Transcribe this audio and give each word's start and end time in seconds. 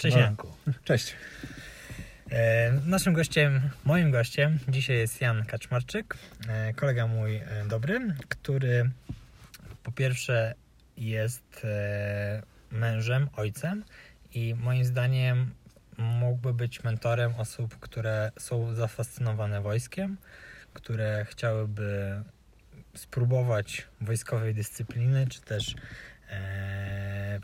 Cześć. 0.00 0.16
Janku. 0.16 0.48
Cześć. 0.84 1.14
E, 2.30 2.72
naszym 2.86 3.12
gościem, 3.12 3.60
moim 3.84 4.10
gościem 4.10 4.58
dzisiaj 4.68 4.96
jest 4.96 5.20
Jan 5.20 5.44
Kaczmarczyk, 5.44 6.16
e, 6.48 6.74
kolega 6.74 7.06
mój 7.06 7.36
e, 7.36 7.44
dobry, 7.68 8.14
który 8.28 8.90
po 9.82 9.92
pierwsze 9.92 10.54
jest 10.96 11.66
mężem, 12.70 13.28
ojcem 13.36 13.84
i 14.34 14.54
moim 14.54 14.84
zdaniem 14.84 15.54
mógłby 15.98 16.54
być 16.54 16.84
mentorem 16.84 17.34
osób, 17.34 17.78
które 17.78 18.32
są 18.38 18.74
zafascynowane 18.74 19.60
wojskiem, 19.60 20.16
które 20.72 21.26
chciałyby 21.30 22.22
spróbować 22.94 23.86
wojskowej 24.00 24.54
dyscypliny, 24.54 25.26
czy 25.26 25.40
też 25.40 25.74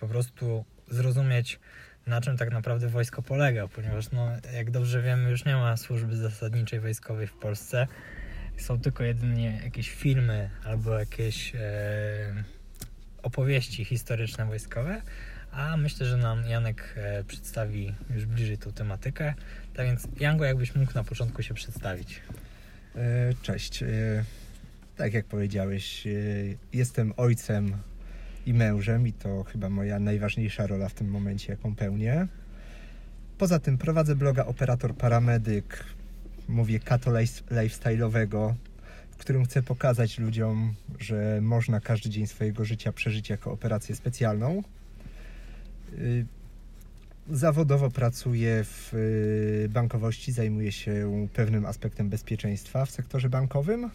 po 0.01 0.09
prostu 0.09 0.65
zrozumieć, 0.89 1.59
na 2.07 2.21
czym 2.21 2.37
tak 2.37 2.53
naprawdę 2.53 2.89
wojsko 2.89 3.23
polega, 3.23 3.69
ponieważ 3.69 4.11
no, 4.11 4.29
jak 4.55 4.71
dobrze 4.71 5.03
wiemy, 5.03 5.31
już 5.31 5.45
nie 5.45 5.55
ma 5.57 5.77
służby 5.77 6.17
zasadniczej 6.17 6.81
wojskowej 6.81 7.27
w 7.27 7.33
Polsce. 7.33 7.87
Są 8.57 8.81
tylko 8.81 9.05
jedynie 9.05 9.61
jakieś 9.65 9.91
filmy 9.91 10.51
albo 10.65 10.99
jakieś 10.99 11.55
e, 11.55 11.59
opowieści 13.23 13.85
historyczne 13.85 14.47
wojskowe, 14.47 15.03
a 15.53 15.77
myślę, 15.77 16.07
że 16.07 16.17
nam 16.17 16.47
Janek 16.47 16.95
e, 16.97 17.25
przedstawi 17.25 17.95
już 18.15 18.27
bliżej 18.27 18.59
tą 18.59 18.73
tematykę. 18.73 19.35
Tak 19.75 19.87
więc, 19.87 20.09
Jango, 20.21 20.45
jakbyś 20.45 20.75
mógł 20.75 20.95
na 20.95 21.05
początku 21.05 21.43
się 21.43 21.55
przedstawić. 21.55 22.21
E, 22.97 23.33
Cześć. 23.43 23.83
E, 23.83 23.87
Tak 24.97 25.15
jak 25.15 25.25
powiedziałeś, 25.27 26.07
e, 26.07 26.11
jestem 26.73 27.13
ojcem 27.17 27.77
i 28.47 28.55
mężem 28.55 29.07
i 29.07 29.13
to 29.13 29.45
chyba 29.45 29.71
moja 29.71 29.99
najważniejsza 29.99 30.67
rola 30.67 30.89
w 30.89 30.95
tym 30.95 31.09
momencie, 31.11 31.53
jaką 31.53 31.75
pełnię. 31.75 32.27
Poza 33.39 33.59
tym 33.59 33.79
prowadzę 33.79 34.17
bloga 34.17 34.47
Operator 34.47 34.95
Paramedyk, 34.95 35.85
mówię 36.49 36.81
kato 36.81 37.11
life- 37.11 37.43
lifestyle'owego, 37.51 38.55
w 39.11 39.17
którym 39.17 39.45
chcę 39.45 39.63
pokazać 39.63 40.19
ludziom, 40.19 40.75
że 40.99 41.39
można 41.43 41.81
każdy 41.81 42.11
dzień 42.11 42.27
swojego 42.27 42.65
życia 42.65 42.93
przeżyć 42.93 43.31
jako 43.31 43.53
operację 43.53 43.95
specjalną. 43.97 44.63
Y, 45.99 46.27
Zawodowo 47.31 47.91
pracuję 47.91 48.65
w 48.65 48.95
y, 48.95 49.69
bankowości, 49.69 50.33
zajmuję 50.33 50.73
się 50.73 51.27
pewnym 51.33 51.67
aspektem 51.67 52.09
bezpieczeństwa 52.09 52.87
w 52.87 52.91
sektorze 52.91 53.29
bankowym. 53.29 53.91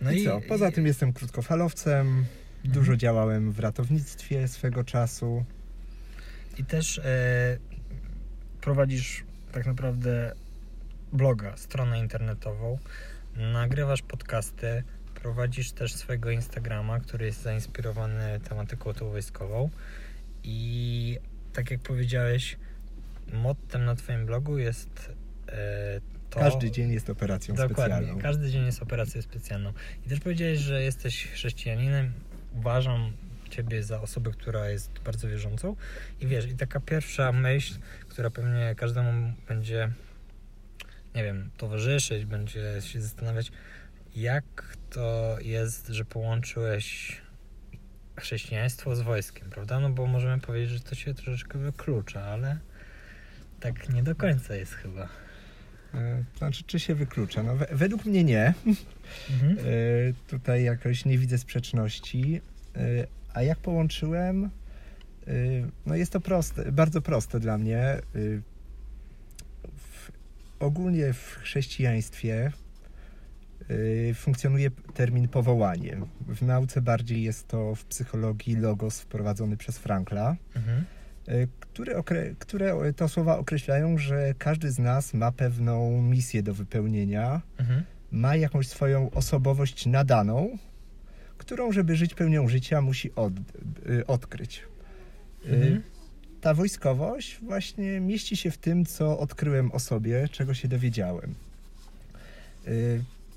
No 0.00 0.12
I, 0.12 0.24
co? 0.24 0.40
Poza 0.48 0.70
tym 0.70 0.86
jestem 0.86 1.12
krótkofalowcem, 1.12 2.24
dużo 2.64 2.96
działałem 2.96 3.52
w 3.52 3.58
ratownictwie 3.58 4.48
swego 4.48 4.84
czasu. 4.84 5.44
I 6.58 6.64
też 6.64 6.98
e, 6.98 7.58
prowadzisz 8.60 9.24
tak 9.52 9.66
naprawdę 9.66 10.32
bloga, 11.12 11.56
stronę 11.56 11.98
internetową, 11.98 12.78
nagrywasz 13.36 14.02
podcasty, 14.02 14.82
prowadzisz 15.14 15.72
też 15.72 15.94
swojego 15.94 16.30
Instagrama, 16.30 17.00
który 17.00 17.26
jest 17.26 17.42
zainspirowany 17.42 18.40
tematyką 18.48 18.94
tą 18.94 19.10
wojskową 19.10 19.70
i 20.44 21.18
tak 21.52 21.70
jak 21.70 21.80
powiedziałeś, 21.80 22.56
mottem 23.32 23.84
na 23.84 23.94
twoim 23.94 24.26
blogu 24.26 24.58
jest 24.58 25.12
e, 25.48 26.00
to... 26.30 26.40
Każdy 26.40 26.70
dzień 26.70 26.92
jest 26.92 27.10
operacją 27.10 27.54
Dokładnie, 27.54 27.74
specjalną. 27.96 28.22
każdy 28.22 28.50
dzień 28.50 28.66
jest 28.66 28.82
operacją 28.82 29.22
specjalną. 29.22 29.72
I 30.06 30.08
też 30.08 30.20
powiedziałeś, 30.20 30.58
że 30.58 30.82
jesteś 30.82 31.26
chrześcijaninem. 31.26 32.12
Uważam 32.56 33.12
ciebie 33.50 33.82
za 33.82 34.00
osobę, 34.00 34.30
która 34.30 34.70
jest 34.70 34.90
bardzo 35.04 35.28
wierzącą. 35.28 35.76
I 36.20 36.26
wiesz, 36.26 36.46
i 36.46 36.56
taka 36.56 36.80
pierwsza 36.80 37.32
myśl, 37.32 37.74
która 38.08 38.30
pewnie 38.30 38.74
każdemu 38.76 39.32
będzie, 39.48 39.90
nie 41.14 41.24
wiem, 41.24 41.50
towarzyszyć, 41.56 42.24
będzie 42.24 42.82
się 42.82 43.00
zastanawiać, 43.00 43.52
jak 44.16 44.76
to 44.90 45.36
jest, 45.40 45.88
że 45.88 46.04
połączyłeś 46.04 47.20
chrześcijaństwo 48.20 48.96
z 48.96 49.00
wojskiem, 49.00 49.50
prawda? 49.50 49.80
No 49.80 49.90
bo 49.90 50.06
możemy 50.06 50.40
powiedzieć, 50.40 50.70
że 50.70 50.80
to 50.80 50.94
się 50.94 51.14
troszeczkę 51.14 51.58
wyklucza, 51.58 52.24
ale 52.24 52.58
tak 53.60 53.88
nie 53.88 54.02
do 54.02 54.14
końca 54.14 54.54
jest 54.54 54.74
chyba. 54.74 55.08
E, 55.94 56.24
Znaczy, 56.38 56.64
czy 56.66 56.80
się 56.80 56.94
wyklucza? 56.94 57.42
No, 57.42 57.56
we, 57.56 57.66
według 57.72 58.04
mnie 58.04 58.24
nie. 58.24 58.54
Mhm. 59.30 59.58
E, 59.58 59.62
Tutaj 60.26 60.64
jakoś 60.64 61.04
nie 61.04 61.18
widzę 61.18 61.38
sprzeczności. 61.38 62.40
E, 62.76 62.80
A 63.34 63.42
jak 63.42 63.58
połączyłem? 63.58 64.50
No 65.86 65.94
jest 65.94 66.12
to 66.12 66.20
proste, 66.20 66.72
bardzo 66.72 67.00
proste 67.02 67.40
dla 67.40 67.58
mnie. 67.58 68.00
W, 69.76 70.10
ogólnie 70.60 71.12
w 71.12 71.36
chrześcijaństwie 71.42 72.52
funkcjonuje 74.14 74.70
termin 74.94 75.28
powołanie. 75.28 75.96
W 76.28 76.42
nauce 76.42 76.80
bardziej 76.82 77.22
jest 77.22 77.48
to 77.48 77.74
w 77.74 77.84
psychologii 77.84 78.56
logos 78.56 79.00
wprowadzony 79.00 79.56
przez 79.56 79.78
Frankla. 79.78 80.36
Mhm. 80.56 80.84
E, 81.28 81.46
które, 81.60 82.02
które 82.38 82.92
to 82.96 83.08
słowa 83.08 83.38
określają, 83.38 83.98
że 83.98 84.34
każdy 84.38 84.70
z 84.70 84.78
nas 84.78 85.14
ma 85.14 85.32
pewną 85.32 86.02
misję 86.02 86.42
do 86.42 86.54
wypełnienia, 86.54 87.40
Mhm. 87.58 87.82
ma 88.12 88.36
jakąś 88.36 88.68
swoją 88.68 89.10
osobowość 89.10 89.86
nadaną, 89.86 90.58
którą, 91.38 91.72
żeby 91.72 91.96
żyć 91.96 92.14
pełnią 92.14 92.48
życia, 92.48 92.80
musi 92.82 93.14
od, 93.14 93.32
y, 93.90 94.06
odkryć. 94.06 94.62
Y, 95.46 95.54
Mhm. 95.54 95.82
Ta 96.40 96.54
wojskowość 96.54 97.38
właśnie 97.42 98.00
mieści 98.00 98.36
się 98.36 98.50
w 98.50 98.58
tym, 98.58 98.84
co 98.86 99.18
odkryłem 99.18 99.72
o 99.72 99.78
sobie, 99.78 100.28
czego 100.32 100.54
się 100.54 100.68
dowiedziałem. 100.68 101.34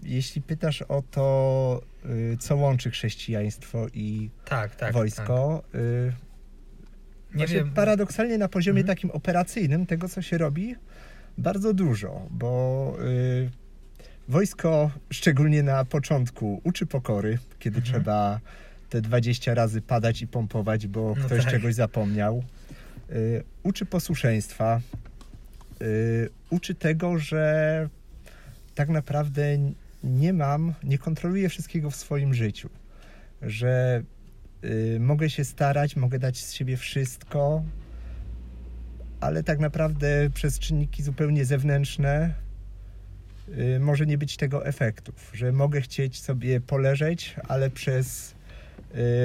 Jeśli 0.03 0.41
pytasz 0.41 0.81
o 0.81 1.03
to, 1.11 1.81
co 2.39 2.55
łączy 2.55 2.91
chrześcijaństwo 2.91 3.87
i 3.93 4.29
Tak, 4.45 4.75
tak. 4.75 4.93
wojsko, 4.93 5.63
Tak. 5.71 5.81
Nie 7.35 7.47
wiem. 7.47 7.71
paradoksalnie 7.71 8.37
na 8.37 8.47
poziomie 8.47 8.79
Mhm. 8.81 8.95
takim 8.97 9.11
operacyjnym 9.11 9.85
tego, 9.85 10.09
co 10.09 10.21
się 10.21 10.37
robi, 10.37 10.75
bardzo 11.37 11.73
dużo, 11.73 12.27
bo 12.31 12.95
y, 13.05 13.49
wojsko, 14.27 14.91
szczególnie 15.09 15.63
na 15.63 15.85
początku, 15.85 16.61
uczy 16.63 16.85
pokory, 16.85 17.37
kiedy 17.59 17.77
Mhm. 17.77 17.93
trzeba 17.93 18.39
te 18.89 19.01
20 19.01 19.53
razy 19.53 19.81
padać 19.81 20.21
i 20.21 20.27
pompować, 20.27 20.87
bo 20.87 21.13
No 21.17 21.25
ktoś 21.25 21.41
tak. 21.43 21.51
czegoś 21.51 21.75
zapomniał. 21.75 22.43
Y, 23.11 23.43
uczy 23.63 23.85
posłuszeństwa, 23.85 24.81
y, 25.81 26.29
uczy 26.49 26.75
tego, 26.75 27.19
że 27.19 27.89
tak 28.75 28.89
naprawdę 28.89 29.43
nie 30.03 30.33
mam, 30.33 30.73
nie 30.83 30.97
kontroluję 30.97 31.49
wszystkiego 31.49 31.89
w 31.91 31.95
swoim 31.95 32.33
życiu, 32.33 32.69
że 33.41 34.03
mogę 34.99 35.29
się 35.29 35.45
starać, 35.45 35.95
mogę 35.95 36.19
dać 36.19 36.37
z 36.37 36.53
siebie 36.53 36.77
wszystko, 36.77 37.63
ale 39.19 39.43
tak 39.43 39.59
naprawdę 39.59 40.29
przez 40.33 40.59
czynniki 40.59 41.03
zupełnie 41.03 41.45
zewnętrzne 41.45 42.33
y, 43.49 43.79
może 43.79 44.05
nie 44.05 44.17
być 44.17 44.37
tego 44.37 44.65
efektów, 44.65 45.31
że 45.33 45.51
mogę 45.51 45.81
chcieć 45.81 46.21
sobie 46.21 46.61
poleżeć, 46.61 47.35
ale 47.47 47.69
przez 47.69 48.35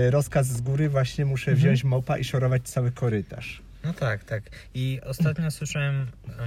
y, 0.06 0.10
rozkaz 0.10 0.46
z 0.46 0.60
góry 0.60 0.88
właśnie 0.88 1.24
muszę 1.24 1.50
Mhm. 1.50 1.58
wziąć 1.58 1.84
mopa 1.84 2.18
i 2.18 2.24
szorować 2.24 2.62
cały 2.62 2.92
korytarz. 2.92 3.62
No 3.84 3.92
tak, 3.92 4.24
tak. 4.24 4.42
I 4.74 5.00
ostatnio 5.04 5.50
słyszałem, 5.50 6.06
um, 6.26 6.38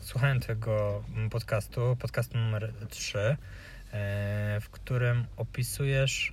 słuchałem 0.00 0.40
tego 0.40 1.04
podcastu, 1.30 1.96
podcastu 2.00 2.38
numer 2.38 2.72
3, 2.90 3.18
e, 3.18 3.36
w 4.60 4.68
którym 4.70 5.24
opisujesz, 5.36 6.32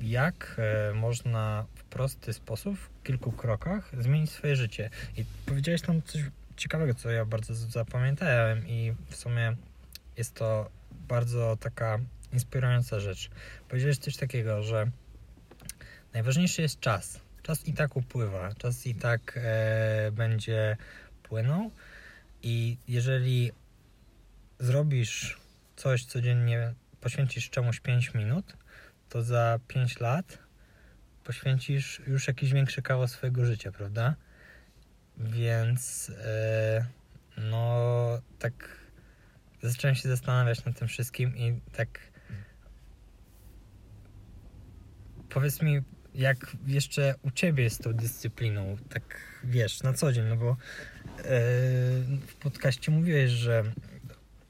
jak 0.00 0.56
e, 0.58 0.94
można 0.94 1.66
w 1.74 1.84
prosty 1.84 2.32
sposób, 2.32 2.78
w 2.78 3.02
kilku 3.02 3.32
krokach 3.32 3.90
zmienić 3.98 4.30
swoje 4.30 4.56
życie. 4.56 4.90
I 5.16 5.24
powiedziałeś 5.46 5.82
tam 5.82 6.02
coś 6.02 6.22
ciekawego, 6.56 6.94
co 6.94 7.10
ja 7.10 7.24
bardzo 7.24 7.54
zapamiętałem 7.54 8.68
i 8.68 8.92
w 9.10 9.16
sumie 9.16 9.56
jest 10.16 10.34
to 10.34 10.70
bardzo 11.08 11.56
taka 11.60 11.98
inspirująca 12.32 13.00
rzecz. 13.00 13.30
Powiedziałeś 13.68 13.98
coś 13.98 14.16
takiego, 14.16 14.62
że 14.62 14.90
najważniejszy 16.12 16.62
jest 16.62 16.80
czas. 16.80 17.20
Czas 17.42 17.68
i 17.68 17.72
tak 17.72 17.96
upływa, 17.96 18.54
czas 18.54 18.86
i 18.86 18.94
tak 18.94 19.38
e, 19.42 20.10
będzie 20.12 20.76
płynął 21.22 21.70
i 22.42 22.76
jeżeli 22.88 23.52
zrobisz 24.58 25.36
coś 25.76 26.04
codziennie, 26.04 26.74
poświęcisz 27.00 27.50
czemuś 27.50 27.80
5 27.80 28.14
minut, 28.14 28.56
to 29.08 29.22
za 29.22 29.58
5 29.68 30.00
lat 30.00 30.38
poświęcisz 31.24 32.02
już 32.06 32.28
jakiś 32.28 32.52
większy 32.52 32.82
kawał 32.82 33.08
swojego 33.08 33.46
życia, 33.46 33.72
prawda? 33.72 34.14
Więc 35.16 36.12
e, 36.24 36.86
no 37.36 37.78
tak 38.38 38.52
zacząłem 39.62 39.94
się 39.94 40.08
zastanawiać 40.08 40.64
nad 40.64 40.78
tym 40.78 40.88
wszystkim 40.88 41.36
i 41.36 41.60
tak 41.72 42.00
powiedz 45.28 45.62
mi, 45.62 45.80
jak 46.14 46.56
jeszcze 46.66 47.14
u 47.22 47.30
ciebie 47.30 47.64
jest 47.64 47.82
tą 47.82 47.92
dyscypliną, 47.92 48.76
tak 48.88 49.02
wiesz, 49.44 49.82
na 49.82 49.92
co 49.92 50.12
dzień, 50.12 50.24
no 50.28 50.36
bo 50.36 50.50
e, 50.50 50.56
w 52.26 52.34
podcaście 52.40 52.92
mówiłeś, 52.92 53.30
że 53.30 53.64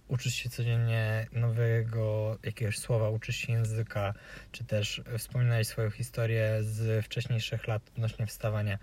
uczysz 0.09 0.35
się 0.35 0.51
codziennie 0.51 1.27
nowego 1.33 2.39
jakiegoś 2.43 2.79
słowa, 2.79 3.11
uczysz 3.11 3.37
się 3.37 3.53
języka, 3.53 4.15
czy 4.53 4.65
też 4.65 5.03
wspominałeś 5.19 5.67
swoją 5.69 5.91
historię 5.91 6.59
z 6.61 7.05
wcześniejszych 7.05 7.67
lat 7.67 7.83
odnośnie 7.97 8.27
wstawania. 8.27 8.79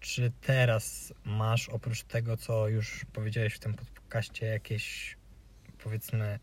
Czy 0.00 0.32
teraz 0.40 1.12
masz 1.24 1.68
oprócz 1.68 2.02
tego, 2.02 2.36
co 2.36 2.68
już 2.68 3.04
powiedziałeś 3.12 3.54
w 3.54 3.58
tym 3.58 3.74
podcaście, 3.74 4.46
jakieś 4.46 5.16
powiedzmy 5.84 6.38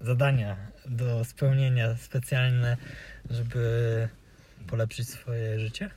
zadania 0.00 0.56
do 0.86 1.24
spełnienia 1.24 1.96
specjalne, 1.96 2.76
żeby 3.30 4.08
polepszyć 4.66 5.08
swoje 5.08 5.60
życie? 5.60 5.90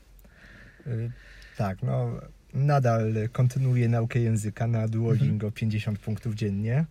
Y, 0.88 1.12
Tak, 1.58 1.84
no 1.84 2.22
nadal 2.54 3.14
kontynuuję 3.32 3.90
naukę 3.90 4.20
języka 4.20 4.68
na 4.68 4.88
Duolingo 4.88 5.52
50 5.52 6.00
punktów 6.00 6.36
dziennie. 6.36 6.86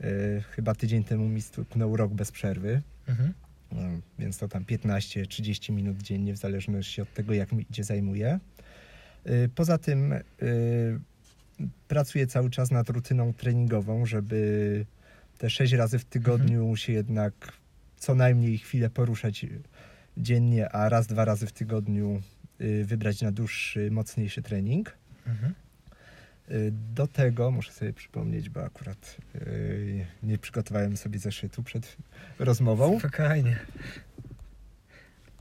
Y, 0.00 0.42
Chyba 0.50 0.74
tydzień 0.74 1.04
temu 1.04 1.28
mi 1.28 1.42
stuknął 1.42 1.96
rok 1.96 2.12
bez 2.12 2.32
przerwy, 2.32 2.82
Mhm. 3.08 3.32
y, 3.72 4.00
więc 4.18 4.38
to 4.38 4.48
tam 4.48 4.64
15-30 4.64 5.72
minut 5.72 6.02
dziennie 6.02 6.32
w 6.32 6.36
zależności 6.36 7.00
od 7.02 7.14
tego 7.14 7.34
jak 7.34 7.52
mi 7.52 7.66
gdzie 7.70 7.84
zajmuję. 7.84 8.38
Y, 9.26 9.48
Poza 9.54 9.78
tym 9.78 10.12
y, 10.12 10.22
pracuję 11.88 12.26
cały 12.26 12.50
czas 12.50 12.70
nad 12.70 12.88
rutyną 12.90 13.32
treningową, 13.34 14.06
żeby 14.06 14.86
te 15.38 15.50
6 15.50 15.72
razy 15.72 15.98
w 15.98 16.04
tygodniu 16.04 16.76
się 16.76 16.92
jednak 16.92 17.52
co 17.96 18.14
najmniej 18.14 18.58
chwilę 18.58 18.90
poruszać 18.90 19.46
dziennie, 20.16 20.68
a 20.72 20.88
raz, 20.88 21.06
dwa 21.06 21.24
razy 21.24 21.46
w 21.46 21.52
tygodniu 21.52 22.22
y, 22.60 22.84
wybrać 22.84 23.22
na 23.22 23.32
dłuższy, 23.32 23.90
mocniejszy 23.90 24.42
trening. 24.42 24.96
Mhm. 25.26 25.54
Y, 26.50 26.70
Do 26.72 27.06
tego 27.06 27.50
muszę 27.50 27.72
sobie 27.72 27.92
przypomnieć, 27.92 28.50
bo 28.50 28.64
akurat 28.64 29.16
y, 29.34 30.06
nie 30.22 30.38
przygotowałem 30.38 30.96
sobie 30.96 31.18
zeszytu 31.18 31.62
przed 31.62 31.96
rozmową. 32.38 32.98
Spokojnie. 32.98 33.58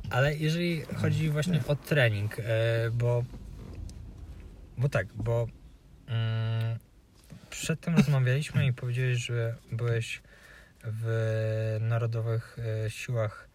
Ale 0.09 0.35
jeżeli 0.35 0.81
chodzi 0.81 1.29
właśnie 1.29 1.59
o 1.67 1.75
trening, 1.75 2.39
e, 2.39 2.44
bo 2.94 3.23
bo 4.77 4.89
tak, 4.89 5.07
bo 5.13 5.47
mm, 6.07 6.79
przedtem 7.49 7.95
rozmawialiśmy 7.95 8.65
i 8.65 8.73
powiedziałeś, 8.73 9.17
że 9.17 9.56
byłeś 9.71 10.21
w 10.83 11.77
Narodowych 11.81 12.57
Siłach 12.88 13.47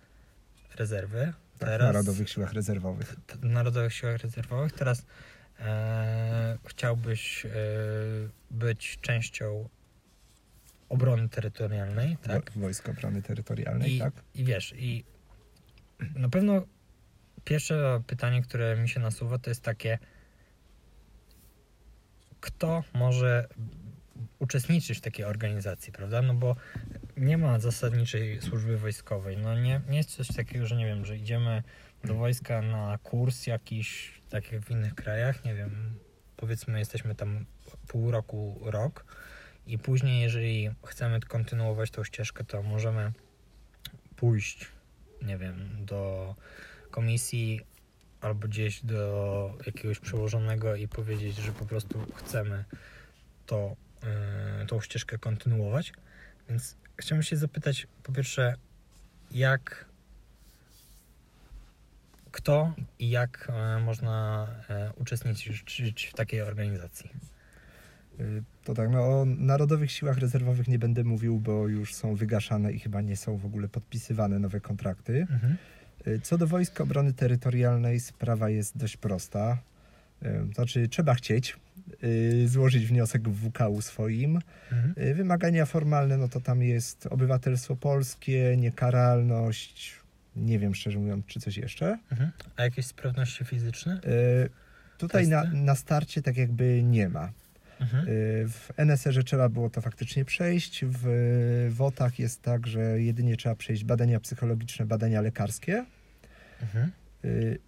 Rezerwy. 0.76 1.32
Tak, 1.58 1.80
w 1.80 1.82
Narodowych 1.82 2.30
Siłach 2.30 2.52
Rezerwowych. 2.52 3.16
Narodowych 3.42 3.94
Siłach 3.94 4.16
Rezerwowych. 4.16 4.72
Teraz 4.72 5.02
e, 5.58 6.58
chciałbyś 6.66 7.46
e, 7.46 7.50
być 8.50 8.98
częścią 9.00 9.68
obrony 10.88 11.28
terytorialnej, 11.28 12.16
tak? 12.22 12.50
Wo- 12.52 12.60
Wojsk 12.60 12.88
Obrony 12.88 13.22
Terytorialnej, 13.22 13.96
I, 13.96 13.98
tak? 13.98 14.12
I 14.34 14.44
wiesz, 14.44 14.74
i 14.78 15.04
na 16.14 16.28
pewno 16.28 16.62
pierwsze 17.44 18.02
pytanie, 18.06 18.42
które 18.42 18.76
mi 18.76 18.88
się 18.88 19.00
nasuwa, 19.00 19.38
to 19.38 19.50
jest 19.50 19.62
takie, 19.62 19.98
kto 22.40 22.84
może 22.94 23.48
uczestniczyć 24.38 24.98
w 24.98 25.00
takiej 25.00 25.24
organizacji, 25.24 25.92
prawda? 25.92 26.22
No 26.22 26.34
bo 26.34 26.56
nie 27.16 27.38
ma 27.38 27.58
zasadniczej 27.58 28.42
służby 28.42 28.78
wojskowej. 28.78 29.36
No 29.36 29.60
nie, 29.60 29.80
nie 29.88 29.96
jest 29.96 30.10
coś 30.10 30.28
takiego, 30.28 30.66
że 30.66 30.76
nie 30.76 30.86
wiem, 30.86 31.04
że 31.04 31.16
idziemy 31.16 31.62
do 32.04 32.14
wojska 32.14 32.62
na 32.62 32.98
kurs 33.02 33.46
jakiś, 33.46 34.20
tak 34.30 34.52
jak 34.52 34.62
w 34.62 34.70
innych 34.70 34.94
krajach, 34.94 35.44
nie 35.44 35.54
wiem, 35.54 35.98
powiedzmy 36.36 36.78
jesteśmy 36.78 37.14
tam 37.14 37.44
pół 37.88 38.10
roku, 38.10 38.60
rok 38.62 39.04
i 39.66 39.78
później, 39.78 40.22
jeżeli 40.22 40.70
chcemy 40.86 41.20
kontynuować 41.20 41.90
tą 41.90 42.04
ścieżkę, 42.04 42.44
to 42.44 42.62
możemy 42.62 43.12
pójść, 44.16 44.66
nie 45.22 45.38
wiem, 45.38 45.84
do 45.84 46.34
komisji 46.90 47.60
albo 48.20 48.48
gdzieś 48.48 48.84
do 48.84 49.58
jakiegoś 49.66 49.98
przełożonego 49.98 50.76
i 50.76 50.88
powiedzieć, 50.88 51.36
że 51.36 51.52
po 51.52 51.66
prostu 51.66 52.06
chcemy 52.14 52.64
to, 53.46 53.76
yy, 54.60 54.66
tą 54.66 54.80
ścieżkę 54.80 55.18
kontynuować. 55.18 55.92
Więc 56.48 56.76
chciałbym 56.96 57.22
się 57.22 57.36
zapytać, 57.36 57.86
po 58.02 58.12
pierwsze, 58.12 58.54
jak 59.30 59.87
kto 62.32 62.74
i 62.98 63.10
jak 63.10 63.48
e, 63.52 63.80
można 63.80 64.46
e, 64.70 64.92
uczestniczyć 64.96 66.06
w 66.12 66.14
takiej 66.16 66.42
organizacji? 66.42 67.10
Y, 68.20 68.42
To 68.64 68.74
tak, 68.74 68.90
no 68.90 69.00
o 69.20 69.24
Narodowych 69.24 69.92
Siłach 69.92 70.18
Rezerwowych 70.18 70.68
nie 70.68 70.78
będę 70.78 71.04
mówił, 71.04 71.38
bo 71.40 71.68
już 71.68 71.94
są 71.94 72.14
wygaszane 72.14 72.72
i 72.72 72.78
chyba 72.78 73.00
nie 73.00 73.16
są 73.16 73.36
w 73.36 73.46
ogóle 73.46 73.68
podpisywane 73.68 74.38
nowe 74.38 74.60
kontrakty. 74.60 75.26
Mhm. 75.30 75.56
Y, 76.06 76.20
Co 76.20 76.38
do 76.38 76.46
Wojsk 76.46 76.80
Obrony 76.80 77.12
Terytorialnej, 77.12 78.00
sprawa 78.00 78.50
jest 78.50 78.76
dość 78.76 78.96
prosta. 78.96 79.58
Y, 80.22 80.54
Znaczy, 80.54 80.88
trzeba 80.88 81.14
chcieć 81.14 81.56
złożyć 82.46 82.86
wniosek 82.86 83.28
w 83.28 83.48
WKU 83.48 83.82
swoim. 83.82 84.38
Mhm. 84.72 85.14
Wymagania 85.16 85.66
formalne, 85.66 86.16
no 86.16 86.28
to 86.28 86.40
tam 86.40 86.62
jest 86.62 87.06
obywatelstwo 87.06 87.76
polskie, 87.76 88.56
niekaralność, 88.56 89.97
nie 90.38 90.58
wiem 90.58 90.74
szczerze 90.74 90.98
mówiąc, 90.98 91.26
czy 91.26 91.40
coś 91.40 91.56
jeszcze. 91.56 91.98
Mhm. 92.12 92.30
A 92.56 92.62
jakieś 92.62 92.86
sprawności 92.86 93.44
fizyczne? 93.44 94.00
Y, 94.04 94.50
Tutaj 94.98 95.28
na, 95.28 95.44
na 95.44 95.74
starcie 95.74 96.22
tak 96.22 96.36
jakby 96.36 96.82
nie 96.82 97.08
ma. 97.08 97.32
Mhm. 97.80 98.08
Y, 98.08 98.48
W 98.48 98.68
NSR-ze 98.76 99.22
trzeba 99.22 99.48
było 99.48 99.70
to 99.70 99.80
faktycznie 99.80 100.24
przejść. 100.24 100.84
W 100.88 101.06
WOT-ach 101.70 102.18
jest 102.18 102.42
tak, 102.42 102.66
że 102.66 102.80
jedynie 103.02 103.36
trzeba 103.36 103.54
przejść 103.54 103.84
badania 103.84 104.20
psychologiczne, 104.20 104.86
badania 104.86 105.20
lekarskie. 105.20 105.84
Mhm. 106.62 106.92
Y, 107.24 107.58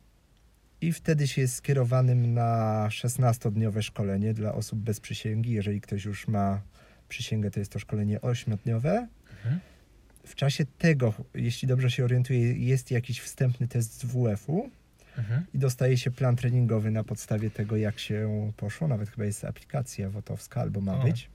I 0.81 0.93
wtedy 0.93 1.29
się 1.29 1.41
jest 1.41 1.55
skierowanym 1.55 2.35
na 2.35 2.87
16-dniowe 2.91 3.83
szkolenie 3.83 4.35
dla 4.35 4.55
osób 4.55 4.79
bez 4.79 5.01
przysięgi. 5.01 5.53
Jeżeli 5.53 5.81
ktoś 5.81 6.05
już 6.05 6.29
ma 6.29 6.63
przysięgę, 7.09 7.51
to 7.51 7.61
jest 7.61 7.73
to 7.73 7.79
szkolenie 7.79 8.19
8-dniowe. 8.19 9.07
Mhm. 9.37 9.61
W 10.27 10.35
czasie 10.35 10.65
tego, 10.79 11.15
jeśli 11.35 11.69
dobrze 11.69 11.91
się 11.91 12.05
orientuję, 12.05 12.53
jest 12.53 12.91
jakiś 12.91 13.21
wstępny 13.21 13.69
test 13.69 14.01
z 14.01 14.05
WF-u 14.05 14.71
Mhm. 15.19 15.45
i 15.55 15.59
dostaje 15.59 15.99
się 15.99 16.11
plan 16.11 16.37
treningowy 16.37 16.91
na 16.91 17.05
podstawie 17.05 17.51
tego, 17.51 17.77
jak 17.77 17.99
się 17.99 18.51
poszło. 18.57 18.89
Nawet 18.89 19.11
chyba 19.11 19.25
jest 19.25 19.45
aplikacja 19.45 20.11
wotowska, 20.11 20.61
albo 20.61 20.81
ma 20.81 21.01
O. 21.01 21.05
być, 21.05 21.31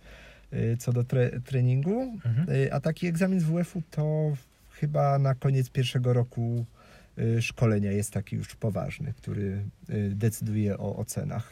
y, 0.53 0.77
co 0.77 0.93
do 0.93 1.01
tre- 1.03 1.41
treningu. 1.41 2.01
Mhm. 2.25 2.49
Y, 2.49 2.73
A 2.73 2.79
taki 2.79 3.07
egzamin 3.07 3.39
z 3.39 3.43
WF-u 3.43 3.81
to 3.91 4.33
chyba 4.71 5.19
na 5.19 5.35
koniec 5.35 5.69
pierwszego 5.69 6.13
roku 6.13 6.65
y, 7.19 7.41
szkolenia 7.41 7.91
jest 7.91 8.11
taki 8.11 8.35
już 8.35 8.55
poważny, 8.55 9.13
który 9.17 9.63
decyduje 10.09 10.77
o 10.77 10.95
ocenach. 10.95 11.49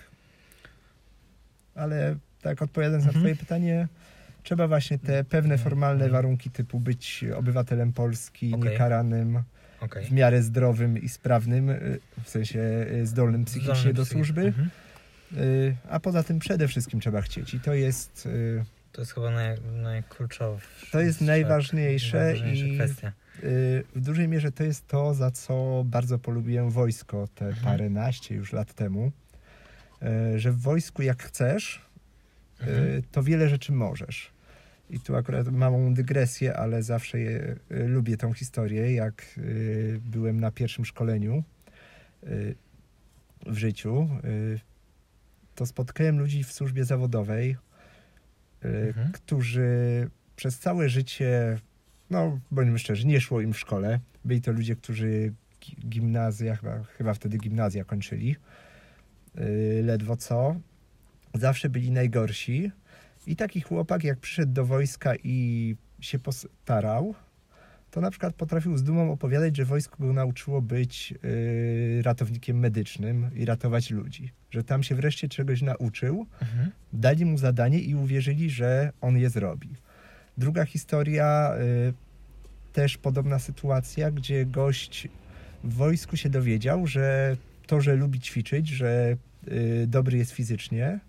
Ale 1.76 2.16
tak 2.42 2.62
odpowiadając 2.62 3.06
Mhm. 3.06 3.16
na 3.16 3.22
Twoje 3.22 3.36
pytanie, 3.36 3.88
trzeba 4.44 4.68
właśnie 4.68 5.00
te 5.00 5.24
pewne 5.24 5.58
formalne 5.58 6.06
Mhm. 6.06 6.12
warunki 6.12 6.50
typu 6.50 6.80
być 6.80 7.26
obywatelem 7.36 7.94
Polski, 7.94 8.54
Okej. 8.54 8.72
niekaranym, 8.72 9.44
Okej. 9.80 10.06
w 10.06 10.12
miarę 10.12 10.42
zdrowym 10.44 10.98
i 10.98 11.10
sprawnym, 11.10 11.70
y, 11.70 12.00
w 12.24 12.30
sensie 12.30 12.60
y, 12.92 13.08
zdolnym 13.08 13.46
psychicznie 13.46 13.74
Zdolny 13.76 13.94
do 13.94 14.06
służby, 14.06 14.42
Mhm. 14.42 14.70
y, 15.38 15.76
a 15.90 16.00
poza 16.00 16.24
tym 16.24 16.40
przede 16.40 16.68
wszystkim 16.68 17.00
trzeba 17.00 17.22
chcieć. 17.22 17.54
I 17.54 17.60
to 17.60 17.74
jest, 17.74 18.28
To 18.92 19.02
jest 19.02 19.14
chyba 19.14 19.32
naj, 19.32 19.58
najkluczowsze. 19.84 20.86
To 20.92 21.00
jest 21.02 21.22
najważniejsze 21.22 22.18
najważniejsza 22.18 22.66
i- 22.66 22.76
kwestia. 22.76 23.12
w 23.96 24.02
dużej 24.02 24.28
mierze 24.28 24.52
to 24.52 24.64
jest 24.64 24.88
to, 24.88 25.14
za 25.14 25.32
co 25.32 25.84
bardzo 25.86 26.20
polubiłem 26.20 26.70
wojsko 26.70 27.28
te 27.36 27.46
Mhm. 27.48 27.66
paręnaście 27.66 28.36
już 28.36 28.54
lat 28.54 28.74
temu, 28.74 29.12
że 30.36 30.52
w 30.52 30.60
wojsku 30.60 31.02
jak 31.02 31.24
chcesz, 31.24 31.82
Mhm. 32.60 33.04
to 33.12 33.24
wiele 33.24 33.50
rzeczy 33.50 33.72
możesz. 33.72 34.32
I 34.94 35.00
tu 35.00 35.16
akurat 35.16 35.48
małą 35.52 35.94
dygresję, 35.94 36.58
ale 36.58 36.84
zawsze 36.84 37.20
je, 37.20 37.56
y, 37.72 37.88
lubię 37.88 38.18
tą 38.18 38.34
historię, 38.34 38.94
jak 38.94 39.26
y, 39.38 40.00
byłem 40.06 40.40
na 40.40 40.52
pierwszym 40.52 40.86
szkoleniu 40.86 41.44
y, 42.24 42.56
w 43.46 43.58
życiu, 43.58 44.10
y, 44.26 44.60
to 45.56 45.66
spotkałem 45.66 46.20
ludzi 46.20 46.44
w 46.44 46.52
służbie 46.54 46.86
zawodowej, 46.86 47.58
Mhm. 48.88 49.12
którzy 49.12 49.70
przez 50.36 50.60
całe 50.60 50.90
życie, 50.90 51.58
no 52.10 52.40
bądźmy 52.52 52.80
szczerzy, 52.80 53.08
nie 53.08 53.22
szło 53.22 53.42
im 53.42 53.54
w 53.54 53.60
szkole. 53.60 54.00
Byli 54.26 54.42
to 54.42 54.52
ludzie, 54.52 54.76
którzy 54.76 55.34
gi- 55.62 55.88
gimnazja, 55.90 56.56
chyba, 56.56 56.84
chyba 56.84 57.14
wtedy 57.14 57.38
gimnazja 57.38 57.84
kończyli, 57.84 58.36
ledwo 59.84 60.16
co. 60.18 60.56
Zawsze 61.34 61.70
byli 61.70 61.92
najgorsi. 61.92 62.72
I 63.28 63.36
taki 63.36 63.62
chłopak, 63.62 64.04
jak 64.04 64.20
przyszedł 64.20 64.54
do 64.54 64.66
wojska 64.66 65.14
i 65.24 65.76
się 66.00 66.20
postarał, 66.20 67.16
to 67.92 68.02
na 68.02 68.10
przykład 68.12 68.34
potrafił 68.34 68.78
z 68.78 68.84
dumą 68.84 69.12
opowiadać, 69.12 69.58
że 69.58 69.66
wojsko 69.66 69.96
go 70.00 70.14
nauczyło 70.14 70.62
być 70.62 71.14
y, 71.24 72.02
ratownikiem 72.04 72.60
medycznym 72.60 73.30
i 73.36 73.46
ratować 73.46 73.92
ludzi. 73.92 74.32
Że 74.52 74.64
tam 74.64 74.84
się 74.84 74.96
wreszcie 74.96 75.30
czegoś 75.30 75.62
nauczył, 75.62 76.26
Mhm. 76.42 76.72
dali 76.94 77.26
mu 77.26 77.38
zadanie 77.38 77.80
i 77.80 77.96
uwierzyli, 77.96 78.50
że 78.50 78.92
on 79.02 79.18
je 79.18 79.30
zrobi. 79.30 79.70
Druga 80.38 80.66
historia, 80.66 81.54
y, 81.90 81.94
też 82.74 82.98
podobna 82.98 83.40
sytuacja, 83.40 84.12
gdzie 84.12 84.46
gość 84.46 85.08
w 85.64 85.74
wojsku 85.74 86.18
się 86.18 86.30
dowiedział, 86.30 86.88
że 86.88 87.38
to, 87.68 87.82
że 87.82 87.96
lubi 87.96 88.20
ćwiczyć, 88.20 88.68
że 88.68 89.18
y, 89.48 89.86
dobry 89.88 90.18
jest 90.18 90.32
fizycznie, 90.32 91.00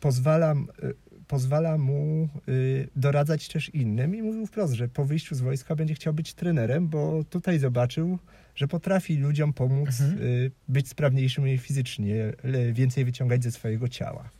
pozwala, 0.00 0.54
y, 0.84 0.94
pozwala 1.28 1.78
mu 1.78 2.28
y, 2.48 2.88
doradzać 2.96 3.48
też 3.48 3.68
innym 3.68 4.14
i 4.16 4.22
mówił 4.22 4.46
wprost, 4.46 4.74
że 4.74 4.88
po 4.88 5.04
wyjściu 5.04 5.34
z 5.34 5.40
wojska 5.40 5.76
będzie 5.76 5.94
chciał 5.94 6.14
być 6.14 6.34
trenerem, 6.34 6.88
bo 6.88 7.24
tutaj 7.24 7.58
zobaczył, 7.58 8.18
że 8.54 8.68
potrafi 8.68 9.16
ludziom 9.16 9.52
pomóc 9.52 10.00
Mhm. 10.00 10.22
y, 10.22 10.50
być 10.68 10.88
sprawniejszymi 10.88 11.58
fizycznie, 11.58 12.32
więcej 12.72 13.04
wyciągać 13.04 13.42
ze 13.42 13.50
swojego 13.52 13.88
ciała. 13.88 14.30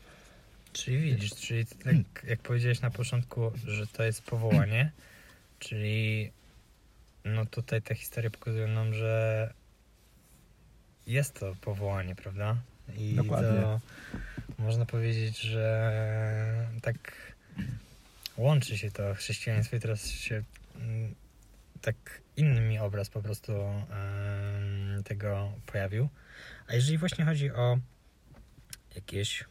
Czyli 0.73 1.01
widzisz, 1.01 1.35
czyli 1.35 1.67
tak 1.67 2.25
jak 2.29 2.41
powiedziałeś 2.41 2.81
na 2.81 2.91
początku, 2.91 3.53
że 3.67 3.87
to 3.87 4.03
jest 4.05 4.23
powołanie, 4.23 4.93
czyli 5.59 6.31
no 7.25 7.47
tutaj 7.47 7.83
te 7.83 7.95
historie 7.95 8.31
pokazują 8.31 8.69
nam, 8.69 8.95
że 8.95 9.53
jest 11.07 11.35
to 11.41 11.55
powołanie, 11.61 12.15
prawda? 12.15 12.57
I 12.97 13.15
Dokładnie. 13.15 13.61
to 13.61 13.81
można 14.59 14.87
powiedzieć, 14.87 15.41
że 15.41 16.69
tak 16.83 17.13
łączy 18.37 18.79
się 18.79 18.91
to 18.91 19.15
chrześcijaństwo 19.15 19.77
i 19.77 19.81
teraz 19.81 20.07
się 20.07 20.43
mm, 20.77 21.15
tak 21.81 21.97
inny 22.37 22.61
mi 22.61 22.79
obraz 22.79 23.11
po 23.11 23.23
prostu 23.23 23.53
tego 25.05 25.53
pojawił. 25.67 26.09
A 26.69 26.75
jeżeli 26.75 26.99
właśnie 26.99 27.25
chodzi 27.25 27.51
o 27.51 27.79
jakieś 28.95 29.45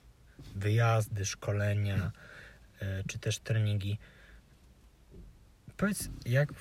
wyjazdy, 0.55 1.25
szkolenia, 1.25 2.11
e, 2.81 3.03
czy 3.07 3.19
też 3.19 3.39
treningi. 3.39 3.97
Powiedz, 5.77 6.09
jak, 6.25 6.53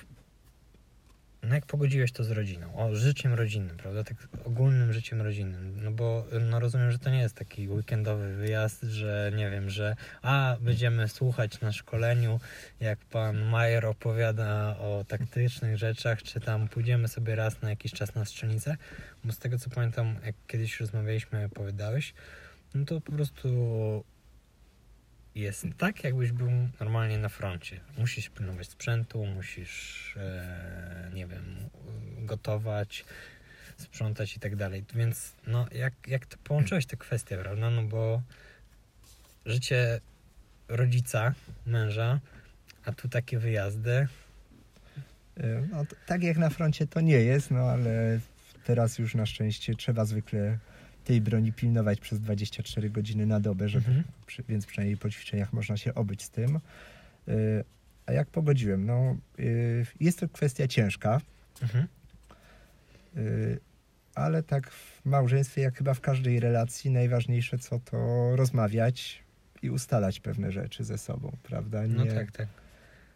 no 1.43 1.55
jak 1.55 1.65
pogodziłeś 1.65 2.11
to 2.11 2.23
z 2.23 2.31
rodziną? 2.31 2.75
O, 2.75 2.95
życiem 2.95 3.33
rodzinnym, 3.33 3.77
prawda? 3.77 4.03
Tak 4.03 4.17
ogólnym 4.45 4.93
życiem 4.93 5.21
rodzinnym. 5.21 5.83
No 5.83 5.91
bo 5.91 6.25
no 6.49 6.59
rozumiem, 6.59 6.91
że 6.91 6.99
to 6.99 7.09
nie 7.09 7.19
jest 7.19 7.35
taki 7.35 7.69
weekendowy 7.69 8.35
wyjazd, 8.35 8.83
że 8.83 9.31
nie 9.35 9.49
wiem, 9.49 9.69
że 9.69 9.95
a, 10.21 10.57
będziemy 10.61 11.07
słuchać 11.07 11.61
na 11.61 11.71
szkoleniu, 11.71 12.39
jak 12.79 12.99
pan 12.99 13.37
Majer 13.37 13.85
opowiada 13.85 14.77
o 14.79 15.05
taktycznych 15.07 15.77
rzeczach, 15.77 16.23
czy 16.23 16.39
tam 16.39 16.67
pójdziemy 16.67 17.07
sobie 17.07 17.35
raz 17.35 17.61
na 17.61 17.69
jakiś 17.69 17.91
czas 17.91 18.15
na 18.15 18.25
strzelnicę. 18.25 18.77
Bo 19.23 19.31
z 19.31 19.37
tego 19.37 19.59
co 19.59 19.69
pamiętam, 19.69 20.15
jak 20.25 20.35
kiedyś 20.47 20.79
rozmawialiśmy, 20.79 21.45
opowiadałeś, 21.45 22.13
no 22.75 22.85
to 22.85 23.01
po 23.01 23.11
prostu 23.11 23.49
jest 25.39 25.65
tak, 25.77 26.03
jakbyś 26.03 26.31
był 26.31 26.51
normalnie 26.79 27.17
na 27.17 27.29
froncie. 27.29 27.79
Musisz 27.97 28.29
pilnować 28.29 28.67
sprzętu, 28.67 29.25
musisz, 29.25 30.13
e, 30.17 31.11
nie 31.13 31.27
wiem, 31.27 31.55
gotować, 32.17 33.05
sprzątać 33.77 34.37
i 34.37 34.39
tak 34.39 34.55
dalej. 34.55 34.85
Więc 34.95 35.35
no, 35.47 35.67
jak, 35.71 35.93
jak 36.07 36.25
to 36.25 36.37
połączyłeś 36.43 36.85
te 36.85 36.97
kwestie, 36.97 37.37
prawda? 37.37 37.69
No 37.69 37.83
bo 37.83 38.21
życie 39.45 39.99
rodzica, 40.67 41.33
męża, 41.65 42.19
a 42.85 42.91
tu 42.91 43.09
takie 43.09 43.39
wyjazdy. 43.39 44.07
Y, 45.37 45.67
No, 45.71 45.85
tak 46.05 46.23
jak 46.23 46.37
na 46.37 46.49
froncie 46.49 46.87
to 46.87 47.01
nie 47.01 47.19
jest, 47.19 47.51
no 47.51 47.59
ale 47.59 48.19
teraz 48.63 48.99
już 48.99 49.15
na 49.15 49.25
szczęście 49.25 49.75
trzeba 49.75 50.05
zwykle 50.05 50.57
tej 51.09 51.21
broni 51.21 51.53
pilnować 51.53 51.99
przez 51.99 52.19
24 52.19 52.89
godziny 52.89 53.25
na 53.25 53.39
dobę, 53.39 53.69
żeby, 53.69 53.87
Mhm. 53.87 54.03
przy, 54.25 54.43
więc 54.49 54.65
przynajmniej 54.65 54.97
po 54.97 55.09
ćwiczeniach 55.09 55.53
można 55.53 55.77
się 55.77 55.93
obyć 55.95 56.23
z 56.23 56.29
tym. 56.29 56.59
Y, 57.27 57.63
A 58.05 58.11
jak 58.13 58.27
pogodziłem? 58.27 58.85
No, 58.85 59.17
y, 59.39 59.85
jest 59.99 60.19
to 60.19 60.29
kwestia 60.29 60.67
ciężka, 60.67 61.21
Mhm. 61.61 61.87
y, 63.17 63.59
ale 64.15 64.43
tak 64.43 64.71
w 64.71 65.05
małżeństwie, 65.05 65.61
jak 65.61 65.77
chyba 65.77 65.93
w 65.93 66.01
każdej 66.01 66.39
relacji, 66.39 66.91
najważniejsze 66.91 67.57
co 67.59 67.79
to 67.79 68.29
rozmawiać 68.35 69.23
i 69.61 69.69
ustalać 69.69 70.19
pewne 70.19 70.51
rzeczy 70.51 70.83
ze 70.83 70.97
sobą, 70.97 71.31
prawda? 71.43 71.81
No 71.87 72.03
Nie, 72.05 72.11
tak, 72.13 72.31
tak. 72.31 72.47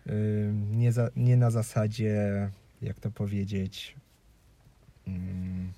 y, 0.08 0.52
nie, 0.72 0.92
za, 0.92 1.10
nie 1.16 1.38
na 1.38 1.52
zasadzie, 1.52 2.50
jak 2.82 3.00
to 3.00 3.12
powiedzieć, 3.12 3.96
mm, 5.08 5.72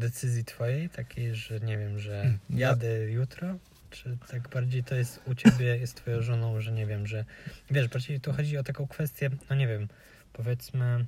Decyzji 0.00 0.44
twojej, 0.44 0.88
takiej, 0.88 1.34
że 1.34 1.60
nie 1.60 1.78
wiem, 1.78 1.98
że 1.98 2.34
Ja- 2.50 2.68
jadę 2.68 3.10
jutro? 3.10 3.58
Czy 3.90 4.16
tak 4.30 4.48
bardziej 4.48 4.84
to 4.84 4.94
jest 4.94 5.20
u 5.26 5.34
ciebie, 5.34 5.76
jest 5.76 5.94
twoją 5.96 6.22
żoną, 6.22 6.60
że 6.60 6.72
nie 6.72 6.86
wiem, 6.86 7.06
że 7.06 7.24
wiesz, 7.70 7.88
bardziej 7.88 8.20
tu 8.20 8.32
chodzi 8.32 8.58
o 8.58 8.62
taką 8.62 8.86
kwestię, 8.86 9.30
no 9.50 9.56
nie 9.56 9.68
wiem, 9.68 9.88
powiedzmy 10.32 11.04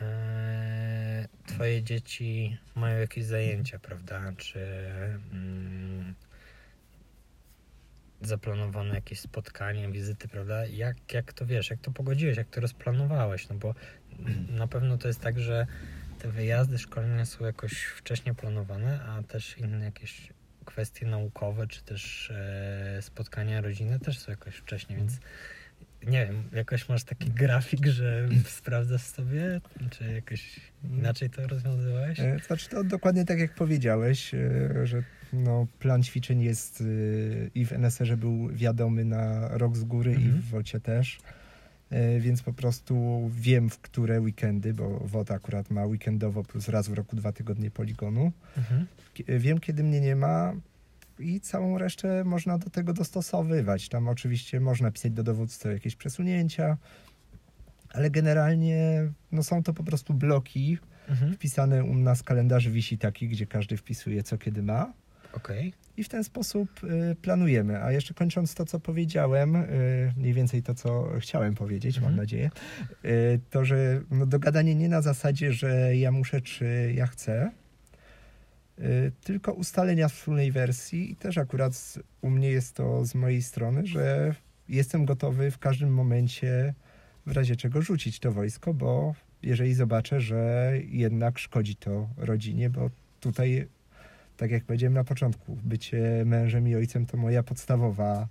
e, 0.00 1.28
twoje 1.46 1.82
dzieci 1.82 2.58
mają 2.74 2.98
jakieś 3.00 3.24
zajęcia, 3.24 3.78
prawda, 3.78 4.32
czy 4.36 4.60
mm, 5.32 6.14
zaplanowane 8.22 8.94
jakieś 8.94 9.20
spotkanie, 9.20 9.88
wizyty, 9.88 10.28
prawda, 10.28 10.66
jak, 10.66 11.12
jak 11.12 11.32
to 11.32 11.46
wiesz, 11.46 11.70
jak 11.70 11.80
to 11.80 11.90
pogodziłeś, 11.90 12.36
jak 12.36 12.48
to 12.48 12.60
rozplanowałeś, 12.60 13.48
no 13.48 13.56
bo 13.56 13.74
na 14.50 14.66
pewno 14.66 14.98
to 14.98 15.08
jest 15.08 15.20
tak, 15.20 15.40
że 15.40 15.66
te 16.18 16.28
wyjazdy, 16.28 16.78
szkolenia 16.78 17.24
są 17.24 17.44
jakoś 17.44 17.72
wcześniej 17.84 18.34
planowane, 18.34 19.00
a 19.02 19.22
też 19.22 19.58
inne 19.58 19.84
jakieś 19.84 20.28
kwestie 20.64 21.06
naukowe, 21.06 21.66
czy 21.66 21.82
też 21.84 22.30
e, 22.30 23.02
spotkania 23.02 23.60
rodzinne 23.60 23.98
też 23.98 24.18
są 24.18 24.30
jakoś 24.30 24.54
wcześniej, 24.56 24.98
więc 24.98 25.18
nie 26.06 26.26
wiem, 26.26 26.42
jakoś 26.52 26.88
masz 26.88 27.04
taki 27.04 27.30
grafik, 27.30 27.86
że 27.86 28.28
sprawdzasz 28.58 29.02
sobie, 29.02 29.60
czy 29.90 30.12
jakoś 30.12 30.60
inaczej 30.84 31.30
to 31.30 31.46
rozwiązywałeś? 31.46 32.20
E, 32.20 32.38
Znaczy 32.46 32.68
to 32.68 32.84
dokładnie 32.84 33.24
tak 33.24 33.38
jak 33.38 33.54
powiedziałeś, 33.54 34.34
e, 34.34 34.40
że 34.86 35.02
no, 35.32 35.66
plan 35.78 36.02
ćwiczeń 36.02 36.42
jest 36.42 36.80
e, 36.80 36.84
i 37.54 37.66
w 37.66 37.72
NSR-ze 37.72 38.16
był 38.16 38.48
wiadomy 38.52 39.04
na 39.04 39.48
rok 39.58 39.76
z 39.76 39.84
góry 39.84 40.12
i 40.12 40.14
Mhm. 40.16 40.42
w 40.42 40.48
WOCie 40.50 40.80
też, 40.80 41.18
E, 41.18 41.47
więc 42.20 42.42
po 42.42 42.52
prostu 42.52 43.22
wiem 43.34 43.70
w 43.70 43.78
które 43.78 44.20
weekendy, 44.20 44.74
bo 44.74 44.98
WOT 45.04 45.30
akurat 45.30 45.70
ma 45.70 45.86
weekendowo 45.86 46.42
plus 46.44 46.68
raz 46.68 46.88
w 46.88 46.92
roku 46.92 47.16
dwa 47.16 47.32
tygodnie 47.32 47.70
poligonu. 47.70 48.32
Mhm. 48.56 48.86
Wiem 49.28 49.60
kiedy 49.60 49.82
mnie 49.84 50.00
nie 50.00 50.16
ma 50.16 50.52
i 51.18 51.40
całą 51.40 51.78
resztę 51.78 52.24
można 52.24 52.58
do 52.58 52.70
tego 52.70 52.92
dostosowywać. 52.92 53.88
Tam 53.88 54.08
oczywiście 54.08 54.60
można 54.60 54.90
pisać 54.90 55.12
do 55.12 55.22
dowódcy 55.22 55.72
jakieś 55.72 55.96
przesunięcia, 55.96 56.76
ale 57.90 58.10
generalnie 58.10 59.08
no, 59.32 59.42
są 59.42 59.62
to 59.62 59.74
po 59.74 59.84
prostu 59.84 60.14
bloki, 60.14 60.78
Mhm. 61.08 61.34
wpisane 61.34 61.84
u 61.84 61.94
nas 61.94 62.22
kalendarz 62.22 62.68
wisi 62.68 62.98
taki, 62.98 63.28
gdzie 63.28 63.46
każdy 63.46 63.76
wpisuje 63.76 64.22
co 64.22 64.38
kiedy 64.38 64.62
ma 64.62 64.92
Okej. 65.32 65.72
i 65.96 66.04
w 66.04 66.08
ten 66.08 66.24
sposób 66.24 66.84
y, 66.84 67.16
planujemy. 67.22 67.82
A 67.82 67.92
jeszcze 67.92 68.14
kończąc 68.14 68.54
to, 68.54 68.64
co 68.64 68.80
powiedziałem, 68.80 69.56
y, 69.56 70.12
mniej 70.16 70.32
więcej 70.34 70.62
to, 70.62 70.74
co 70.74 71.08
chciałem 71.20 71.54
powiedzieć, 71.54 71.96
Mhm. 71.96 72.12
mam 72.12 72.20
nadzieję, 72.20 72.50
y, 73.04 73.40
to, 73.50 73.64
że 73.64 74.00
no, 74.10 74.26
dogadanie 74.26 74.74
nie 74.74 74.88
na 74.88 75.02
zasadzie, 75.02 75.52
że 75.52 75.96
ja 75.96 76.12
muszę, 76.12 76.40
czy 76.40 76.92
ja 76.94 77.06
chcę, 77.06 77.50
tylko 79.24 79.52
ustalenia 79.52 80.08
wspólnej 80.08 80.52
wersji 80.52 81.10
i 81.12 81.16
też 81.16 81.38
akurat 81.38 81.94
u 82.20 82.30
mnie 82.30 82.50
jest 82.50 82.74
to 82.74 83.04
z 83.04 83.14
mojej 83.14 83.42
strony, 83.42 83.86
że 83.86 84.34
jestem 84.68 85.04
gotowy 85.04 85.50
w 85.50 85.58
każdym 85.58 85.90
momencie 85.94 86.74
w 87.26 87.32
razie 87.32 87.56
czego 87.56 87.82
rzucić 87.82 88.18
to 88.18 88.32
wojsko, 88.32 88.74
bo 88.74 89.14
jeżeli 89.42 89.74
zobaczę, 89.74 90.20
że 90.20 90.72
jednak 90.88 91.38
szkodzi 91.38 91.76
to 91.76 92.08
rodzinie, 92.16 92.70
bo 92.70 92.90
tutaj, 93.20 93.66
tak 94.38 94.50
jak 94.50 94.64
powiedziałem 94.64 94.94
na 94.94 95.04
początku, 95.04 95.56
bycie 95.64 96.22
mężem 96.26 96.68
i 96.68 96.74
ojcem 96.74 97.06
to 97.06 97.16
moja 97.16 97.42
podstawowa 97.42 98.28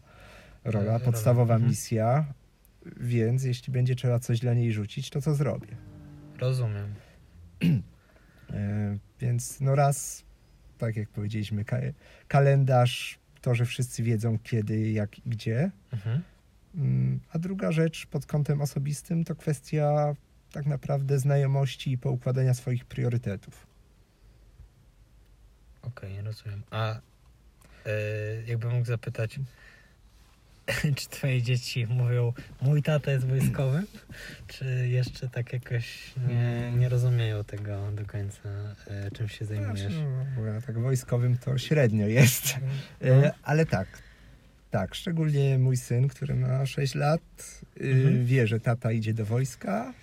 rola, 0.64 0.86
Rola, 0.86 1.00
podstawowa 1.00 1.54
mhm. 1.54 1.70
misja, 1.72 2.26
więc 3.00 3.44
jeśli 3.44 3.74
będzie 3.74 3.96
trzeba 3.96 4.20
coś 4.20 4.40
dla 4.40 4.54
niej 4.54 4.74
rzucić, 4.74 5.10
to 5.10 5.22
co 5.22 5.36
zrobię. 5.36 5.76
Rozumiem. 6.40 6.94
E, 8.54 8.98
Więc 9.20 9.60
no 9.60 9.76
raz, 9.76 10.24
tak 10.78 10.96
jak 10.96 11.10
powiedzieliśmy, 11.10 11.66
ka- 11.66 11.78
kalendarz, 12.28 13.20
to, 13.42 13.56
że 13.56 13.66
wszyscy 13.66 14.04
wiedzą 14.04 14.38
kiedy, 14.44 14.92
jak 14.92 15.20
i 15.20 15.22
gdzie. 15.26 15.72
Mhm. 15.94 16.22
Mm, 16.76 17.20
A 17.34 17.40
druga 17.40 17.72
rzecz 17.72 18.06
pod 18.06 18.26
kątem 18.26 18.62
osobistym 18.62 19.24
to 19.24 19.36
kwestia 19.36 20.16
tak 20.52 20.66
naprawdę 20.66 21.20
znajomości 21.20 21.92
i 21.92 21.98
poukładania 21.98 22.54
swoich 22.54 22.86
priorytetów. 22.86 23.68
Okej, 25.88 26.22
rozumiem. 26.22 26.63
A 26.72 26.94
e, 26.96 27.00
jakbym 28.48 28.72
mógł 28.72 28.86
zapytać, 28.86 29.39
czy 30.96 31.10
twoje 31.10 31.41
dzieci 31.41 31.88
mówią, 31.88 32.34
mój 32.62 32.84
tata 32.84 33.12
jest 33.12 33.25
wojskowym? 33.27 33.88
Czy 34.48 34.88
jeszcze 34.88 35.29
tak 35.29 35.53
jakoś 35.53 36.13
nie, 36.29 36.72
nie 36.77 36.89
rozumieją 36.89 37.44
tego 37.44 37.91
do 37.91 38.06
końca, 38.06 38.50
e, 38.88 39.12
czym 39.12 39.27
się 39.29 39.46
zajmujesz? 39.46 39.94
No, 39.94 40.25
bo 40.36 40.46
ja 40.46 40.62
tak 40.62 40.79
wojskowym 40.79 41.38
to 41.38 41.58
średnio 41.58 42.08
jest. 42.08 42.58
E, 43.01 43.22
No. 43.22 43.32
Ale 43.44 43.65
tak, 43.65 43.88
tak, 44.72 44.96
szczególnie 44.96 45.58
mój 45.60 45.77
syn, 45.77 46.08
który 46.08 46.36
ma 46.36 46.65
6 46.65 46.96
lat, 46.96 47.22
y, 47.82 47.91
Mhm. 47.91 48.25
wie, 48.25 48.48
że 48.48 48.60
tata 48.60 48.91
idzie 48.91 49.13
do 49.13 49.25
wojska. 49.25 49.94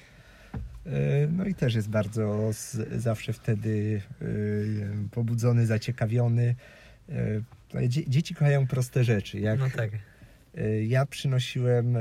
Y, 0.86 0.90
No 1.32 1.44
i 1.46 1.54
też 1.54 1.74
jest 1.74 1.88
bardzo 1.88 2.52
z, 2.52 2.76
zawsze 3.02 3.32
wtedy 3.32 4.00
y, 4.22 4.86
pobudzony, 5.10 5.66
zaciekawiony. 5.66 6.54
Y, 7.08 7.42
no, 7.74 7.88
dzie- 7.88 8.06
Dzieci 8.10 8.34
kochają 8.34 8.66
proste 8.66 9.04
rzeczy. 9.04 9.40
Jak 9.40 9.58
No 9.58 9.70
tak. 9.76 9.90
ja 10.86 11.06
przynosiłem 11.06 11.98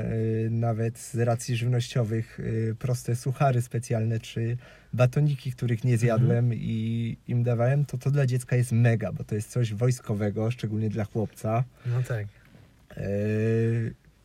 nawet 0.50 0.98
z 0.98 1.14
racji 1.16 1.56
żywnościowych 1.56 2.38
proste 2.78 3.16
suchary 3.16 3.62
specjalne, 3.62 4.20
czy 4.20 4.56
batoniki, 4.92 5.52
których 5.52 5.84
nie 5.84 5.98
zjadłem 5.98 6.54
i 6.54 7.16
im 7.28 7.42
dawałem, 7.42 7.84
to 7.84 7.98
to 7.98 8.10
dla 8.10 8.26
dziecka 8.26 8.56
jest 8.56 8.72
mega, 8.72 9.12
bo 9.12 9.24
to 9.24 9.34
jest 9.34 9.50
coś 9.50 9.74
wojskowego, 9.74 10.50
szczególnie 10.50 10.90
dla 10.90 11.04
chłopca. 11.04 11.64
No 11.86 12.02
tak. 12.02 12.26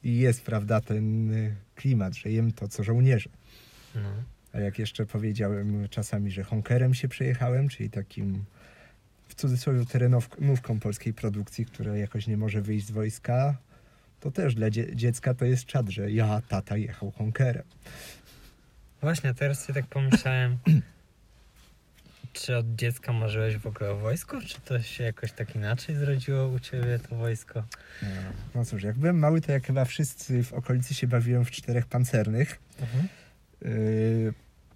I 0.03 0.17
jest, 0.17 0.41
prawda, 0.43 0.81
ten 0.81 1.31
klimat, 1.75 2.15
że 2.15 2.31
jem 2.31 2.51
to, 2.51 2.67
co 2.67 2.83
żołnierze. 2.83 3.29
No. 3.95 4.09
A 4.53 4.59
jak 4.59 4.79
jeszcze 4.79 5.05
powiedziałem 5.05 5.89
czasami, 5.89 6.31
że 6.31 6.43
honkerem 6.43 6.93
się 6.93 7.07
przejechałem, 7.07 7.69
czyli 7.69 7.89
takim 7.89 8.45
w 9.27 9.35
cudzysłowie 9.35 9.85
terenówką 9.85 10.79
polskiej 10.79 11.13
produkcji, 11.13 11.65
która 11.65 11.97
jakoś 11.97 12.27
nie 12.27 12.37
może 12.37 12.61
wyjść 12.61 12.85
z 12.85 12.91
wojska, 12.91 13.57
to 14.19 14.31
też 14.31 14.55
dla 14.55 14.69
dzie- 14.69 14.95
dziecka 14.95 15.33
to 15.33 15.45
jest 15.45 15.65
czad, 15.65 15.89
że 15.89 16.11
ja, 16.11 16.41
tata 16.47 16.77
jechał 16.77 17.11
honkerem. 17.11 17.63
Właśnie, 19.01 19.33
teraz 19.33 19.65
sobie 19.65 19.81
tak 19.81 19.89
pomyślałem, 19.89 20.57
czy 22.33 22.57
od 22.57 22.75
dziecka 22.75 23.13
marzyłeś 23.13 23.57
w 23.57 23.67
ogóle 23.67 23.91
o 23.91 23.95
wojsku? 23.97 24.41
Czy 24.41 24.61
to 24.61 24.81
się 24.81 25.03
jakoś 25.03 25.31
tak 25.31 25.55
inaczej 25.55 25.95
zrodziło 25.95 26.47
u 26.47 26.59
ciebie, 26.59 26.99
to 27.09 27.15
wojsko? 27.15 27.63
No, 28.01 28.07
no 28.55 28.65
cóż, 28.65 28.83
jak 28.83 28.97
byłem 28.97 29.19
mały, 29.19 29.41
to 29.41 29.51
jak 29.51 29.65
chyba 29.67 29.85
wszyscy 29.85 30.43
w 30.43 30.53
okolicy 30.53 30.93
się 30.93 31.07
bawiłem 31.07 31.45
w 31.45 31.51
czterech 31.51 31.85
pancernych. 31.85 32.59
Yy, 32.79 32.85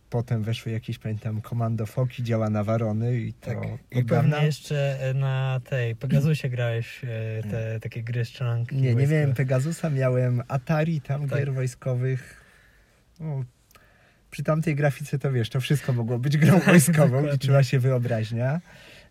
potem 0.10 0.44
weszły 0.44 0.72
jakieś, 0.72 1.00
pamiętam, 1.00 1.42
komando 1.42 1.86
Foki, 1.86 2.24
działa 2.24 2.50
na 2.50 2.64
Warony 2.64 3.18
i 3.18 3.34
Tak. 3.34 3.58
od 3.58 3.66
I 3.92 4.04
pewnie 4.04 4.46
jeszcze 4.46 5.00
e, 5.02 5.14
na 5.14 5.62
tej 5.70 5.96
Pegasusie 5.96 6.50
grałeś 6.50 7.02
e, 7.04 7.08
te 7.52 7.80
takie 7.80 8.04
gry 8.04 8.26
strzelanki 8.26 8.76
Nie, 8.76 8.82
nie 8.82 8.94
wojskowe. 8.94 9.14
miałem 9.16 9.34
Pegasusa, 9.36 9.90
miałem 9.90 10.42
Atari, 10.48 11.02
tam 11.02 11.28
Tak. 11.30 11.40
gier 11.40 11.54
wojskowych. 11.54 12.44
No, 13.20 13.44
przy 14.32 14.44
tamtej 14.44 14.76
grafice 14.76 15.20
to 15.20 15.32
wiesz, 15.32 15.50
to 15.50 15.60
wszystko 15.62 15.94
mogło 15.94 16.20
być 16.20 16.38
grą 16.38 16.60
wojskową, 16.68 17.28
liczyła 17.32 17.64
się 17.64 17.80
wyobraźnia. 17.80 18.62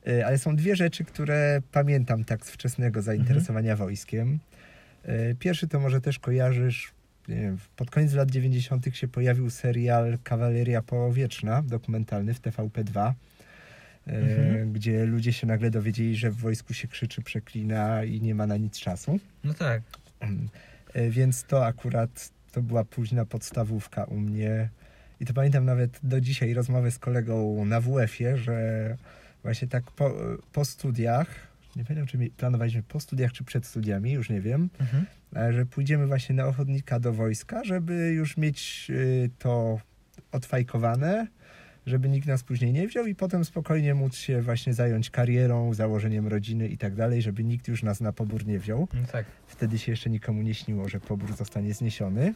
Y, 0.09 0.27
Ale 0.27 0.39
są 0.39 0.57
dwie 0.57 0.77
rzeczy, 0.77 1.05
które 1.05 1.63
pamiętam 1.73 2.25
tak 2.25 2.47
z 2.47 2.51
wczesnego 2.51 3.03
zainteresowania 3.03 3.77
wojskiem. 3.77 4.39
Y, 5.09 5.37
Pierwszy 5.39 5.69
to 5.69 5.81
może 5.81 6.01
też 6.01 6.19
kojarzysz, 6.19 6.87
nie 6.87 7.02
wiem, 7.29 7.59
pod 7.77 7.91
koniec 7.91 8.13
lat 8.13 8.31
90. 8.31 8.97
się 8.97 9.09
pojawił 9.09 9.51
serial 9.51 10.19
Kawaleria 10.25 10.83
Połowieczna, 10.83 11.63
dokumentalny 11.63 12.35
w 12.35 12.41
TVP2, 12.41 13.13
y, 14.09 14.11
Mhm. 14.13 14.73
gdzie 14.73 15.05
ludzie 15.07 15.33
się 15.33 15.47
nagle 15.47 15.71
dowiedzieli, 15.71 16.17
że 16.17 16.31
w 16.31 16.37
wojsku 16.37 16.75
się 16.75 16.89
krzyczy, 16.89 17.23
przeklina 17.23 18.05
i 18.05 18.21
nie 18.21 18.35
ma 18.35 18.47
na 18.47 18.57
nic 18.57 18.79
czasu. 18.81 19.19
No 19.45 19.55
tak. 19.55 19.83
E, 20.95 21.11
Więc 21.11 21.45
to 21.45 21.67
akurat 21.67 22.31
to 22.53 22.63
była 22.63 22.85
późna 22.85 23.25
podstawówka 23.27 24.05
u 24.05 24.17
mnie. 24.21 24.69
I 25.21 25.27
to 25.27 25.35
pamiętam 25.35 25.65
nawet 25.65 25.99
do 26.03 26.21
dzisiaj 26.21 26.55
rozmowę 26.55 26.91
z 26.91 26.99
kolegą 26.99 27.65
na 27.65 27.81
WF-ie, 27.81 28.37
że 28.39 28.97
właśnie 29.43 29.69
tak 29.69 29.91
po, 29.91 30.15
po 30.53 30.65
studiach, 30.65 31.27
nie 31.77 31.85
pamiętam 31.85 32.07
czy 32.07 32.31
planowaliśmy 32.37 32.83
po 32.83 33.01
studiach 33.01 33.33
czy 33.33 33.45
przed 33.45 33.67
studiami, 33.67 34.13
już 34.13 34.31
nie 34.31 34.41
wiem, 34.41 34.69
Mhm. 34.81 35.07
Ale 35.35 35.53
że 35.53 35.67
pójdziemy 35.67 36.07
właśnie 36.07 36.35
na 36.35 36.47
ochotnika 36.47 37.01
do 37.01 37.13
wojska, 37.13 37.65
żeby 37.65 38.13
już 38.13 38.37
mieć 38.37 38.87
y, 38.91 39.31
to 39.39 39.81
odfajkowane, 40.33 41.27
żeby 41.87 42.09
nikt 42.09 42.27
nas 42.27 42.43
później 42.43 42.73
nie 42.73 42.89
wziął 42.89 43.07
i 43.07 43.15
potem 43.15 43.45
spokojnie 43.45 43.95
móc 43.95 44.17
się 44.17 44.43
właśnie 44.43 44.75
zająć 44.75 45.11
karierą, 45.11 45.75
założeniem 45.75 46.29
rodziny 46.29 46.69
i 46.69 46.79
tak 46.79 46.95
dalej, 46.95 47.23
żeby 47.23 47.45
nikt 47.45 47.69
już 47.69 47.83
nas 47.83 48.01
na 48.01 48.13
pobór 48.13 48.47
nie 48.47 48.59
wziął. 48.59 48.89
No 48.95 49.07
tak. 49.13 49.27
Wtedy 49.47 49.79
się 49.79 49.93
jeszcze 49.93 50.11
nikomu 50.11 50.43
nie 50.43 50.55
śniło, 50.55 50.89
że 50.89 51.01
pobór 51.01 51.37
zostanie 51.37 51.75
zniesiony. 51.75 52.35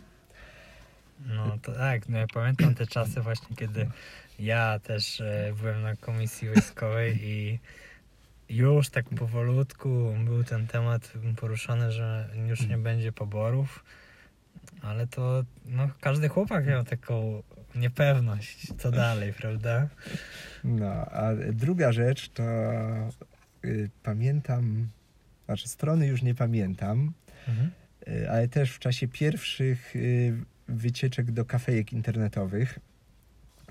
No 1.26 1.59
to 1.62 1.72
tak, 1.72 2.09
no 2.09 2.18
ja 2.18 2.26
pamiętam 2.35 2.74
te 2.74 2.87
czasy 2.87 3.20
właśnie, 3.20 3.56
kiedy 3.56 3.87
ja 4.38 4.78
też 4.78 5.20
e, 5.20 5.54
byłem 5.61 5.82
na 5.82 5.96
komisji 5.96 6.48
wojskowej 6.48 7.18
i 7.22 7.59
już 8.48 8.88
tak 8.88 9.04
powolutku 9.09 10.14
był 10.24 10.44
ten 10.44 10.66
temat 10.66 11.12
poruszany, 11.37 11.92
że 11.92 12.28
już 12.48 12.66
nie 12.66 12.78
będzie 12.78 13.12
poborów, 13.12 13.85
ale 14.82 15.06
to 15.06 15.44
no, 15.66 15.88
każdy 16.00 16.28
chłopak 16.28 16.66
miał 16.66 16.85
taką 16.85 17.42
niepewność, 17.74 18.72
co 18.78 18.90
dalej, 19.06 19.32
prawda? 19.32 19.88
No, 20.64 20.92
a 20.92 21.30
druga 21.52 21.92
rzecz 21.92 22.28
to 22.28 22.42
y, 23.64 23.90
pamiętam, 24.02 24.88
znaczy 25.46 25.68
strony 25.68 26.06
już 26.06 26.22
nie 26.22 26.35
pamiętam, 26.35 27.12
Mhm. 27.48 27.70
y, 28.09 28.30
ale 28.30 28.48
też 28.48 28.72
w 28.72 28.78
czasie 28.78 29.09
pierwszych 29.09 29.96
y, 29.96 30.35
wycieczek 30.68 31.30
do 31.30 31.44
kafejek 31.44 31.92
internetowych, 31.92 32.78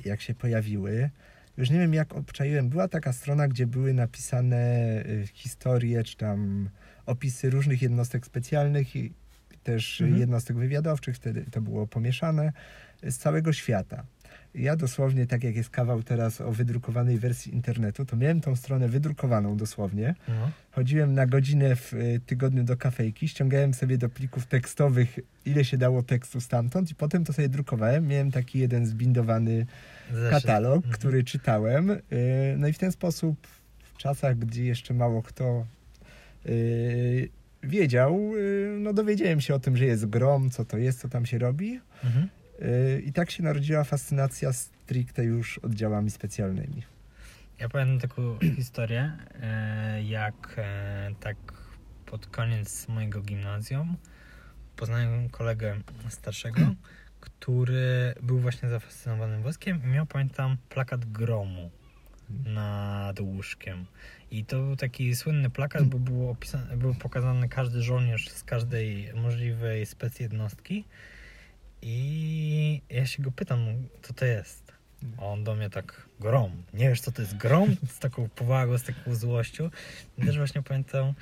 jak 0.05 0.21
się 0.21 0.33
pojawiły, 0.33 1.09
już 1.57 1.69
nie 1.69 1.79
wiem 1.79 1.93
jak 1.93 2.15
obczaiłem, 2.15 2.69
była 2.69 2.87
taka 2.87 3.13
strona, 3.13 3.47
gdzie 3.47 3.67
były 3.67 3.93
napisane 3.93 4.57
y, 5.05 5.27
historie, 5.33 6.03
czy 6.03 6.17
tam 6.17 6.69
opisy 7.05 7.49
różnych 7.49 7.81
jednostek 7.81 8.25
specjalnych 8.25 8.95
i 8.95 9.13
też 9.63 10.01
Mhm. 10.01 10.19
jednostek 10.19 10.57
wywiadowczych, 10.57 11.15
wtedy 11.15 11.45
to 11.51 11.61
było 11.61 11.87
pomieszane, 11.87 12.51
y, 13.03 13.11
z 13.11 13.17
całego 13.17 13.53
świata. 13.53 14.03
Ja 14.55 14.75
dosłownie, 14.75 15.27
tak 15.27 15.43
jak 15.43 15.55
jest 15.55 15.69
kawał 15.69 16.03
teraz 16.03 16.41
o 16.41 16.51
wydrukowanej 16.51 17.19
wersji 17.19 17.53
internetu, 17.53 18.05
to 18.05 18.15
miałem 18.17 18.41
tą 18.41 18.55
stronę 18.55 18.87
wydrukowaną 18.89 19.57
dosłownie. 19.57 20.15
No. 20.27 20.51
Chodziłem 20.71 21.13
na 21.13 21.25
godzinę 21.27 21.75
w 21.75 21.93
y, 21.93 22.21
tygodniu 22.25 22.63
do 22.63 22.77
kafejki, 22.77 23.27
ściągałem 23.27 23.73
sobie 23.73 23.97
do 23.97 24.09
plików 24.09 24.45
tekstowych, 24.45 25.19
ile 25.45 25.65
się 25.65 25.77
dało 25.77 26.03
tekstu 26.03 26.41
stamtąd 26.41 26.91
i 26.91 26.95
potem 26.95 27.23
to 27.23 27.33
sobie 27.33 27.49
drukowałem. 27.49 28.07
Miałem 28.07 28.31
taki 28.31 28.59
jeden 28.59 28.85
zbindowany. 28.85 29.65
Katalog, 30.31 30.75
Mhm. 30.75 30.93
który 30.93 31.23
czytałem. 31.23 31.89
y, 31.91 32.01
No 32.57 32.67
i 32.67 32.73
w 32.73 32.77
ten 32.77 32.91
sposób 32.91 33.47
w 33.93 33.97
czasach, 33.97 34.37
gdzie 34.37 34.65
jeszcze 34.65 34.93
mało 34.93 35.23
kto 35.23 35.65
y, 36.45 37.29
wiedział, 37.63 38.31
y, 38.35 38.77
no 38.79 38.93
dowiedziałem 38.93 39.41
się 39.41 39.55
o 39.55 39.59
tym, 39.59 39.77
że 39.77 39.85
jest 39.85 40.05
grom, 40.05 40.49
co 40.49 40.65
to 40.65 40.77
jest, 40.77 40.99
co 40.99 41.09
tam 41.09 41.25
się 41.25 41.37
robi. 41.37 41.79
Mhm. 42.03 42.29
I 43.05 43.13
tak 43.13 43.31
się 43.31 43.43
narodziła 43.43 43.83
fascynacja 43.83 44.53
stricte 44.53 45.23
już 45.23 45.57
oddziałami 45.57 46.09
specjalnymi. 46.11 46.83
Ja 47.59 47.69
pamiętam 47.69 48.09
taką 48.09 48.39
historię, 48.57 49.11
jak 50.03 50.55
e, 50.57 51.09
tak 51.19 51.37
pod 52.05 52.27
koniec 52.27 52.87
mojego 52.87 53.21
gimnazjum 53.21 53.97
poznałem 54.75 55.29
kolegę 55.29 55.75
starszego, 56.09 56.61
który 57.25 58.13
był 58.21 58.39
właśnie 58.39 58.69
zafascynowany 58.69 59.41
wojskiem 59.41 59.81
i 59.83 59.87
miał, 59.87 60.05
pamiętam, 60.05 60.57
plakat 60.69 61.05
gromu 61.05 61.71
nad 62.45 63.19
łóżkiem. 63.19 63.85
I 64.31 64.45
to 64.45 64.61
był 64.61 64.75
taki 64.75 65.15
słynny 65.15 65.49
plakat, 65.49 65.83
bo 65.83 65.99
był 66.77 66.95
pokazany 66.99 67.49
każdy 67.49 67.81
żołnierz 67.81 68.29
z 68.29 68.43
każdej 68.43 69.13
możliwej 69.13 69.85
specjednostki. 69.85 70.85
I 71.81 72.81
ja 72.89 73.05
się 73.05 73.23
go 73.23 73.31
pytam, 73.31 73.59
co 74.01 74.13
to 74.13 74.25
jest. 74.25 74.73
A 75.17 75.21
on 75.21 75.43
do 75.43 75.55
mnie 75.55 75.69
tak, 75.69 76.07
grom. 76.19 76.63
Nie 76.73 76.89
wiesz, 76.89 77.01
co 77.01 77.11
to 77.11 77.21
jest 77.21 77.37
grom? 77.37 77.75
Z 77.95 77.99
taką 77.99 78.29
powagą, 78.29 78.77
z 78.77 78.83
taką 78.83 79.15
złością. 79.15 79.69
I 80.17 80.25
też 80.25 80.37
właśnie 80.37 80.63
pamiętam 80.63 81.13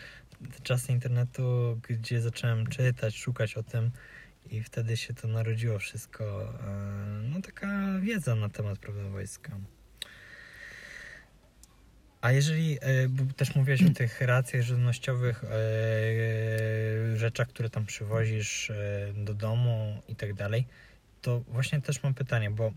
te 0.52 0.60
czasy 0.64 0.92
internetu, 0.92 1.80
gdzie 1.90 2.22
zacząłem 2.22 2.68
czytać, 2.68 3.18
szukać 3.18 3.58
o 3.58 3.64
tym 3.64 3.92
i 4.50 4.64
wtedy 4.64 4.98
się 4.98 5.14
to 5.14 5.28
narodziło 5.28 5.80
wszystko. 5.80 6.24
e, 6.44 7.24
No 7.24 7.42
taka 7.42 8.00
wiedza 8.00 8.36
na 8.36 8.50
temat 8.50 8.80
prawda, 8.80 9.10
wojska. 9.10 9.58
A 12.22 12.32
jeżeli, 12.32 12.78
e, 12.82 13.10
bo 13.10 13.34
też 13.34 13.56
mówiłeś 13.56 13.84
o 13.84 13.90
tych 13.90 14.22
racjach 14.22 14.62
żywnościowych, 14.62 15.44
e, 15.44 17.18
rzeczach, 17.18 17.48
które 17.48 17.70
tam 17.70 17.86
przywozisz 17.86 18.72
do 19.16 19.34
domu 19.34 20.02
i 20.08 20.16
tak 20.16 20.34
dalej, 20.34 20.68
to 21.22 21.40
właśnie 21.40 21.82
też 21.82 22.04
mam 22.04 22.14
pytanie, 22.14 22.52
bo 22.52 22.74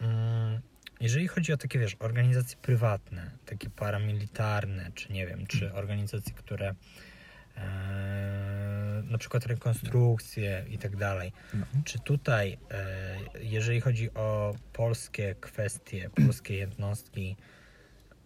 mm, 0.00 0.60
jeżeli 1.00 1.28
chodzi 1.28 1.52
o 1.52 1.56
takie, 1.56 1.78
wiesz, 1.78 1.96
organizacje 1.98 2.56
prywatne, 2.62 3.30
takie 3.46 3.70
paramilitarne, 3.70 4.90
czy 4.94 5.12
nie 5.12 5.26
wiem, 5.26 5.46
czy 5.46 5.72
organizacje, 5.72 6.34
które 6.34 6.74
na 9.10 9.18
przykład 9.18 9.46
rekonstrukcje 9.46 10.64
i 10.70 10.78
tak 10.78 10.96
dalej. 10.96 11.32
No. 11.54 11.66
Czy 11.84 11.98
tutaj, 11.98 12.58
e, 12.70 13.16
jeżeli 13.40 13.80
chodzi 13.80 14.14
o 14.14 14.54
polskie 14.72 15.34
kwestie, 15.40 16.10
polskie 16.10 16.56
jednostki, 16.56 17.36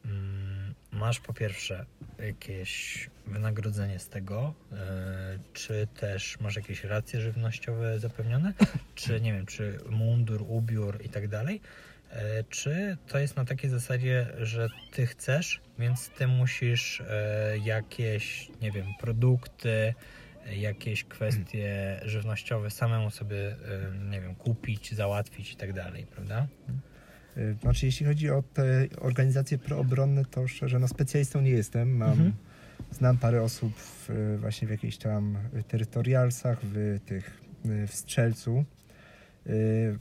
mm, 0.05 0.75
masz 0.93 1.21
po 1.21 1.35
pierwsze 1.35 1.87
jakieś 2.19 3.11
wynagrodzenie 3.27 3.99
z 3.99 4.09
tego, 4.09 4.55
e, 4.73 5.39
czy 5.53 5.89
też 6.01 6.41
masz 6.41 6.57
jakieś 6.57 6.85
racje 6.85 7.21
żywnościowe 7.21 7.99
zapewnione, 7.99 8.53
czy 8.95 9.21
nie 9.21 9.33
wiem, 9.33 9.47
czy 9.47 9.79
mundur, 9.91 10.45
ubiór 10.49 10.99
i 11.05 11.09
tak 11.09 11.29
dalej, 11.29 11.61
e, 12.11 12.45
czy 12.45 12.97
to 13.09 13.19
jest 13.19 13.37
na 13.37 13.45
takiej 13.45 13.71
zasadzie, 13.71 14.27
że 14.39 14.69
ty 14.93 15.07
chcesz, 15.07 15.61
więc 15.79 16.09
ty 16.09 16.27
musisz 16.27 17.03
jakieś, 17.65 18.51
nie 18.63 18.73
wiem, 18.73 18.87
produkty, 19.01 19.95
jakieś 20.53 21.05
kwestie 21.05 22.01
żywnościowe 22.05 22.71
samemu 22.71 23.11
sobie, 23.11 23.57
nie 24.11 24.21
wiem, 24.21 24.35
kupić, 24.35 24.95
załatwić 24.95 25.53
i 25.53 25.57
tak 25.57 25.73
dalej, 25.73 26.07
prawda? 26.07 26.47
Y, 27.37 27.57
Znaczy, 27.63 27.87
jeśli 27.87 28.07
chodzi 28.07 28.31
o 28.31 28.43
te 28.55 28.87
organizacje 29.01 29.59
proobronne, 29.59 30.25
to 30.25 30.49
szczerze, 30.49 30.79
no 30.79 30.89
specjalistą 30.89 31.41
nie 31.41 31.51
jestem. 31.51 31.97
Mam, 31.97 32.11
Mhm. 32.11 32.33
Znam 32.91 33.19
parę 33.19 33.43
osób 33.43 33.73
w, 33.79 34.37
właśnie 34.41 34.69
w 34.69 34.71
jakichś 34.71 34.97
tam 34.97 35.39
terytorialsach, 35.69 36.59
w 36.63 36.99
tych, 37.07 37.41
y, 37.67 37.87
w 37.87 37.95
Strzelcu. 37.95 38.65
Y, 39.47 39.99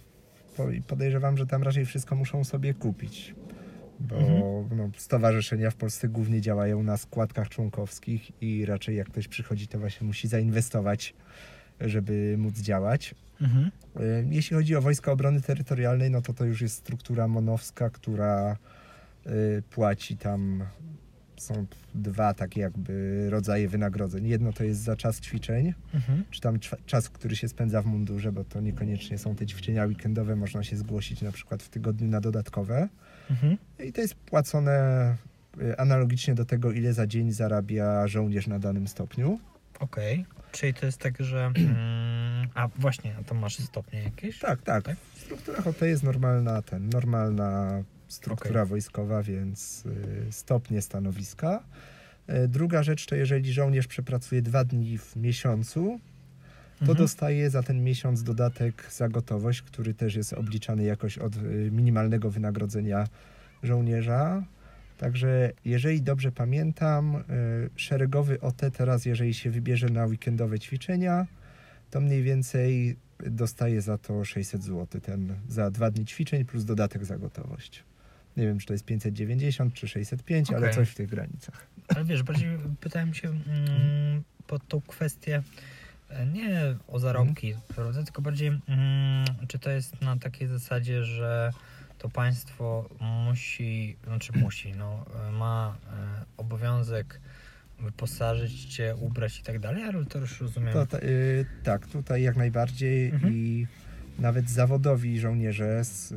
Podejrzewam, 0.87 1.37
że 1.37 1.45
tam 1.47 1.63
raczej 1.63 1.85
wszystko 1.85 2.15
muszą 2.15 2.43
sobie 2.43 2.73
kupić. 2.73 3.35
Bo 3.99 4.15
Mhm. 4.17 4.77
no, 4.77 4.89
stowarzyszenia 4.97 5.71
w 5.71 5.75
Polsce 5.75 6.07
głównie 6.07 6.41
działają 6.41 6.83
na 6.83 6.97
składkach 6.97 7.49
członkowskich 7.49 8.41
i 8.41 8.65
raczej 8.65 8.95
jak 8.95 9.09
ktoś 9.09 9.27
przychodzi, 9.27 9.67
to 9.67 9.79
właśnie 9.79 10.07
musi 10.07 10.27
zainwestować, 10.27 11.13
żeby 11.81 12.35
móc 12.37 12.59
działać. 12.59 13.15
Mhm. 13.41 13.71
Y, 13.99 14.25
Jeśli 14.29 14.55
chodzi 14.55 14.75
o 14.75 14.81
Wojska 14.81 15.11
Obrony 15.11 15.41
Terytorialnej, 15.41 16.11
no 16.11 16.21
to 16.21 16.33
to 16.33 16.45
już 16.45 16.61
jest 16.61 16.75
struktura 16.75 17.27
monowska, 17.27 17.89
która 17.89 18.57
y, 19.27 19.63
płaci 19.69 20.17
tam. 20.17 20.63
Są 21.37 21.65
dwa 21.95 22.33
takie 22.33 22.61
jakby 22.61 23.25
rodzaje 23.29 23.69
wynagrodzeń. 23.69 24.27
Jedno 24.27 24.53
to 24.53 24.63
jest 24.63 24.81
za 24.81 24.95
czas 24.95 25.19
ćwiczeń, 25.21 25.73
Mhm. 25.93 26.23
czy 26.31 26.41
tam 26.41 26.59
czas, 26.85 27.09
który 27.09 27.35
się 27.35 27.47
spędza 27.47 27.81
w 27.81 27.85
mundurze, 27.85 28.31
bo 28.31 28.43
to 28.43 28.61
niekoniecznie 28.61 29.17
są 29.17 29.35
te 29.35 29.45
ćwiczenia 29.45 29.85
weekendowe, 29.85 30.35
można 30.35 30.63
się 30.63 30.77
zgłosić 30.77 31.21
na 31.21 31.31
przykład 31.31 31.63
w 31.63 31.69
tygodniu 31.69 32.07
na 32.07 32.21
dodatkowe. 32.21 32.89
Mhm. 33.31 33.57
I 33.83 33.93
to 33.93 34.01
jest 34.01 34.15
płacone 34.15 35.15
y, 35.61 35.77
analogicznie 35.77 36.35
do 36.35 36.45
tego, 36.45 36.71
ile 36.71 36.93
za 36.93 37.07
dzień 37.07 37.31
zarabia 37.31 38.07
żołnierz 38.07 38.47
na 38.47 38.59
danym 38.59 38.87
stopniu. 38.87 39.39
Okej, 39.79 40.25
czyli 40.51 40.73
to 40.73 40.85
jest 40.85 40.97
tak, 40.97 41.17
że. 41.19 41.51
Mm, 42.45 42.49
a 42.53 42.67
właśnie, 42.67 43.15
a 43.19 43.23
to 43.23 43.35
masz 43.35 43.57
stopnie 43.59 44.03
jakieś? 44.03 44.39
Tak, 44.39 44.61
tak. 44.61 44.83
Tak? 44.83 44.97
W 45.13 45.19
strukturach 45.19 45.67
OT 45.67 45.81
jest 45.81 46.03
normalna, 46.03 46.61
ten, 46.61 46.89
normalna 46.89 47.83
struktura 48.07 48.65
wojskowa, 48.65 49.23
więc 49.23 49.83
y, 50.27 50.31
stopnie 50.31 50.81
stanowiska. 50.81 51.63
Y, 52.29 52.47
druga 52.47 52.83
rzecz 52.83 53.05
to 53.05 53.15
jeżeli 53.15 53.53
żołnierz 53.53 53.87
przepracuje 53.87 54.41
dwa 54.41 54.63
dni 54.63 54.97
w 54.97 55.15
miesiącu, 55.15 55.99
to 56.79 56.81
Mhm. 56.81 56.97
dostaje 56.97 57.49
za 57.49 57.63
ten 57.63 57.83
miesiąc 57.83 58.23
dodatek 58.23 58.91
za 58.91 59.09
gotowość, 59.09 59.61
który 59.61 59.93
też 59.93 60.15
jest 60.15 60.33
obliczany 60.33 60.83
jakoś 60.83 61.17
od 61.17 61.35
y, 61.35 61.69
minimalnego 61.71 62.31
wynagrodzenia 62.31 63.07
żołnierza. 63.63 64.43
Także 64.97 65.51
jeżeli 65.65 66.01
dobrze 66.01 66.31
pamiętam, 66.31 67.23
szeregowy 67.75 68.41
OT 68.41 68.61
teraz, 68.77 69.05
jeżeli 69.05 69.33
się 69.33 69.51
wybierze 69.51 69.89
na 69.89 70.05
weekendowe 70.05 70.59
ćwiczenia, 70.59 71.27
to 71.91 72.01
mniej 72.01 72.23
więcej 72.23 72.95
dostaje 73.19 73.81
za 73.81 73.97
to 73.97 74.25
600 74.25 74.63
zł, 74.63 75.01
ten 75.01 75.35
za 75.49 75.71
dwa 75.71 75.91
dni 75.91 76.05
ćwiczeń 76.05 76.45
plus 76.45 76.65
dodatek 76.65 77.05
za 77.05 77.17
gotowość. 77.17 77.83
Nie 78.37 78.45
wiem, 78.47 78.59
czy 78.59 78.65
to 78.67 78.73
jest 78.73 78.85
590 78.85 79.73
czy 79.73 79.87
605, 79.87 80.49
ale 80.51 80.59
Okej. 80.59 80.73
coś 80.73 80.89
w 80.89 80.95
tych 80.95 81.09
granicach. 81.09 81.67
Ale 81.95 82.05
wiesz, 82.05 82.23
bardziej 82.23 82.49
pytałem 82.81 83.13
się 83.13 83.27
mm, 83.29 84.23
pod 84.47 84.67
tą 84.67 84.81
kwestię 84.81 85.43
e, 86.09 86.25
nie 86.25 86.75
o 86.87 86.99
zarobki, 86.99 87.47
Mhm. 87.47 87.65
prawda, 87.75 88.03
tylko 88.03 88.21
bardziej 88.21 88.47
mm, 88.47 89.25
czy 89.47 89.59
to 89.59 89.69
jest 89.69 90.01
na 90.01 90.17
takiej 90.17 90.47
zasadzie, 90.47 91.03
że 91.03 91.51
to 91.97 92.09
państwo 92.09 92.89
musi, 93.01 93.97
znaczy 94.07 94.33
musi, 94.35 94.71
no, 94.71 95.05
e, 95.27 95.31
ma 95.31 95.77
e, 95.87 96.25
obowiązek 96.37 97.19
wyposażyć 97.79 98.65
cię, 98.65 98.95
ubrać 98.99 99.39
i 99.39 99.43
tak 99.43 99.59
dalej, 99.59 99.83
ale 99.83 100.05
to 100.05 100.19
już 100.19 100.41
rozumiem. 100.41 100.73
To, 100.73 100.85
ta- 100.85 100.99
y, 100.99 101.45
tak, 101.63 101.87
tutaj 101.87 102.21
jak 102.23 102.35
najbardziej 102.35 103.09
Mhm. 103.09 103.33
i 103.33 103.67
nawet 104.19 104.49
zawodowi 104.49 105.19
żołnierze 105.19 105.83
z, 105.85 106.13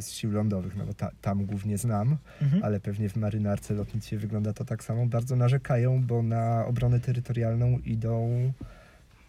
z 0.00 0.10
sił 0.10 0.30
lądowych, 0.32 0.76
no 0.76 0.86
bo 0.86 0.94
ta, 0.94 1.10
tam 1.22 1.44
głównie 1.46 1.78
znam, 1.78 2.16
Mhm. 2.42 2.64
ale 2.64 2.80
pewnie 2.80 3.08
w 3.08 3.16
marynarce, 3.16 3.74
lotnictwie 3.74 4.18
wygląda 4.18 4.52
to 4.52 4.64
tak 4.64 4.84
samo, 4.84 5.06
bardzo 5.06 5.36
narzekają, 5.36 6.02
bo 6.02 6.22
na 6.22 6.66
obronę 6.66 7.00
terytorialną 7.00 7.78
idą 7.78 8.52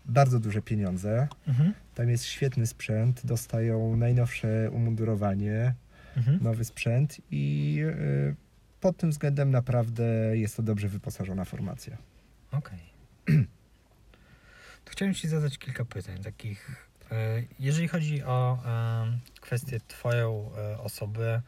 bardzo 0.05 0.39
duże 0.39 0.61
pieniądze. 0.61 1.27
Mhm. 1.47 1.73
Tam 1.95 2.09
jest 2.09 2.23
świetny 2.25 2.67
sprzęt, 2.67 3.25
dostają 3.25 3.95
najnowsze 3.95 4.69
umundurowanie, 4.71 5.73
Mhm. 6.17 6.43
nowy 6.43 6.65
sprzęt 6.65 7.17
i 7.31 7.75
y, 7.85 8.35
pod 8.81 8.97
tym 8.97 9.09
względem 9.09 9.51
naprawdę 9.51 10.03
jest 10.33 10.57
to 10.57 10.63
dobrze 10.63 10.87
wyposażona 10.89 11.45
formacja. 11.45 11.97
Okej. 12.51 12.79
To 14.85 14.91
chciałem 14.91 15.13
Ci 15.13 15.27
zadać 15.27 15.57
kilka 15.57 15.85
pytań 15.85 16.23
takich. 16.23 16.88
E, 17.11 17.43
Jeżeli 17.59 17.87
chodzi 17.87 18.23
o 18.23 18.63
e, 18.65 19.39
kwestię 19.41 19.79
Twoją 19.87 20.51
e, 20.57 20.79
osoby 20.79 21.41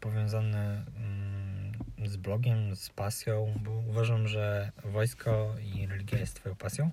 powiązane 0.00 0.84
mm, 0.96 2.08
z 2.08 2.16
blogiem, 2.16 2.76
z 2.76 2.90
pasją, 2.90 3.60
bo 3.64 3.70
uważam, 3.70 4.28
że 4.28 4.72
wojsko 4.84 5.54
i 5.74 5.86
religia 5.86 6.18
jest 6.18 6.36
Twoją 6.36 6.56
pasją, 6.56 6.90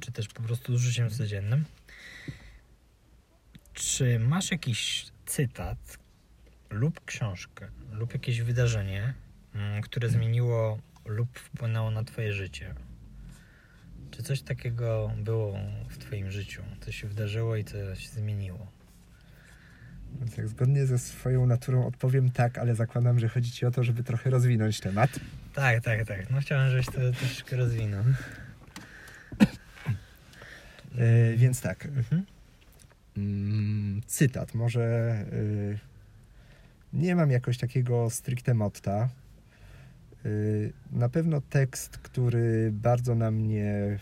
czy 0.00 0.12
też 0.12 0.28
po 0.28 0.42
prostu 0.42 0.78
życiem 0.78 1.10
codziennym. 1.10 1.64
Czy 3.72 4.18
masz 4.18 4.50
jakiś 4.50 5.06
cytat 5.26 5.98
lub 6.70 7.04
książkę, 7.04 7.68
lub 7.92 8.12
jakieś 8.12 8.40
wydarzenie, 8.40 9.14
mm, 9.54 9.82
które 9.82 10.08
zmieniło 10.08 10.78
lub 11.04 11.38
wpłynęło 11.38 11.90
na 11.90 12.04
Twoje 12.04 12.32
życie? 12.32 12.74
Czy 14.10 14.22
coś 14.22 14.42
takiego 14.42 15.12
było 15.18 15.58
w 15.88 15.98
Twoim 15.98 16.30
życiu? 16.30 16.62
Co 16.80 16.92
się 16.92 17.08
wydarzyło 17.08 17.56
i 17.56 17.64
co 17.64 17.94
się 17.94 18.08
zmieniło? 18.08 18.66
Jak 20.38 20.48
zgodnie 20.48 20.86
ze 20.86 20.98
swoją 20.98 21.46
naturą 21.46 21.86
odpowiem 21.86 22.30
tak, 22.30 22.58
ale 22.58 22.74
zakładam, 22.74 23.18
że 23.20 23.28
chodzi 23.28 23.50
Ci 23.50 23.66
o 23.66 23.70
to, 23.70 23.84
żeby 23.84 24.04
trochę 24.04 24.30
rozwinąć 24.30 24.80
temat. 24.80 25.10
Tak, 25.54 25.84
tak, 25.84 26.06
tak. 26.06 26.30
No 26.30 26.40
chciałem, 26.40 26.70
żebyś 26.70 26.86
to 26.86 26.92
troszeczkę 26.92 27.56
rozwinął. 27.56 28.04
E, 30.98 31.36
więc 31.36 31.60
tak, 31.60 31.86
Mhm. 31.86 32.24
mm, 33.16 34.02
cytat. 34.06 34.54
Może 34.54 35.14
y, 35.32 35.78
nie 36.92 37.16
mam 37.16 37.30
jakoś 37.30 37.58
takiego 37.58 38.10
stricte 38.10 38.54
motta. 38.54 39.08
Y, 40.26 40.72
na 40.92 41.08
pewno 41.08 41.40
tekst, 41.40 41.98
który 41.98 42.70
bardzo 42.72 43.14
na 43.14 43.30
mnie 43.30 43.98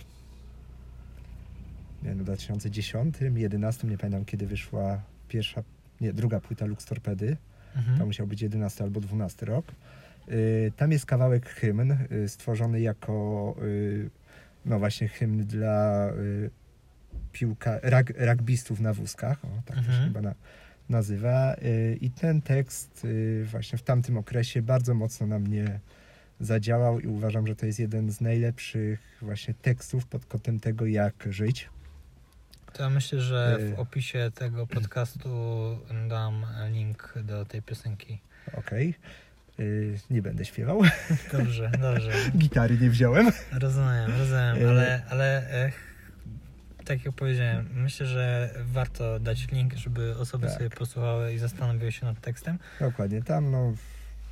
nie 2.02 2.08
wiem, 2.08 2.18
w 2.18 2.22
2010, 2.24 3.14
2011, 3.18 3.88
nie 3.88 3.98
pamiętam 3.98 4.24
kiedy 4.24 4.46
wyszła 4.46 5.02
pierwsza, 5.28 5.62
nie, 6.00 6.12
druga 6.12 6.40
płyta 6.40 6.66
Lux 6.66 6.84
Torpedy. 6.84 7.36
To 7.74 7.78
Mhm. 7.80 8.06
musiał 8.06 8.26
być 8.26 8.42
11 8.42 8.84
albo 8.84 9.00
12 9.00 9.46
rok. 9.46 9.66
Y, 10.28 10.72
Tam 10.76 10.92
jest 10.92 11.06
kawałek 11.06 11.48
hymn 11.48 11.90
y, 12.12 12.28
stworzony 12.28 12.80
jako 12.80 13.54
no 14.66 14.78
właśnie 14.78 15.08
hymn 15.08 15.44
dla 15.44 16.08
piłka, 17.32 17.78
rag, 17.82 18.12
rugbystów 18.16 18.80
na 18.80 18.92
wózkach, 18.94 19.44
o, 19.44 19.48
tak 19.66 19.76
to 19.76 19.82
się 19.82 19.88
Mhm. 19.88 20.04
chyba 20.08 20.20
na, 20.20 20.34
nazywa. 20.88 21.54
I 22.00 22.10
ten 22.10 22.42
tekst 22.42 23.06
właśnie 23.44 23.78
w 23.78 23.82
tamtym 23.82 24.16
okresie 24.18 24.62
bardzo 24.62 24.94
mocno 24.94 25.26
na 25.26 25.38
mnie 25.38 25.80
zadziałał 26.40 27.00
i 27.00 27.06
uważam, 27.06 27.46
że 27.46 27.56
to 27.56 27.66
jest 27.66 27.78
jeden 27.78 28.10
z 28.10 28.20
najlepszych 28.20 29.00
właśnie 29.22 29.54
tekstów 29.54 30.06
pod 30.06 30.26
kątem 30.26 30.60
tego, 30.60 30.86
jak 30.86 31.14
żyć. 31.30 31.68
To 32.72 32.82
ja 32.82 32.90
myślę, 32.90 33.20
że 33.20 33.56
Y. 33.60 33.74
w 33.74 33.78
opisie 33.78 34.30
tego 34.34 34.66
podcastu 34.66 35.28
dam 36.08 36.46
link 36.70 37.14
do 37.24 37.44
tej 37.44 37.62
piosenki. 37.62 38.20
Okej. 38.52 38.94
Y, 39.60 39.98
Nie 40.10 40.22
będę 40.22 40.44
śpiewał. 40.44 40.82
Dobrze, 41.32 41.70
dobrze. 41.80 42.12
Gitary 42.36 42.78
nie 42.78 42.90
wziąłem. 42.90 43.30
Rozumiem, 43.52 44.10
rozumiem, 44.18 44.56
Y. 44.56 44.68
ale, 44.68 45.02
ale 45.10 45.50
e, 45.50 45.72
tak 46.84 47.04
jak 47.04 47.14
powiedziałem, 47.14 47.68
myślę, 47.74 48.06
że 48.06 48.54
warto 48.72 49.20
dać 49.20 49.48
link, 49.52 49.74
żeby 49.74 50.16
osoby 50.16 50.46
Tak. 50.46 50.56
sobie 50.56 50.70
posłuchały 50.70 51.32
i 51.34 51.38
zastanowiły 51.38 51.92
się 51.92 52.06
nad 52.06 52.20
tekstem. 52.20 52.58
Dokładnie, 52.80 53.22
tam 53.22 53.50
no, 53.50 53.74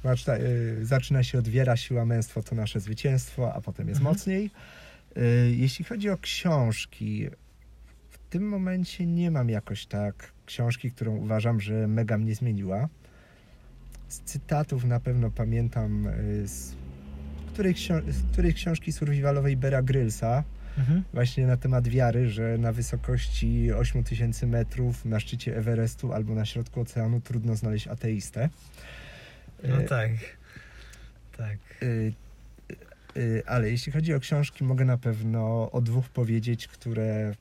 zaczyna, 0.05 0.37
y, 0.39 0.87
zaczyna 0.87 1.23
się 1.23 1.39
od 1.39 1.49
wiera, 1.49 1.77
siła, 1.77 2.05
męstwo 2.05 2.43
to 2.43 2.55
nasze 2.55 2.81
zwycięstwo, 2.81 3.55
a 3.55 3.61
potem 3.61 3.89
jest 3.89 4.01
Mhm. 4.01 4.15
mocniej. 4.17 4.51
Y, 5.17 5.55
Jeśli 5.57 5.85
chodzi 5.85 6.11
o 6.11 6.17
książki, 6.19 7.29
w 8.11 8.19
tym 8.31 8.49
momencie 8.49 9.07
nie 9.07 9.31
mam 9.31 9.49
jakoś 9.49 9.87
tak 9.87 10.33
książki, 10.47 10.91
którą 10.91 11.17
uważam, 11.17 11.61
że 11.61 11.89
mega 11.89 12.19
mnie 12.19 12.35
zmieniła. 12.35 12.89
Z 14.09 14.21
cytatów 14.21 14.85
na 14.85 15.01
pewno 15.01 15.31
pamiętam 15.31 16.07
y, 16.07 16.49
z 16.49 16.75
której, 17.53 17.75
z 18.09 18.33
której 18.33 18.55
książki 18.55 18.93
survivalowej 18.93 19.57
Bera 19.57 19.83
Grylsa, 19.83 20.45
Mhm. 20.79 21.03
właśnie 21.15 21.47
na 21.47 21.57
temat 21.57 21.89
wiary, 21.89 22.31
że 22.31 22.59
na 22.59 22.73
wysokości 22.73 23.73
8000 23.73 24.47
metrów 24.47 25.05
na 25.05 25.21
szczycie 25.21 25.57
Everestu 25.57 26.13
albo 26.13 26.35
na 26.35 26.45
środku 26.45 26.81
oceanu 26.81 27.21
trudno 27.21 27.57
znaleźć 27.57 27.87
ateistę. 27.89 28.49
No 29.65 29.81
Y, 29.81 29.85
tak. 29.85 30.11
Tak. 31.37 31.59
Y, 31.83 32.13
y, 33.17 33.43
ale 33.47 33.71
jeśli 33.71 33.93
chodzi 33.93 34.15
o 34.15 34.21
książki, 34.21 34.65
mogę 34.65 34.85
na 34.85 34.99
pewno 34.99 35.71
o 35.71 35.81
dwóch 35.81 36.09
powiedzieć, 36.09 36.69
które 36.69 37.35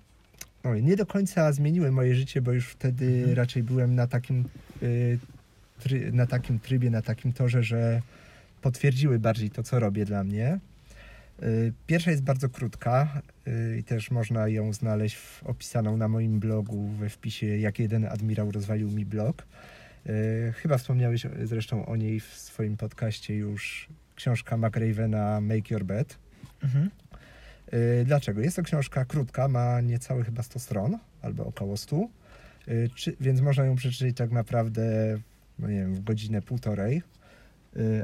no, 0.64 0.76
nie 0.76 0.96
do 0.96 1.06
końca 1.06 1.52
zmieniły 1.52 1.92
moje 1.92 2.16
życie, 2.16 2.42
bo 2.42 2.52
już 2.52 2.68
wtedy 2.68 3.06
Mhm. 3.06 3.34
raczej 3.34 3.64
byłem 3.64 3.96
na 3.96 4.08
takim, 4.08 4.46
y, 4.84 5.20
na 6.12 6.28
takim 6.28 6.60
trybie, 6.60 6.90
na 6.90 7.02
takim 7.02 7.34
torze, 7.34 7.64
że 7.64 8.02
potwierdziły 8.62 9.20
bardziej 9.20 9.50
to, 9.50 9.64
co 9.64 9.80
robię 9.80 10.06
dla 10.06 10.24
mnie. 10.24 10.60
Y, 11.44 11.74
Pierwsza 11.88 12.12
jest 12.12 12.24
bardzo 12.24 12.50
krótka 12.50 13.22
y, 13.48 13.78
i 13.80 13.84
też 13.84 14.12
można 14.12 14.48
ją 14.48 14.74
znaleźć 14.74 15.16
w, 15.16 15.44
opisaną 15.44 15.98
na 15.98 16.08
moim 16.08 16.40
blogu 16.40 16.88
we 16.88 17.10
wpisie 17.10 17.58
Jak 17.58 17.80
jeden 17.80 18.06
admirał 18.06 18.52
rozwalił 18.52 18.92
mi 18.92 19.06
blog. 19.06 19.44
Y, 20.10 20.54
Chyba 20.54 20.78
wspomniałeś 20.78 21.28
zresztą 21.44 21.86
o 21.86 21.96
niej 21.96 22.20
w 22.20 22.26
swoim 22.26 22.78
podcaście 22.78 23.36
już. 23.36 23.90
Książka 24.16 24.58
McRavena 24.58 25.42
Make 25.42 25.72
Your 25.72 25.84
Bed. 25.84 26.18
Mhm. 26.64 26.90
Y, 27.74 28.06
Dlaczego? 28.06 28.42
Jest 28.42 28.56
to 28.56 28.64
książka 28.64 29.06
krótka, 29.06 29.48
ma 29.48 29.82
niecałe 29.82 30.24
chyba 30.24 30.44
100 30.44 30.60
stron, 30.60 30.98
albo 31.22 31.46
około 31.46 31.78
100, 31.78 32.10
y, 32.68 32.90
czy, 32.96 33.16
więc 33.20 33.42
można 33.42 33.66
ją 33.66 33.76
przeczytać 33.76 34.16
tak 34.16 34.32
naprawdę, 34.32 35.18
no 35.60 35.68
nie 35.68 35.80
wiem, 35.80 35.96
w 35.96 36.04
godzinę, 36.04 36.42
półtorej, 36.42 37.02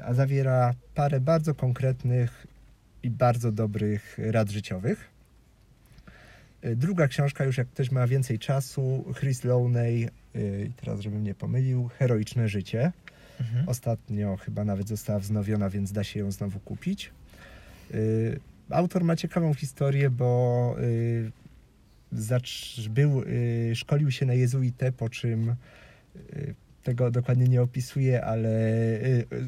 a 0.04 0.14
zawiera 0.14 0.74
parę 0.96 1.20
bardzo 1.20 1.56
konkretnych 1.56 2.48
i 3.04 3.10
bardzo 3.10 3.52
dobrych 3.52 4.20
rad 4.32 4.50
życiowych. 4.50 5.11
Y, 6.66 6.76
Druga 6.76 7.08
książka, 7.08 7.44
już 7.44 7.58
jak 7.58 7.68
ktoś 7.68 7.92
ma 7.92 8.08
więcej 8.08 8.40
czasu, 8.40 9.14
Chris 9.20 9.44
Lowney, 9.44 10.10
i 10.68 10.74
teraz 10.74 11.00
żebym 11.00 11.24
nie 11.24 11.36
pomylił, 11.36 11.90
Heroiczne 12.00 12.50
życie. 12.50 12.92
Mhm. 13.40 13.70
Ostatnio 13.70 14.38
chyba 14.38 14.66
nawet 14.66 14.88
została 14.88 15.20
wznowiona, 15.20 15.70
więc 15.70 15.92
da 15.92 16.04
się 16.04 16.20
ją 16.20 16.32
znowu 16.32 16.60
kupić. 16.60 17.12
Y, 17.94 18.40
Autor 18.70 19.04
ma 19.04 19.16
ciekawą 19.16 19.54
historię, 19.54 20.10
bo 20.10 20.76
był, 22.90 23.24
szkolił 23.76 24.12
się 24.12 24.26
na 24.26 24.34
jezuitę, 24.34 24.92
po 24.92 25.10
czym 25.10 25.56
tego 26.84 27.12
dokładnie 27.12 27.48
nie 27.48 27.62
opisuje, 27.62 28.26
ale 28.26 28.50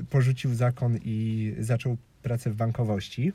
porzucił 0.09 0.55
zakon 0.55 0.97
i 1.05 1.53
zaczął 1.59 1.97
pracę 2.23 2.49
w 2.49 2.55
bankowości. 2.55 3.33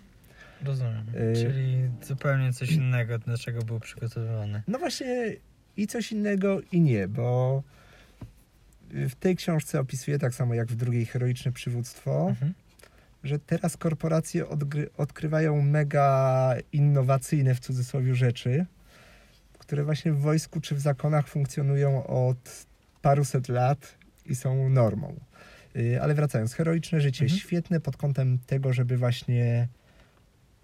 Rozumiem. 0.64 1.07
Y- 1.33 1.37
Czyli 1.37 1.77
zupełnie 2.03 2.53
coś 2.53 2.71
innego, 2.73 3.18
do 3.18 3.38
czego 3.38 3.62
był 3.62 3.81
przygotowywany. 3.81 4.62
No 4.68 4.79
właśnie 4.79 5.33
i 5.77 5.87
coś 5.87 6.12
innego 6.12 6.61
i 6.73 6.81
nie, 6.81 7.09
bo 7.09 7.62
w 8.90 9.14
tej 9.14 9.37
książce 9.37 9.81
opisuje 9.81 10.18
tak 10.18 10.35
samo 10.35 10.55
jak 10.55 10.68
w 10.68 10.77
drugiej 10.77 11.07
heroiczne 11.07 11.53
przywództwo, 11.53 12.27
Mhm. 12.29 12.55
że 13.25 13.38
teraz 13.38 13.77
korporacje 13.77 14.44
odgry- 14.44 14.87
odkrywają 14.97 15.62
mega 15.62 16.55
innowacyjne 16.73 17.55
w 17.55 17.61
cudzysłowie 17.61 18.14
rzeczy, 18.14 18.66
które 19.59 19.85
właśnie 19.85 20.12
w 20.12 20.21
wojsku 20.21 20.61
czy 20.61 20.75
w 20.75 20.81
zakonach 20.81 21.29
funkcjonują 21.29 22.07
od 22.07 22.66
paruset 23.03 23.49
lat 23.49 23.94
i 24.27 24.35
są 24.35 24.68
normą. 24.68 25.14
Y, 25.77 26.03
Ale 26.03 26.14
wracając, 26.14 26.55
heroiczne 26.55 27.01
życie, 27.01 27.25
Mhm. 27.25 27.40
świetne 27.40 27.81
pod 27.81 27.97
kątem 27.97 28.38
tego, 28.47 28.73
żeby 28.73 28.97
właśnie 28.97 29.68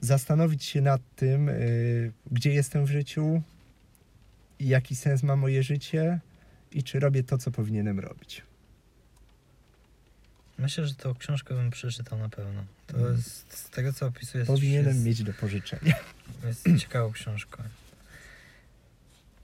zastanowić 0.05 0.65
się 0.65 0.81
nad 0.81 1.01
tym, 1.17 1.49
y, 1.49 2.13
gdzie 2.31 2.51
jestem 2.53 2.85
w 2.87 2.91
życiu, 2.91 3.43
jaki 4.61 4.97
sens 4.97 5.23
ma 5.23 5.37
moje 5.37 5.63
życie 5.63 6.21
i 6.73 6.83
czy 6.83 7.01
robię 7.01 7.23
to, 7.23 7.39
co 7.39 7.51
powinienem 7.51 8.01
robić. 8.01 8.43
Myślę, 10.59 10.87
że 10.87 10.95
tą 10.95 11.15
książkę 11.15 11.55
bym 11.55 11.71
przeczytał 11.71 12.19
na 12.19 12.29
pewno. 12.29 12.65
To 12.87 12.97
Mm. 12.99 13.13
jest, 13.17 13.53
z 13.59 13.71
tego 13.71 13.93
co 13.93 14.07
opisujesz, 14.07 14.47
Powinienem 14.47 14.93
jest, 14.95 15.05
mieć 15.05 15.23
do 15.23 15.33
pożyczenia. 15.33 15.95
jest 16.45 16.65
ciekawą 16.83 17.13
książką. 17.13 17.63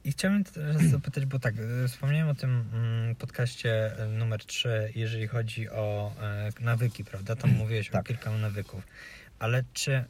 I 0.04 0.12
chciałbym 0.12 0.44
teraz 0.44 0.82
zapytać, 0.96 1.26
bo 1.26 1.38
tak, 1.38 1.54
e, 1.84 1.88
wspomniałem 1.88 2.28
o 2.28 2.34
tym 2.34 2.64
mm, 2.72 3.14
podcaście 3.14 3.98
e, 3.98 4.06
numer 4.08 4.44
3, 4.44 4.92
jeżeli 4.94 5.26
chodzi 5.28 5.70
o 5.70 6.14
e, 6.20 6.50
nawyki, 6.60 7.04
prawda? 7.04 7.36
Tam 7.36 7.50
mówiłeś 7.62 7.88
o 7.88 7.92
Tak. 7.92 8.06
kilka 8.06 8.30
nawyków. 8.30 8.82
Ale 9.38 9.64
czy 9.72 10.04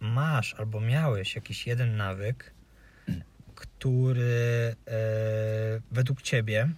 masz 0.00 0.54
albo 0.54 0.80
miałeś 0.80 1.34
jakiś 1.34 1.66
jeden 1.66 1.96
nawyk, 1.96 2.54
który 3.54 4.74
e, 4.86 5.00
według 5.90 6.22
ciebie 6.22 6.68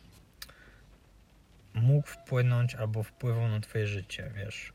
mógł 1.75 2.09
wpłynąć 2.09 2.75
albo 2.75 3.03
wpływał 3.03 3.49
na 3.49 3.61
twoje 3.61 3.87
życie, 3.87 4.31
wiesz? 4.37 4.73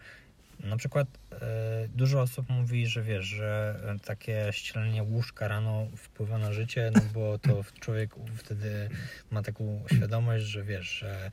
Na 0.59 0.77
przykład 0.77 1.07
e, 1.31 1.87
dużo 1.87 2.21
osób 2.21 2.49
mówi, 2.49 2.87
że 2.87 3.03
wiesz, 3.03 3.25
że 3.25 3.79
e, 3.85 3.99
takie 3.99 4.47
ścielenie 4.51 5.03
łóżka 5.03 5.47
rano 5.47 5.87
wpływa 5.97 6.37
na 6.37 6.53
życie, 6.53 6.91
no 6.95 7.01
bo 7.13 7.39
to 7.39 7.63
człowiek 7.81 8.15
wtedy 8.37 8.89
ma 9.31 9.43
taką 9.43 9.83
świadomość, 9.95 10.45
że 10.45 10.63
wiesz, 10.63 10.87
że 10.87 11.31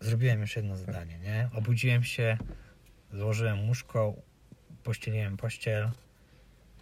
zrobiłem 0.00 0.40
już 0.40 0.56
jedno 0.56 0.76
zadanie, 0.76 1.18
nie? 1.18 1.48
Obudziłem 1.54 2.04
się, 2.04 2.36
złożyłem 3.12 3.68
łóżko, 3.68 4.14
pościeliłem 4.90 5.36
pościel. 5.36 5.90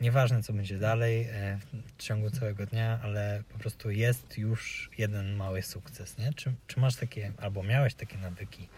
Nieważne, 0.00 0.42
co 0.42 0.52
będzie 0.52 0.78
dalej 0.78 1.22
e, 1.22 1.58
w 1.96 2.02
ciągu 2.02 2.30
całego 2.30 2.66
dnia, 2.66 3.00
ale 3.02 3.42
po 3.52 3.58
prostu 3.58 3.90
jest 3.90 4.38
już 4.38 4.90
jeden 4.98 5.36
mały 5.36 5.62
sukces, 5.62 6.18
nie? 6.18 6.32
Czy, 6.32 6.52
czy 6.66 6.80
masz 6.80 6.96
takie, 6.96 7.32
albo 7.38 7.62
miałeś 7.62 7.94
takie 7.94 8.18
nawyki, 8.18 8.68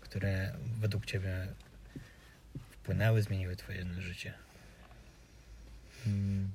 które 0.00 0.52
według 0.80 1.06
ciebie 1.06 1.46
wpłynęły, 2.70 3.22
zmieniły 3.22 3.56
twoje 3.56 3.84
życie? 3.98 4.32
Mm. 6.06 6.50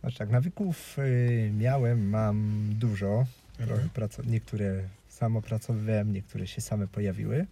Znaczy 0.00 0.18
tak, 0.18 0.30
nawyków 0.30 0.98
y, 0.98 1.50
miałem, 1.58 2.08
mam 2.08 2.66
dużo. 2.78 3.26
Mhm. 3.60 3.90
niektóre 4.26 4.88
sam 5.08 5.36
opracowywałem, 5.36 6.12
niektóre 6.12 6.46
się 6.46 6.60
same 6.60 6.88
pojawiły. 6.88 7.46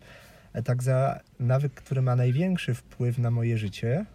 Tak 0.64 0.82
za 0.82 1.20
nawyk, 1.40 1.74
który 1.74 2.02
ma 2.02 2.16
największy 2.16 2.74
wpływ 2.74 3.18
na 3.18 3.30
moje 3.30 3.58
życie, 3.58 4.06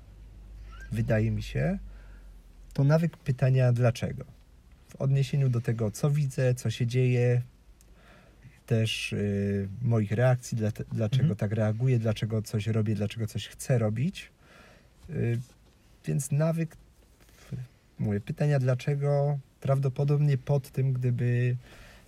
wydaje 0.91 1.31
mi 1.31 1.43
się, 1.43 1.79
to 2.73 2.83
nawyk 2.83 3.17
pytania 3.17 3.71
dlaczego. 3.71 4.25
W 4.89 4.95
odniesieniu 4.95 5.49
do 5.49 5.61
tego, 5.61 5.91
co 5.91 6.09
widzę, 6.09 6.53
co 6.53 6.69
się 6.69 6.87
dzieje, 6.87 7.41
też 8.65 9.13
y, 9.13 9.67
moich 9.81 10.11
reakcji, 10.11 10.57
dla, 10.57 10.71
dlaczego 10.91 11.23
Mhm. 11.23 11.35
tak 11.35 11.51
reaguję, 11.51 11.99
dlaczego 11.99 12.41
coś 12.41 12.67
robię, 12.67 12.95
dlaczego 12.95 13.27
coś 13.27 13.47
chcę 13.47 13.77
robić. 13.77 14.31
Y, 15.09 15.39
więc 16.05 16.31
nawyk, 16.31 16.77
mówię, 17.99 18.19
pytania 18.19 18.59
dlaczego, 18.59 19.39
prawdopodobnie 19.61 20.37
pod 20.37 20.71
tym, 20.71 20.93
gdyby 20.93 21.55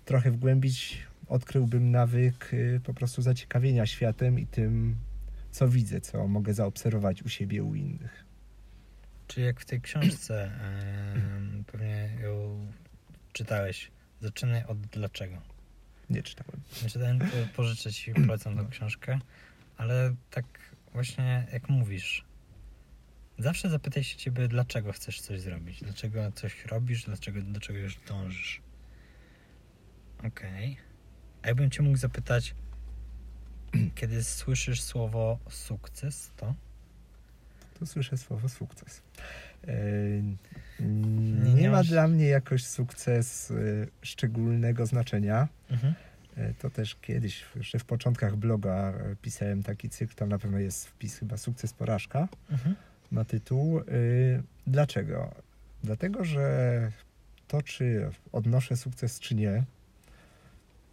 trochę 0.05 0.31
wgłębić, 0.31 0.97
odkryłbym 1.29 1.91
nawyk 1.91 2.53
y, 2.53 2.81
po 2.83 2.93
prostu 2.93 3.21
zaciekawienia 3.21 3.85
światem 3.85 4.39
i 4.39 4.47
tym, 4.47 4.95
co 5.51 5.67
widzę, 5.67 6.01
co 6.01 6.27
mogę 6.27 6.53
zaobserwować 6.53 7.23
u 7.23 7.29
siebie, 7.29 7.63
u 7.63 7.75
innych. 7.75 8.25
Czy 9.27 9.41
jak 9.41 9.59
w 9.59 9.65
tej 9.65 9.81
książce, 9.81 10.51
pewnie 11.71 12.09
ją 12.21 12.67
czytałeś, 13.33 13.91
zaczynaj 14.21 14.63
od 14.65 14.79
dlaczego. 14.79 15.41
Nie 16.09 16.23
czytałem. 16.23 16.61
Nie 16.83 16.89
czytałem, 16.89 17.19
pożyczę 17.55 17.93
ci, 17.93 18.13
polecam 18.13 18.57
tą 18.57 18.69
książkę, 18.69 19.19
ale 19.77 20.15
tak 20.31 20.45
właśnie 20.93 21.47
jak 21.53 21.69
mówisz, 21.69 22.25
zawsze 23.37 23.69
zapytaj 23.69 24.03
się 24.03 24.17
ciebie, 24.17 24.47
dlaczego 24.47 24.91
chcesz 24.91 25.21
coś 25.21 25.41
zrobić, 25.41 25.83
dlaczego 25.83 26.31
coś 26.31 26.65
robisz, 26.65 27.03
dlaczego 27.03 27.41
do 27.41 27.59
czegoś 27.59 27.97
dążysz. 28.07 28.61
Okej. 30.27 30.88
A 31.43 31.47
jakbym 31.47 31.69
cię 31.69 31.83
mógł 31.83 31.97
zapytać, 31.97 32.55
kiedy 33.95 34.23
słyszysz 34.23 34.81
słowo 34.81 35.39
sukces, 35.49 36.31
to? 36.37 36.53
To 37.79 37.85
słyszę 37.85 38.17
słowo 38.17 38.49
sukces. 38.49 39.01
E, 39.67 39.73
Nie 40.79 41.53
nie 41.53 41.69
ma 41.69 41.77
masz- 41.77 41.87
dla 41.89 42.07
mnie 42.07 42.25
jakoś 42.25 42.65
sukces 42.65 43.51
y, 43.51 43.87
szczególnego 44.01 44.85
znaczenia. 44.85 45.47
Mhm. 45.69 45.93
E, 46.37 46.53
To 46.53 46.69
też 46.69 46.95
kiedyś, 47.01 47.45
jeszcze 47.55 47.79
w 47.79 47.85
początkach 47.85 48.35
bloga 48.35 48.73
e, 48.73 49.15
pisałem 49.21 49.63
taki 49.63 49.89
cykl, 49.89 50.15
tam 50.15 50.29
na 50.29 50.39
pewno 50.39 50.59
jest 50.59 50.87
wpis 50.87 51.17
chyba 51.17 51.37
sukces, 51.37 51.73
porażka. 51.73 52.27
Mhm. 52.51 52.75
ma 53.11 53.25
tytuł. 53.25 53.81
Dlaczego? 54.67 55.31
Dlatego, 55.83 56.25
że 56.25 56.91
to, 57.47 57.61
czy 57.61 58.09
odnoszę 58.31 58.77
sukces, 58.77 59.19
czy 59.19 59.35
nie, 59.35 59.63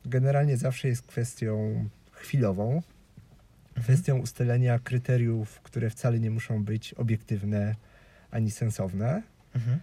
generalnie 0.07 0.57
zawsze 0.57 0.89
jest 0.89 1.03
kwestią 1.07 1.85
chwilową, 2.13 2.83
kwestią 3.83 4.19
ustalenia 4.19 4.79
kryteriów, 4.79 5.61
które 5.61 5.91
wcale 5.91 6.19
nie 6.21 6.31
muszą 6.31 6.65
być 6.65 6.95
obiektywne 6.95 7.75
ani 8.31 8.51
sensowne, 8.51 9.23
Mhm. 9.55 9.81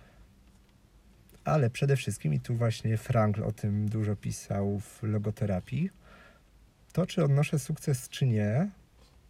ale 1.44 1.70
przede 1.70 1.96
wszystkim, 1.96 2.34
i 2.34 2.40
tu 2.40 2.56
właśnie 2.56 2.98
Frankl 2.98 3.44
o 3.44 3.52
tym 3.52 3.90
dużo 3.90 4.16
pisał 4.16 4.80
w 4.80 5.04
logoterapii, 5.04 5.90
to, 6.94 7.06
czy 7.06 7.24
odnoszę 7.24 7.60
sukces, 7.60 8.10
czy 8.10 8.26
nie, 8.28 8.70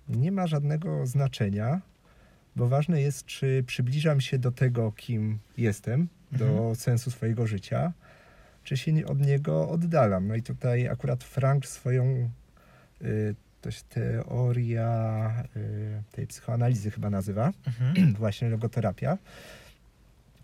nie 0.10 0.32
ma 0.32 0.48
żadnego 0.48 1.06
znaczenia, 1.08 1.82
bo 2.56 2.68
ważne 2.68 3.02
jest, 3.02 3.26
czy 3.26 3.64
przybliżam 3.68 4.22
się 4.22 4.40
do 4.40 4.52
tego, 4.52 4.92
kim 4.92 5.40
jestem, 5.58 6.08
do 6.32 6.46
Mhm. 6.48 6.76
sensu 6.76 7.12
swojego 7.12 7.48
życia, 7.48 7.94
czy 8.64 8.78
się 8.78 9.06
od 9.08 9.20
niego 9.20 9.70
oddalam. 9.70 10.28
No 10.28 10.36
i 10.36 10.42
tutaj 10.42 10.88
akurat 10.88 11.24
Frank 11.24 11.68
swoją, 11.68 12.30
y, 13.02 13.36
to 13.62 13.70
teoria 13.90 15.44
y, 15.56 16.04
tej 16.12 16.28
psychoanalizy 16.28 16.92
chyba 16.92 17.10
nazywa, 17.10 17.52
Mhm. 17.68 18.14
właśnie 18.24 18.50
logoterapia. 18.50 19.18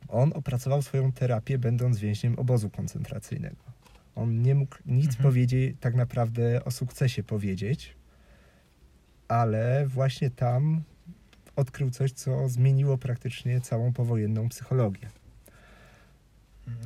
On 0.08 0.32
opracował 0.36 0.82
swoją 0.82 1.12
terapię 1.12 1.58
będąc 1.58 2.00
więźniem 2.00 2.40
obozu 2.40 2.70
koncentracyjnego. 2.70 3.56
On 4.16 4.42
nie 4.42 4.56
mógł 4.56 4.76
nic 4.86 5.06
Mhm. 5.08 5.24
powiedzieć, 5.24 5.76
tak 5.80 5.96
naprawdę 5.96 6.64
o 6.66 6.72
sukcesie 6.72 7.24
powiedzieć, 7.24 7.96
ale 9.28 9.88
właśnie 9.88 10.30
tam 10.30 10.84
odkrył 11.56 11.90
coś, 11.90 12.12
co 12.12 12.50
zmieniło 12.50 12.98
praktycznie 12.98 13.62
całą 13.62 13.94
powojenną 13.94 14.50
psychologię. 14.50 15.10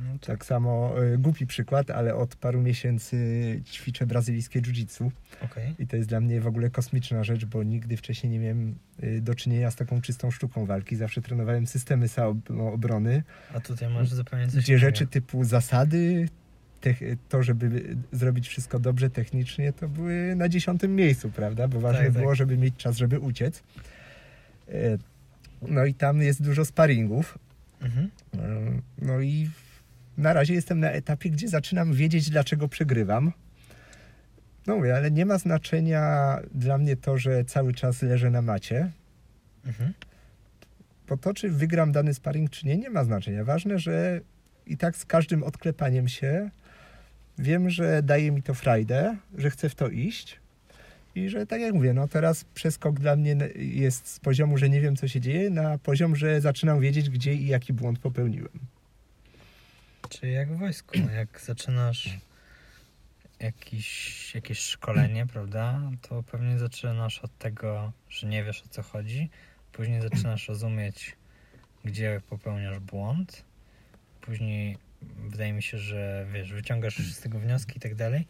No 0.04 0.12
tak. 0.12 0.26
Tak 0.26 0.44
samo 0.46 1.02
y, 1.02 1.18
głupi 1.18 1.46
przykład, 1.46 1.90
ale 1.90 2.14
od 2.14 2.36
paru 2.36 2.62
miesięcy 2.62 3.16
ćwiczę 3.64 4.06
brazylijskie 4.06 4.60
jiu-jitsu 4.62 5.10
Okej. 5.40 5.74
i 5.78 5.86
to 5.86 5.96
jest 5.96 6.08
dla 6.08 6.20
mnie 6.20 6.40
w 6.40 6.46
ogóle 6.46 6.70
kosmiczna 6.70 7.24
rzecz, 7.24 7.44
bo 7.44 7.62
nigdy 7.62 7.96
wcześniej 7.96 8.32
nie 8.32 8.38
miałem 8.38 8.74
y, 9.02 9.20
do 9.20 9.34
czynienia 9.34 9.70
z 9.70 9.76
taką 9.76 10.00
czystą 10.00 10.30
sztuką 10.30 10.66
walki. 10.66 10.96
Zawsze 10.96 11.22
trenowałem 11.22 11.66
systemy 11.66 12.08
samoobrony, 12.08 13.22
A 13.54 13.60
tutaj 13.60 13.88
masz 13.90 14.08
zupełnie 14.08 14.48
coś 14.48 14.64
gdzie 14.64 14.78
rzeczy 14.78 15.06
typu 15.06 15.44
zasady, 15.44 16.28
to, 17.28 17.42
żeby 17.42 17.96
zrobić 18.12 18.48
wszystko 18.48 18.78
dobrze 18.78 19.10
technicznie, 19.10 19.72
to 19.72 19.88
były 19.88 20.34
na 20.36 20.48
dziesiątym 20.48 20.96
miejscu, 20.96 21.30
prawda? 21.30 21.68
Bo 21.68 21.80
ważne 21.80 21.98
Tak, 22.04 22.12
tak. 22.12 22.22
było, 22.22 22.34
żeby 22.34 22.58
mieć 22.58 22.76
czas, 22.76 22.96
żeby 22.96 23.18
uciec. 23.20 23.62
No 25.62 25.84
i 25.84 25.94
tam 25.94 26.22
jest 26.22 26.42
dużo 26.42 26.64
sparingów. 26.64 27.38
Mhm. 27.80 28.10
No 28.98 29.20
i 29.20 29.50
na 30.16 30.32
razie 30.32 30.54
jestem 30.54 30.80
na 30.80 30.90
etapie, 30.90 31.30
gdzie 31.30 31.48
zaczynam 31.48 31.92
wiedzieć, 31.92 32.30
dlaczego 32.30 32.68
przegrywam. 32.68 33.32
No 34.66 34.76
mówię, 34.76 34.96
ale 34.96 35.10
nie 35.10 35.26
ma 35.26 35.38
znaczenia 35.38 36.36
dla 36.54 36.78
mnie 36.78 36.96
to, 36.96 37.18
że 37.18 37.44
cały 37.44 37.74
czas 37.74 38.02
leżę 38.02 38.30
na 38.30 38.42
macie. 38.42 38.90
Mhm. 39.66 39.92
Bo 41.08 41.16
to, 41.16 41.34
czy 41.34 41.50
wygram 41.50 41.92
dany 41.92 42.14
sparring, 42.14 42.50
czy 42.50 42.66
nie, 42.66 42.76
nie 42.76 42.90
ma 42.90 43.04
znaczenia. 43.04 43.44
Ważne, 43.44 43.78
że 43.78 44.20
i 44.66 44.76
tak 44.76 44.96
z 44.96 45.04
każdym 45.04 45.42
odklepaniem 45.42 46.08
się 46.08 46.50
wiem, 47.38 47.70
że 47.70 48.02
daje 48.02 48.32
mi 48.32 48.42
to 48.42 48.54
frajdę, 48.54 49.16
że 49.38 49.50
chcę 49.50 49.68
w 49.68 49.74
to 49.74 49.88
iść. 49.88 50.40
I 51.14 51.28
że 51.28 51.46
tak 51.46 51.60
jak 51.60 51.74
mówię, 51.74 51.92
no 51.92 52.08
teraz 52.08 52.44
przeskok 52.44 53.00
dla 53.00 53.16
mnie 53.16 53.36
jest 53.56 54.06
z 54.06 54.20
poziomu, 54.20 54.58
że 54.58 54.68
nie 54.68 54.80
wiem, 54.80 54.96
co 54.96 55.08
się 55.08 55.20
dzieje, 55.20 55.50
na 55.50 55.78
poziom, 55.78 56.16
że 56.16 56.40
zaczynam 56.40 56.80
wiedzieć, 56.80 57.10
gdzie 57.10 57.34
i 57.34 57.46
jaki 57.46 57.72
błąd 57.72 57.98
popełniłem. 57.98 58.58
Czyli 60.08 60.32
jak 60.32 60.52
w 60.52 60.58
wojsku, 60.58 60.98
jak 61.14 61.40
zaczynasz 61.40 62.18
jakiś, 63.40 64.34
jakieś 64.34 64.58
szkolenie, 64.58 65.26
prawda, 65.26 65.80
to 66.02 66.22
pewnie 66.22 66.58
zaczynasz 66.58 67.18
od 67.18 67.38
tego, 67.38 67.92
że 68.08 68.26
nie 68.26 68.44
wiesz 68.44 68.62
o 68.62 68.68
co 68.68 68.82
chodzi, 68.82 69.30
później 69.72 70.02
zaczynasz 70.02 70.48
rozumieć, 70.48 71.16
gdzie 71.84 72.20
popełniasz 72.28 72.78
błąd, 72.78 73.44
później 74.20 74.78
wydaje 75.30 75.52
mi 75.52 75.62
się, 75.62 75.78
że 75.78 76.26
wiesz, 76.32 76.52
wyciągasz 76.52 76.96
z 76.98 77.20
tego 77.20 77.38
wnioski 77.38 77.76
i 77.76 77.80
tak 77.80 77.94
dalej, 77.94 78.26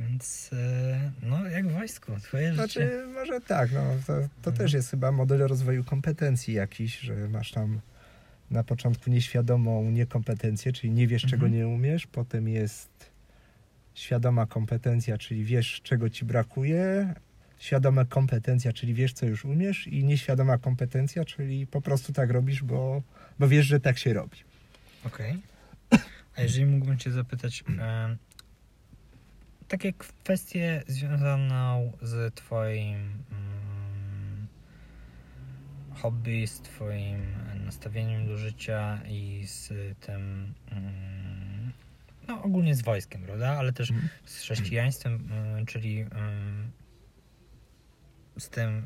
więc 0.00 0.50
e, 0.52 1.10
no 1.22 1.46
jak 1.48 1.68
w 1.68 1.72
wojsku, 1.72 2.12
twoje 2.22 2.48
życie. 2.52 2.64
Znaczy, 2.64 3.06
może 3.14 3.40
tak, 3.40 3.72
no, 3.72 3.82
to, 4.06 4.12
to 4.42 4.50
Mhm. 4.50 4.56
też 4.56 4.72
jest 4.72 4.90
chyba 4.90 5.12
model 5.12 5.38
rozwoju 5.38 5.84
kompetencji 5.84 6.54
jakiś, 6.54 6.98
że 6.98 7.14
masz 7.14 7.52
tam 7.52 7.80
na 8.50 8.64
początku 8.64 9.10
nieświadomą 9.10 9.90
niekompetencję, 9.90 10.72
czyli 10.72 10.92
nie 10.92 11.06
wiesz, 11.06 11.22
czego 11.22 11.46
Mhm. 11.46 11.52
nie 11.52 11.68
umiesz, 11.68 12.06
potem 12.06 12.48
jest 12.48 13.10
świadoma 13.94 14.46
kompetencja, 14.46 15.18
czyli 15.18 15.44
wiesz, 15.44 15.80
czego 15.82 16.10
ci 16.10 16.24
brakuje, 16.24 17.14
świadoma 17.58 18.04
kompetencja, 18.04 18.72
czyli 18.72 18.94
wiesz, 18.94 19.12
co 19.12 19.26
już 19.26 19.44
umiesz 19.44 19.86
i 19.86 20.04
nieświadoma 20.04 20.58
kompetencja, 20.58 21.24
czyli 21.24 21.66
po 21.66 21.80
prostu 21.80 22.12
tak 22.12 22.30
robisz, 22.30 22.62
bo, 22.62 23.02
bo 23.38 23.48
wiesz, 23.48 23.66
że 23.66 23.80
tak 23.80 23.98
się 23.98 24.12
robi. 24.12 24.38
Okej. 25.04 25.42
A 26.36 26.42
jeżeli 26.42 26.66
mógłbym 26.66 26.98
Cię 26.98 27.10
zapytać, 27.10 27.64
e, 27.78 28.16
takie 29.68 29.92
kwestie 29.92 30.82
związane 30.86 31.92
z 32.02 32.34
Twoim 32.34 32.96
mm, 32.96 33.47
hobby, 36.02 36.46
z 36.46 36.60
Twoim 36.60 37.22
nastawieniem 37.64 38.26
do 38.26 38.36
życia 38.36 38.98
i 39.08 39.42
z 39.46 39.68
tym, 40.00 40.54
mm, 40.70 41.72
no 42.28 42.42
ogólnie 42.42 42.74
z 42.74 42.82
wojskiem, 42.82 43.22
prawda? 43.22 43.48
Ale 43.58 43.72
też 43.72 43.90
Mhm. 43.90 44.08
z 44.24 44.38
chrześcijaństwem, 44.40 45.28
mm, 45.32 45.66
czyli 45.66 46.00
mm, 46.00 46.70
z 48.38 48.48
tym, 48.48 48.78
y, 48.78 48.80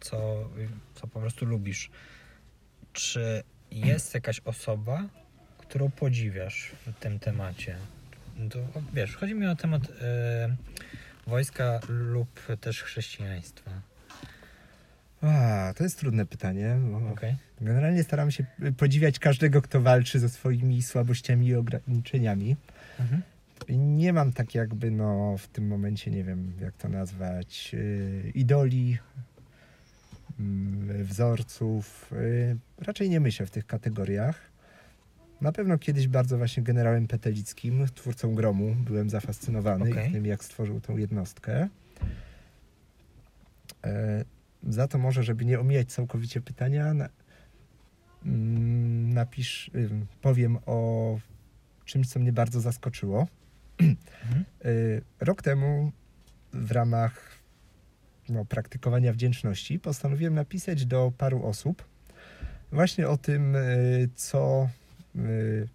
co, 0.00 0.48
co 0.94 1.06
po 1.06 1.20
prostu 1.20 1.46
lubisz. 1.46 1.90
Czy 2.92 3.42
jest 3.70 4.14
jakaś 4.14 4.40
osoba, 4.40 5.02
którą 5.58 5.90
podziwiasz 5.90 6.72
w 6.86 6.92
tym 7.00 7.18
temacie? 7.18 7.76
To, 8.50 8.58
wiesz, 8.94 9.16
chodzi 9.16 9.34
mi 9.34 9.46
o 9.46 9.56
temat 9.56 9.82
y, 9.84 9.90
wojska 11.26 11.80
lub 11.88 12.40
też 12.60 12.82
chrześcijaństwa. 12.82 13.70
A, 15.22 15.72
to 15.76 15.84
jest 15.84 15.98
trudne 15.98 16.26
pytanie. 16.26 16.76
Okej? 17.12 17.36
Generalnie 17.60 18.04
staram 18.04 18.30
się 18.30 18.44
podziwiać 18.76 19.18
każdego, 19.18 19.62
kto 19.62 19.80
walczy 19.80 20.18
ze 20.18 20.28
swoimi 20.28 20.82
słabościami 20.82 21.46
i 21.46 21.54
ograniczeniami. 21.54 22.56
Mhm. 23.00 23.22
Nie 23.68 24.12
mam 24.12 24.32
tak 24.32 24.54
jakby, 24.54 24.90
no 24.90 25.36
w 25.38 25.48
tym 25.48 25.66
momencie, 25.66 26.10
nie 26.10 26.24
wiem 26.24 26.52
jak 26.60 26.76
to 26.76 26.88
nazwać, 26.88 27.72
yy, 27.72 28.32
idoli, 28.34 28.98
yy, 30.38 31.04
wzorców. 31.04 32.10
Yy, 32.12 32.56
raczej 32.78 33.10
nie 33.10 33.20
myślę 33.20 33.46
w 33.46 33.50
tych 33.50 33.66
kategoriach. 33.66 34.50
Na 35.40 35.52
pewno 35.52 35.78
kiedyś 35.78 36.08
bardzo 36.08 36.38
właśnie 36.38 36.62
generałem 36.62 37.06
Petelickim, 37.06 37.86
twórcą 37.94 38.34
Gromu, 38.34 38.74
byłem 38.74 39.10
zafascynowany 39.10 39.90
i 39.90 40.12
tym, 40.12 40.26
jak 40.26 40.44
stworzył 40.44 40.80
tą 40.80 40.96
jednostkę. 40.96 41.68
Za 44.68 44.88
to 44.88 44.98
może, 44.98 45.22
żeby 45.22 45.44
nie 45.44 45.60
omijać 45.60 45.92
całkowicie 45.92 46.40
pytania, 46.40 46.94
na, 46.94 47.08
mm, 48.26 49.14
napisz, 49.14 49.70
powiem 50.22 50.58
o 50.66 51.18
czymś, 51.84 52.08
co 52.08 52.20
mnie 52.20 52.32
bardzo 52.32 52.60
zaskoczyło. 52.60 53.26
Mhm. 53.78 53.96
Y, 54.64 55.02
Rok 55.20 55.42
temu 55.42 55.92
w 56.52 56.70
ramach 56.70 57.40
no, 58.28 58.44
praktykowania 58.44 59.12
wdzięczności 59.12 59.78
postanowiłem 59.78 60.34
napisać 60.34 60.86
do 60.86 61.12
paru 61.18 61.46
osób 61.46 61.84
właśnie 62.72 63.08
o 63.08 63.16
tym, 63.16 63.56
y, 63.56 64.08
co, 64.14 64.68
y, 65.16 65.68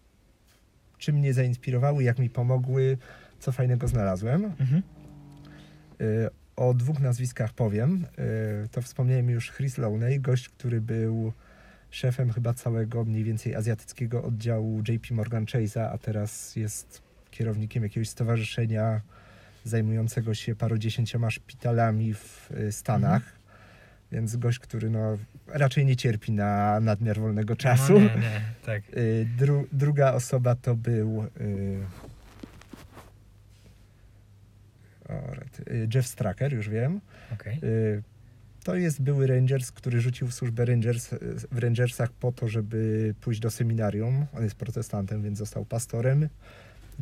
czym 0.97 1.15
mnie 1.15 1.33
zainspirowały, 1.33 2.03
jak 2.03 2.19
mi 2.19 2.29
pomogły, 2.29 2.97
co 3.39 3.51
fajnego 3.51 3.87
znalazłem. 3.87 4.45
Mhm. 4.45 4.81
O 6.55 6.73
dwóch 6.73 6.99
nazwiskach 6.99 7.53
powiem. 7.53 8.05
Y, 8.65 8.69
To 8.69 8.81
wspomniałem 8.81 9.29
już 9.29 9.51
Chris 9.51 9.77
Lowney, 9.77 10.19
gość, 10.19 10.49
który 10.49 10.81
był 10.81 11.33
szefem 11.89 12.31
chyba 12.33 12.53
całego 12.53 13.05
mniej 13.05 13.23
więcej 13.23 13.55
azjatyckiego 13.55 14.23
oddziału 14.23 14.81
JP 14.87 15.11
Morgan 15.11 15.45
Chase'a, 15.45 15.89
a 15.93 15.97
teraz 15.97 16.55
jest 16.55 17.01
kierownikiem 17.31 17.83
jakiegoś 17.83 18.09
stowarzyszenia 18.09 19.01
zajmującego 19.63 20.33
się 20.33 20.55
parudziesięcioma 20.55 21.31
szpitalami 21.31 22.13
w 22.13 22.51
y, 22.51 22.71
Stanach. 22.71 23.21
Więc 24.11 24.35
gość, 24.35 24.59
który 24.59 24.89
no, 24.89 25.17
raczej 25.47 25.85
nie 25.85 25.95
cierpi 25.95 26.31
na 26.31 26.79
nadmiar 26.79 27.19
wolnego 27.19 27.55
czasu. 27.55 27.93
No, 27.93 27.99
nie, 27.99 28.05
nie, 28.05 28.41
tak. 28.65 28.83
Y, 28.97 29.27
Dru, 29.37 29.67
druga 29.71 30.13
osoba 30.13 30.55
to 30.55 30.75
był 30.75 31.23
Jeff 35.93 36.07
Stracker, 36.07 36.53
już 36.53 36.69
wiem. 36.69 37.01
Okej. 37.33 37.59
Y, 37.63 38.03
to 38.63 38.75
jest 38.75 39.01
były 39.01 39.27
Rangers, 39.27 39.71
który 39.71 40.01
rzucił 40.01 40.31
służbę 40.31 40.65
Rangers, 40.65 41.09
w 41.51 41.57
Rangersach 41.57 42.11
po 42.11 42.31
to, 42.31 42.47
żeby 42.47 43.13
pójść 43.21 43.39
do 43.39 43.51
seminarium. 43.51 44.25
On 44.33 44.43
jest 44.43 44.55
protestantem, 44.55 45.23
więc 45.23 45.37
został 45.37 45.65
pastorem. 45.65 46.29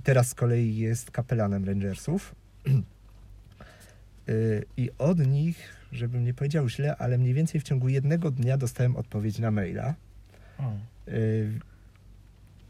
Teraz 0.04 0.28
z 0.28 0.34
kolei 0.34 0.78
jest 0.78 1.12
kapelanem 1.12 1.66
Rangersów. 1.66 2.36
Y, 4.30 4.66
I 4.78 4.90
od 4.98 5.28
nich, 5.28 5.70
żebym 5.92 6.24
nie 6.26 6.34
powiedział 6.34 6.70
źle, 6.70 6.98
ale 6.98 7.18
mniej 7.18 7.34
więcej 7.34 7.62
w 7.62 7.64
ciągu 7.64 7.90
jednego 7.90 8.32
dnia 8.32 8.58
dostałem 8.58 8.96
odpowiedź 8.96 9.40
na 9.40 9.52
maila. 9.52 9.96
O. 10.58 10.74
Y, 11.08 11.60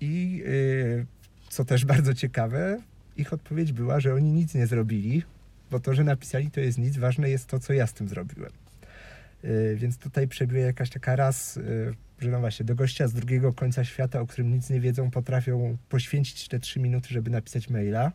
I 0.02 0.44
y, 0.46 1.06
co 1.50 1.66
też 1.66 1.86
bardzo 1.94 2.14
ciekawe, 2.14 2.82
ich 3.18 3.34
odpowiedź 3.34 3.72
była, 3.72 4.00
że 4.00 4.14
oni 4.14 4.32
nic 4.32 4.54
nie 4.54 4.68
zrobili, 4.68 5.24
bo 5.72 5.80
to, 5.80 5.94
że 5.94 6.04
napisali, 6.04 6.52
to 6.52 6.60
jest 6.60 6.78
nic. 6.78 6.98
Ważne 6.98 7.30
jest 7.30 7.48
to, 7.48 7.60
co 7.60 7.74
ja 7.74 7.88
z 7.88 7.94
tym 7.94 8.08
zrobiłem. 8.08 8.52
Y, 9.44 9.76
Więc 9.80 9.98
tutaj 9.98 10.28
przebiła 10.28 10.62
jakaś 10.62 10.90
taka 10.90 11.16
raz, 11.16 11.58
y, 11.58 11.94
że 12.20 12.30
no 12.30 12.40
właśnie, 12.40 12.66
do 12.66 12.76
gościa 12.76 13.08
z 13.08 13.14
drugiego 13.14 13.54
końca 13.54 13.84
świata, 13.84 14.20
o 14.20 14.28
którym 14.28 14.54
nic 14.54 14.70
nie 14.70 14.80
wiedzą, 14.80 15.12
potrafią 15.12 15.78
poświęcić 15.90 16.48
te 16.48 16.60
trzy 16.60 16.80
minuty, 16.80 17.08
żeby 17.12 17.30
napisać 17.32 17.70
maila. 17.70 18.12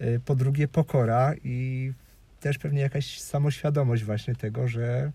Y, 0.00 0.20
Po 0.24 0.34
drugie, 0.34 0.68
pokora 0.68 1.34
i 1.44 1.92
też 2.40 2.58
pewnie 2.58 2.80
jakaś 2.80 3.20
samoświadomość 3.20 4.04
właśnie 4.04 4.34
tego, 4.34 4.68
że 4.68 5.12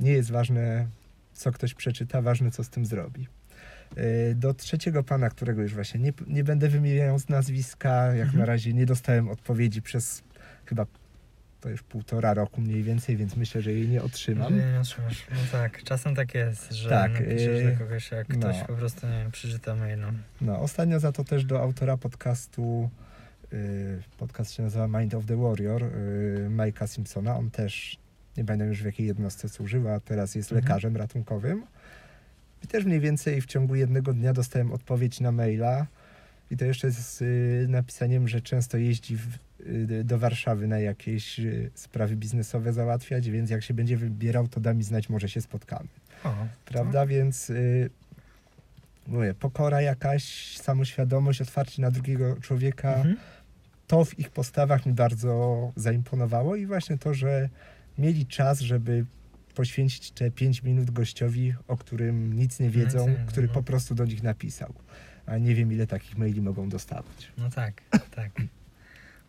nie 0.00 0.10
jest 0.12 0.30
ważne, 0.30 0.86
co 1.34 1.52
ktoś 1.52 1.74
przeczyta, 1.74 2.22
ważne, 2.22 2.50
co 2.50 2.64
z 2.64 2.70
tym 2.70 2.86
zrobi. 2.86 3.26
Y, 3.98 4.34
Do 4.34 4.54
trzeciego 4.54 5.02
pana, 5.02 5.30
którego 5.30 5.62
już 5.62 5.74
właśnie 5.74 6.00
nie, 6.00 6.12
nie 6.26 6.44
będę 6.44 6.68
wymieniał 6.68 7.18
z 7.18 7.28
nazwiska, 7.28 8.04
jak 8.06 8.20
Mhm. 8.26 8.38
na 8.38 8.44
razie 8.46 8.72
nie 8.72 8.86
dostałem 8.86 9.28
odpowiedzi 9.28 9.82
przez 9.82 10.22
chyba 10.66 10.86
to 11.60 11.68
już 11.68 11.82
półtora 11.82 12.34
roku 12.34 12.60
mniej 12.60 12.82
więcej, 12.82 13.16
więc 13.16 13.36
myślę, 13.36 13.62
że 13.62 13.72
jej 13.72 13.88
nie 13.88 14.02
otrzymam. 14.02 14.58
Że 14.58 14.72
nie 14.72 14.80
otrzymasz. 14.80 15.26
No 15.30 15.36
tak, 15.52 15.82
czasem 15.82 16.14
tak 16.14 16.34
jest, 16.34 16.72
że 16.72 16.88
Tak, 16.88 17.12
napiszesz 17.12 17.62
yy, 17.62 17.72
do 17.72 17.78
kogoś, 17.78 18.10
jak 18.10 18.26
ktoś 18.28 18.56
no. 18.60 18.66
po 18.66 18.72
prostu 18.74 19.06
nie 19.06 19.12
wiem, 19.12 19.30
przeczyta 19.30 19.74
maila. 19.74 20.12
No, 20.40 20.58
ostatnio 20.60 21.00
za 21.00 21.12
to 21.12 21.24
też 21.24 21.44
do 21.44 21.60
autora 21.62 21.96
podcastu, 21.96 22.90
y, 23.52 24.02
podcast 24.18 24.52
się 24.52 24.62
nazywa 24.62 24.88
Mind 24.88 25.14
of 25.14 25.26
the 25.26 25.36
Warrior, 25.36 25.82
y, 25.84 26.46
Majka 26.50 26.86
Simpsona, 26.86 27.36
on 27.36 27.50
też, 27.50 27.98
nie 28.36 28.44
pamiętam 28.44 28.68
już 28.68 28.82
w 28.82 28.86
jakiej 28.86 29.06
jednostce 29.06 29.48
służył, 29.48 29.88
a 29.88 30.00
teraz 30.00 30.34
jest 30.34 30.52
Mhm. 30.52 30.64
lekarzem 30.64 30.96
ratunkowym. 30.96 31.62
I 32.64 32.66
też 32.66 32.84
mniej 32.84 33.00
więcej 33.00 33.40
w 33.40 33.46
ciągu 33.46 33.74
jednego 33.74 34.12
dnia 34.12 34.32
dostałem 34.32 34.72
odpowiedź 34.72 35.20
na 35.20 35.32
maila 35.32 35.86
i 36.50 36.56
to 36.56 36.64
jeszcze 36.64 36.90
z 36.90 37.22
y, 37.22 37.66
napisaniem, 37.68 38.28
że 38.28 38.40
często 38.40 38.78
jeździ 38.78 39.16
w, 39.16 39.26
y, 39.60 40.04
do 40.04 40.18
Warszawy 40.18 40.66
na 40.66 40.78
jakieś 40.78 41.40
y, 41.40 41.70
sprawy 41.74 42.16
biznesowe 42.16 42.72
załatwiać, 42.72 43.30
więc 43.30 43.50
jak 43.50 43.62
się 43.62 43.74
będzie 43.74 43.96
wybierał, 43.96 44.48
to 44.48 44.60
da 44.60 44.74
mi 44.74 44.82
znać, 44.82 45.08
może 45.08 45.28
się 45.28 45.40
spotkamy. 45.40 45.88
O, 46.24 46.34
Prawda? 46.64 47.06
Więc 47.06 47.50
y, 47.50 47.90
mówię, 49.06 49.34
pokora 49.34 49.80
jakaś, 49.80 50.56
samoświadomość, 50.56 51.40
otwarcie 51.42 51.82
na 51.82 51.90
drugiego 51.90 52.36
człowieka, 52.40 52.94
Mhm. 52.94 53.16
to 53.86 54.04
w 54.04 54.18
ich 54.18 54.30
postawach 54.30 54.86
mi 54.86 54.92
bardzo 54.92 55.72
zaimponowało 55.76 56.56
i 56.56 56.66
właśnie 56.66 56.98
to, 56.98 57.14
że 57.14 57.48
mieli 57.98 58.26
czas, 58.26 58.60
żeby 58.60 59.04
poświęcić 59.58 60.10
te 60.10 60.30
5 60.30 60.62
minut 60.62 60.90
gościowi, 60.90 61.54
o 61.68 61.76
którym 61.76 62.32
nic 62.32 62.60
nie 62.60 62.70
wiedzą, 62.70 63.08
nie 63.08 63.24
który 63.26 63.48
po 63.48 63.54
no. 63.54 63.62
prostu 63.62 63.94
do 63.94 64.04
nich 64.04 64.22
napisał. 64.22 64.74
A 65.26 65.38
nie 65.38 65.54
wiem, 65.54 65.72
ile 65.72 65.86
takich 65.86 66.18
maili 66.18 66.40
mogą 66.40 66.68
dostawać. 66.68 67.32
No 67.38 67.50
tak, 67.50 67.82
tak. 68.16 68.30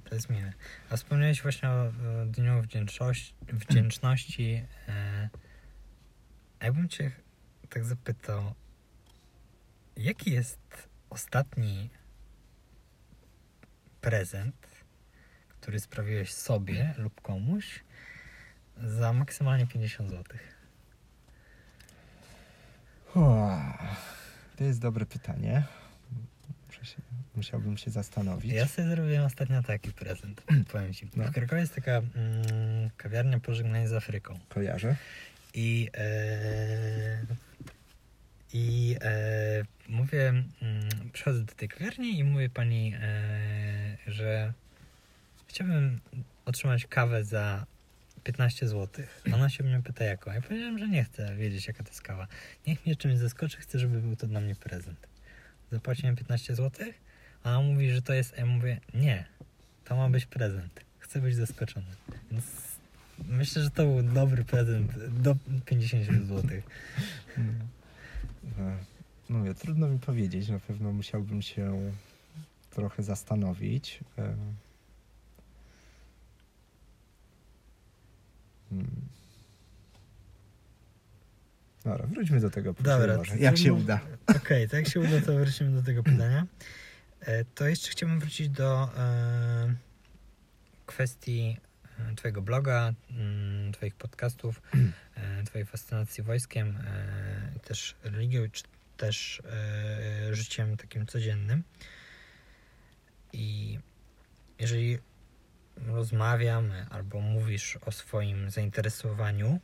To 0.04 0.16
jest 0.16 0.30
miłe. 0.30 0.54
A 0.90 0.98
wspomniałeś 0.98 1.42
właśnie 1.42 1.70
o, 1.70 1.92
Dniu 2.26 2.62
Wdzięczności. 2.62 3.34
wdzięczności 3.54 4.64
e, 4.88 5.30
a 6.60 6.66
jakbym 6.66 6.90
cię 6.90 7.12
tak 7.70 7.86
zapytał, 7.86 8.54
jaki 9.98 10.32
jest 10.32 10.90
ostatni 11.10 11.90
prezent, 14.02 14.68
który 15.50 15.80
sprawiłeś 15.80 16.34
sobie 16.34 16.94
lub 16.98 17.22
komuś 17.22 17.84
za 18.84 19.14
maksymalnie 19.14 19.68
50 19.68 20.10
zł? 20.10 20.24
To 24.58 24.64
jest 24.64 24.80
dobre 24.80 25.06
pytanie. 25.06 25.64
Się, 26.84 26.96
musiałbym 27.36 27.78
się 27.78 27.92
zastanowić. 27.92 28.54
Ja 28.54 28.68
sobie 28.68 28.88
zrobiłem 28.88 29.26
ostatnio 29.26 29.64
taki 29.64 29.92
prezent, 29.92 30.42
powiem 30.72 30.94
ci. 30.94 31.08
No. 31.16 31.24
W 31.24 31.32
Krakowie 31.32 31.62
jest 31.62 31.76
taka 31.76 31.92
mm, 31.92 32.90
kawiarnia 32.98 33.40
pożegnanie 33.40 33.88
z 33.88 33.94
Afryką. 33.94 34.40
Kojarzę. 34.50 34.96
I, 35.54 35.90
e, 35.98 37.26
i 38.54 38.96
e, 39.02 39.64
mówię, 39.90 40.30
mm, 40.30 40.90
przychodzę 41.14 41.44
do 41.44 41.54
tej 41.54 41.70
kawiarni 41.70 42.20
i 42.20 42.24
mówię 42.24 42.50
pani, 42.50 42.94
e, 43.02 43.98
że 44.08 44.54
chciałbym 45.48 46.00
otrzymać 46.46 46.86
kawę 46.86 47.24
za 47.24 47.66
15 48.30 48.68
zł. 48.68 49.06
Ona 49.34 49.50
się 49.50 49.64
mnie 49.64 49.82
pyta 49.84 50.04
jaką. 50.04 50.32
Ja 50.32 50.42
powiedziałem, 50.42 50.80
że 50.80 50.88
nie 50.88 51.04
chcę 51.04 51.36
wiedzieć 51.36 51.68
jaka 51.68 51.84
to 51.84 51.90
jest 51.90 52.02
kawa. 52.02 52.28
Niech 52.68 52.86
mnie 52.86 52.96
czymś 52.96 53.18
zaskoczy, 53.18 53.58
chcę, 53.58 53.80
żeby 53.80 54.02
był 54.02 54.16
to 54.16 54.28
dla 54.28 54.42
mnie 54.42 54.56
prezent. 54.56 55.08
Zapłaciłem 55.72 56.16
15 56.16 56.56
zł, 56.56 56.88
a 57.44 57.50
ona 57.50 57.62
mówi, 57.62 57.92
że 57.92 58.02
to 58.02 58.14
jest, 58.14 58.38
ja 58.38 58.46
mówię, 58.46 58.80
nie, 58.94 59.26
to 59.86 59.96
ma 59.96 60.10
być 60.10 60.26
prezent. 60.26 60.80
Chcę 61.00 61.22
być 61.22 61.36
zaskoczony. 61.36 61.86
Więc 62.32 62.46
myślę, 63.28 63.64
że 63.64 63.70
to 63.70 63.86
był 63.86 64.04
dobry 64.04 64.46
prezent 64.46 64.92
do 65.22 65.36
50 65.66 66.06
zł. 66.28 66.44
E, 67.38 68.78
No 69.30 69.38
mówię, 69.40 69.54
trudno 69.54 69.88
mi 69.88 70.00
powiedzieć. 70.00 70.50
Na 70.50 70.60
pewno 70.60 70.92
musiałbym 70.92 71.42
się 71.42 71.92
trochę 72.72 73.04
zastanowić. 73.04 74.00
Hmm. 78.70 79.10
Dobra, 81.86 82.08
wróćmy 82.08 82.40
do 82.40 82.50
tego 82.50 82.74
Dobra, 82.74 83.18
może. 83.18 83.38
Jak 83.38 83.58
się 83.58 83.74
uda. 83.74 84.00
Okej, 84.28 84.70
to 84.70 84.76
jak 84.76 84.88
się 84.88 85.00
uda, 85.00 85.22
to 85.22 85.38
wrócimy 85.38 85.72
do 85.72 85.84
tego 85.84 86.04
pytania. 86.04 86.46
E, 87.20 87.46
To 87.46 87.68
jeszcze 87.68 87.90
chciałbym 87.90 88.20
wrócić 88.20 88.50
do 88.50 88.90
e, 88.98 89.74
kwestii 90.86 91.58
e, 92.12 92.16
Twojego 92.16 92.42
bloga, 92.42 92.94
mm, 93.12 93.72
Twoich 93.72 93.96
podcastów, 93.96 94.62
e, 95.16 95.44
Twojej 95.44 95.66
fascynacji 95.66 96.24
wojskiem, 96.24 96.78
e, 96.78 97.60
też 97.60 97.96
religią, 98.04 98.42
czy 98.52 98.64
też 98.98 99.42
życiem 100.32 100.78
takim 100.78 101.06
codziennym. 101.06 101.64
I 103.34 103.80
jeżeli 104.60 104.98
rozmawiamy 105.88 106.86
albo 106.90 107.20
mówisz 107.22 107.78
o 107.86 107.92
swoim 107.92 108.52
zainteresowaniu, 108.52 109.60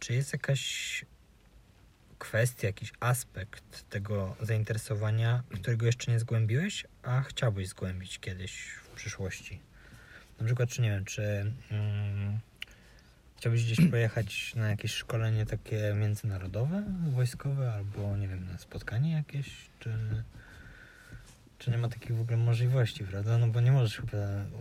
czy 0.00 0.14
jest 0.14 0.32
jakaś 0.32 1.04
kwestia, 2.18 2.66
jakiś 2.66 2.92
aspekt 3.00 3.90
tego 3.90 4.36
zainteresowania, 4.40 5.42
którego 5.54 5.86
jeszcze 5.86 6.12
nie 6.12 6.18
zgłębiłeś, 6.18 6.86
a 7.02 7.22
chciałbyś 7.22 7.68
zgłębić 7.68 8.18
kiedyś 8.18 8.52
w 8.84 8.88
przyszłości? 8.88 9.60
Na 10.40 10.46
przykład, 10.46 10.68
czy 10.68 10.82
nie 10.82 10.90
wiem, 10.90 11.04
czy 11.04 11.52
mm, 11.70 12.38
chciałbyś 13.36 13.64
gdzieś 13.64 13.90
pojechać 13.90 14.54
na 14.54 14.70
jakieś 14.70 14.94
szkolenie 14.94 15.46
takie 15.46 15.94
międzynarodowe, 15.94 16.82
wojskowe, 17.10 17.72
albo 17.72 18.16
nie 18.16 18.28
wiem, 18.28 18.46
na 18.52 18.58
spotkanie 18.58 19.12
jakieś, 19.12 19.46
czy, 19.78 19.90
czy 21.62 21.70
nie 21.70 21.78
ma 21.78 21.88
takich 21.88 22.16
w 22.16 22.20
ogóle 22.20 22.36
możliwości, 22.36 23.04
prawda? 23.04 23.38
No 23.38 23.48
bo 23.48 23.60
nie 23.60 23.72
możesz 23.72 23.96
chyba 23.96 24.16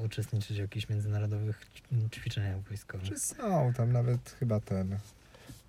uczestniczyć 0.06 0.58
w 0.58 0.60
jakichś 0.62 0.89
międzynarodowych 0.89 1.68
ćwiczeniach 2.12 2.62
wojskowych. 2.62 3.08
Czy 3.10 3.20
są 3.20 3.74
tam 3.74 3.91
nawet 3.91 4.36
chyba 4.39 4.60
ten. 4.60 4.97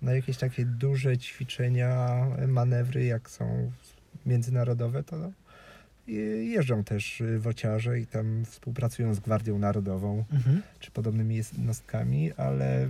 Na 0.01 0.13
jakieś 0.13 0.37
takie 0.37 0.65
duże 0.65 1.17
ćwiczenia, 1.17 2.25
manewry, 2.47 3.05
jak 3.05 3.29
są 3.29 3.71
międzynarodowe, 4.25 5.03
to 5.03 5.31
je- 6.07 6.45
jeżdżą 6.45 6.83
też 6.83 7.23
wociarze 7.39 7.99
i 7.99 8.07
tam 8.07 8.45
współpracują 8.45 9.13
z 9.13 9.19
Gwardią 9.19 9.59
Narodową. 9.59 10.23
Mhm. 10.33 10.61
czy 10.79 10.91
podobnymi 10.91 11.35
jednostkami, 11.35 12.33
ale 12.33 12.89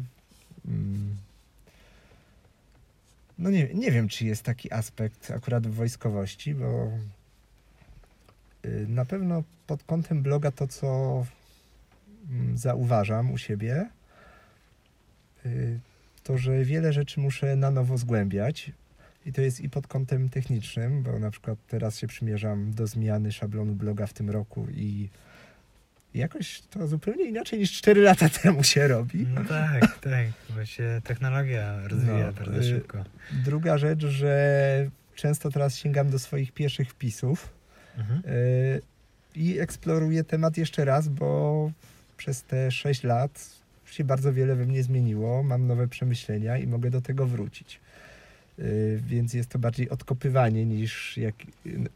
mm, 0.67 1.15
no 3.39 3.49
nie, 3.49 3.73
nie 3.73 3.91
wiem, 3.91 4.07
czy 4.07 4.25
jest 4.25 4.43
taki 4.43 4.73
aspekt 4.73 5.31
akurat 5.31 5.67
w 5.67 5.73
wojskowości, 5.73 6.55
bo 6.55 6.91
na 8.87 9.05
pewno 9.05 9.43
pod 9.67 9.83
kątem 9.83 10.23
bloga 10.23 10.51
to, 10.51 10.67
co 10.67 11.25
mm, 12.29 12.57
zauważam 12.57 13.31
u 13.31 13.37
siebie, 13.37 13.89
y, 15.45 15.79
to, 16.23 16.37
że 16.37 16.63
wiele 16.63 16.93
rzeczy 16.93 17.19
muszę 17.19 17.55
na 17.55 17.71
nowo 17.71 17.97
zgłębiać. 17.97 18.71
I 19.25 19.33
to 19.33 19.41
jest 19.41 19.59
i 19.59 19.69
pod 19.69 19.87
kątem 19.87 20.29
technicznym, 20.29 21.03
bo 21.03 21.19
na 21.19 21.31
przykład 21.31 21.57
teraz 21.67 21.97
się 21.97 22.07
przymierzam 22.07 22.73
do 22.73 22.87
zmiany 22.87 23.31
szablonu 23.31 23.73
bloga 23.73 24.07
w 24.07 24.13
tym 24.13 24.29
roku 24.29 24.67
i 24.71 25.09
jakoś 26.13 26.61
to 26.61 26.87
zupełnie 26.87 27.25
inaczej 27.25 27.59
niż 27.59 27.71
4 27.71 28.01
lata 28.01 28.29
temu 28.43 28.63
się 28.63 28.87
robi. 28.87 29.27
No 29.35 29.45
tak, 29.45 29.99
tak, 29.99 30.27
bo 30.55 30.65
się 30.65 31.01
technologia 31.03 31.87
rozwija 31.87 32.27
No, 32.27 32.33
bardzo 32.33 32.59
y- 32.59 32.63
szybko. 32.63 33.03
Druga 33.31 33.77
rzecz, 33.77 34.05
że 34.05 34.89
często 35.15 35.51
teraz 35.51 35.77
sięgam 35.77 36.09
do 36.09 36.19
swoich 36.19 36.51
pierwszych 36.51 36.89
wpisów 36.89 37.49
Mhm. 37.97 38.21
y, 38.25 38.81
i 39.35 39.59
eksploruję 39.59 40.23
temat 40.23 40.57
jeszcze 40.57 40.85
raz, 40.85 41.07
bo 41.07 41.71
przez 42.17 42.43
te 42.43 42.71
6 42.71 43.03
lat 43.03 43.49
się 43.85 44.03
bardzo 44.03 44.33
wiele 44.33 44.55
we 44.55 44.65
mnie 44.65 44.83
zmieniło, 44.83 45.43
mam 45.43 45.67
nowe 45.67 45.87
przemyślenia 45.87 46.57
i 46.57 46.67
mogę 46.67 46.89
do 46.89 47.01
tego 47.01 47.25
wrócić. 47.27 47.79
Y, 48.59 49.01
Więc 49.05 49.33
jest 49.33 49.49
to 49.49 49.59
bardziej 49.59 49.89
odkopywanie 49.89 50.65
niż 50.65 51.17
jak 51.17 51.35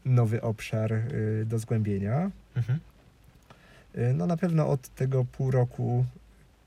nowy 0.04 0.42
obszar 0.42 0.92
y, 0.92 1.44
do 1.46 1.58
zgłębienia. 1.58 2.30
Mhm. 2.56 2.78
No 4.14 4.26
na 4.26 4.36
pewno 4.36 4.68
od 4.68 4.88
tego 4.88 5.24
pół 5.24 5.50
roku 5.50 6.04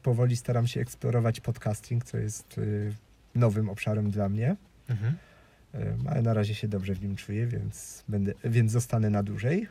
powoli 0.03 0.35
staram 0.35 0.67
się 0.67 0.81
eksplorować 0.81 1.39
podcasting, 1.39 2.03
co 2.03 2.17
jest 2.17 2.59
nowym 3.35 3.69
obszarem 3.69 4.11
dla 4.11 4.29
mnie. 4.29 4.55
Mhm. 4.89 5.17
Ale 6.09 6.21
na 6.21 6.33
razie 6.33 6.55
się 6.55 6.67
dobrze 6.67 6.93
w 6.93 7.01
nim 7.01 7.15
czuję, 7.15 7.47
więc, 7.47 8.03
będę, 8.07 8.33
więc 8.43 8.71
zostanę 8.71 9.09
na 9.09 9.23
dłużej. 9.23 9.67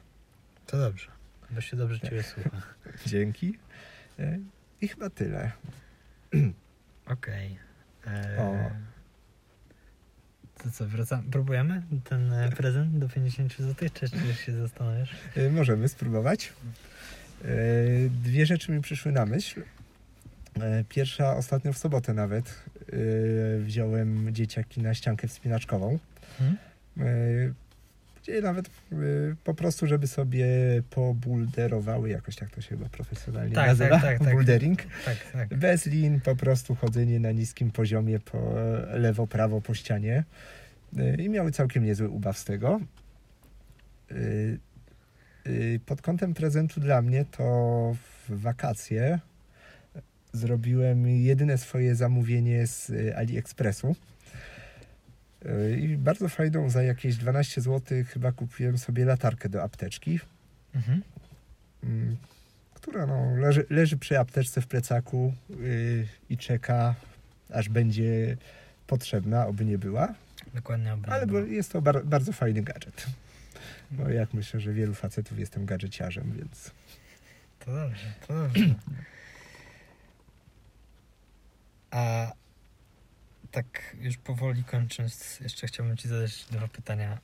To 0.66 0.78
dobrze, 0.78 1.10
bo 1.50 1.60
się 1.60 1.76
dobrze 1.76 2.00
Ciebie 2.00 2.22
słucha. 2.22 2.50
Dzięki. 3.06 3.58
Y, 4.20 4.40
I 4.80 4.88
chyba 4.88 5.10
tyle. 5.10 5.52
Okej. 7.06 7.58
Eee, 8.06 8.38
O. 8.38 8.70
To 10.62 10.70
co, 10.70 10.86
wracamy? 10.86 11.30
Próbujemy 11.30 11.82
ten 12.04 12.32
e, 12.32 12.50
prezent 12.52 12.98
do 12.98 13.08
50 13.08 13.56
zł, 13.58 13.88
czy 13.94 14.10
czy 14.10 14.34
się 14.34 14.52
zastanawiasz? 14.52 15.14
Y, 15.36 15.50
Możemy 15.50 15.88
spróbować. 15.88 16.52
Dwie 18.10 18.46
rzeczy 18.46 18.72
mi 18.72 18.80
przyszły 18.80 19.12
na 19.12 19.26
myśl. 19.26 19.62
Pierwsza, 20.88 21.36
ostatnio 21.36 21.72
w 21.72 21.78
sobotę 21.78 22.14
nawet, 22.14 22.62
wziąłem 23.58 24.34
dzieciaki 24.34 24.80
na 24.82 24.94
ściankę 24.94 25.28
wspinaczkową. 25.28 25.98
Hmm? 26.38 26.56
y, 26.98 27.54
Gdzie 28.22 28.42
nawet 28.42 28.66
y, 28.92 29.36
po 29.44 29.54
prostu, 29.54 29.86
żeby 29.86 30.06
sobie 30.06 30.46
pobulderowały, 30.90 32.08
jakoś 32.08 32.36
tak 32.36 32.50
to 32.50 32.60
się 32.60 32.68
chyba 32.68 32.88
profesjonalnie 32.88 33.54
Tak, 33.54 33.66
nazywa, 33.66 34.00
tak, 34.00 34.02
tak, 34.02 34.18
tak. 34.18 34.34
bouldering. 34.34 34.78
Tak, 35.04 35.16
tak. 35.32 35.48
Bez 35.58 35.86
lin, 35.86 36.20
po 36.20 36.36
prostu 36.36 36.74
chodzenie 36.74 37.20
na 37.20 37.32
niskim 37.32 37.70
poziomie 37.70 38.18
po 38.18 38.54
lewo, 38.92 39.26
prawo 39.26 39.60
po 39.60 39.74
ścianie. 39.74 40.24
Y, 40.98 41.16
I 41.22 41.28
miały 41.28 41.50
całkiem 41.52 41.84
niezły 41.84 42.08
ubaw 42.08 42.38
z 42.38 42.44
tego. 42.44 42.80
Y, 44.12 44.58
y, 45.46 45.80
Pod 45.86 46.02
kątem 46.02 46.34
prezentu 46.34 46.80
dla 46.80 47.02
mnie 47.02 47.24
to 47.24 47.96
w 48.28 48.40
wakacje 48.40 49.18
zrobiłem 50.32 51.08
jedyne 51.08 51.58
swoje 51.58 51.94
zamówienie 51.94 52.66
z 52.66 52.90
y, 52.90 53.16
AliExpressu. 53.16 53.96
Y, 55.46 55.78
I 55.80 55.96
bardzo 55.96 56.28
fajną, 56.28 56.70
za 56.70 56.82
jakieś 56.82 57.16
12 57.16 57.60
zł 57.60 57.98
chyba 58.08 58.32
kupiłem 58.32 58.78
sobie 58.78 59.04
latarkę 59.04 59.48
do 59.48 59.62
apteczki 59.62 60.20
Mhm. 60.74 61.02
mm, 61.84 62.16
która 62.74 63.06
no, 63.06 63.36
leży, 63.36 63.66
leży 63.70 63.96
przy 63.96 64.18
apteczce 64.18 64.60
w 64.60 64.66
plecaku 64.66 65.34
yy, 65.60 66.06
i 66.30 66.36
czeka, 66.38 66.94
aż 67.54 67.68
będzie 67.68 68.36
potrzebna, 68.86 69.46
oby 69.46 69.64
nie 69.64 69.78
była. 69.78 70.14
Dokładnie 70.54 70.92
obręb. 70.92 71.14
Ale 71.14 71.26
bo 71.26 71.38
jest 71.38 71.72
to 71.72 71.82
bar, 71.82 72.04
bardzo 72.04 72.32
fajny 72.32 72.62
gadżet. 72.62 73.06
Bo 73.90 74.08
jak 74.08 74.34
myślę, 74.34 74.60
że 74.60 74.72
wielu 74.72 74.94
facetów 74.94 75.38
jestem 75.38 75.66
gadżeciarzem, 75.66 76.32
więc 76.38 76.70
To 77.58 77.72
dobrze, 77.74 78.12
to 78.28 78.34
dobrze. 78.34 78.74
A 81.90 82.32
tak 83.50 83.96
już 84.00 84.16
powoli 84.16 84.64
kończąc, 84.64 85.40
jeszcze 85.40 85.66
chciałbym 85.66 85.96
Ci 85.96 86.08
zadać 86.08 86.44
dwa 86.44 86.68
pytania. 86.68 87.18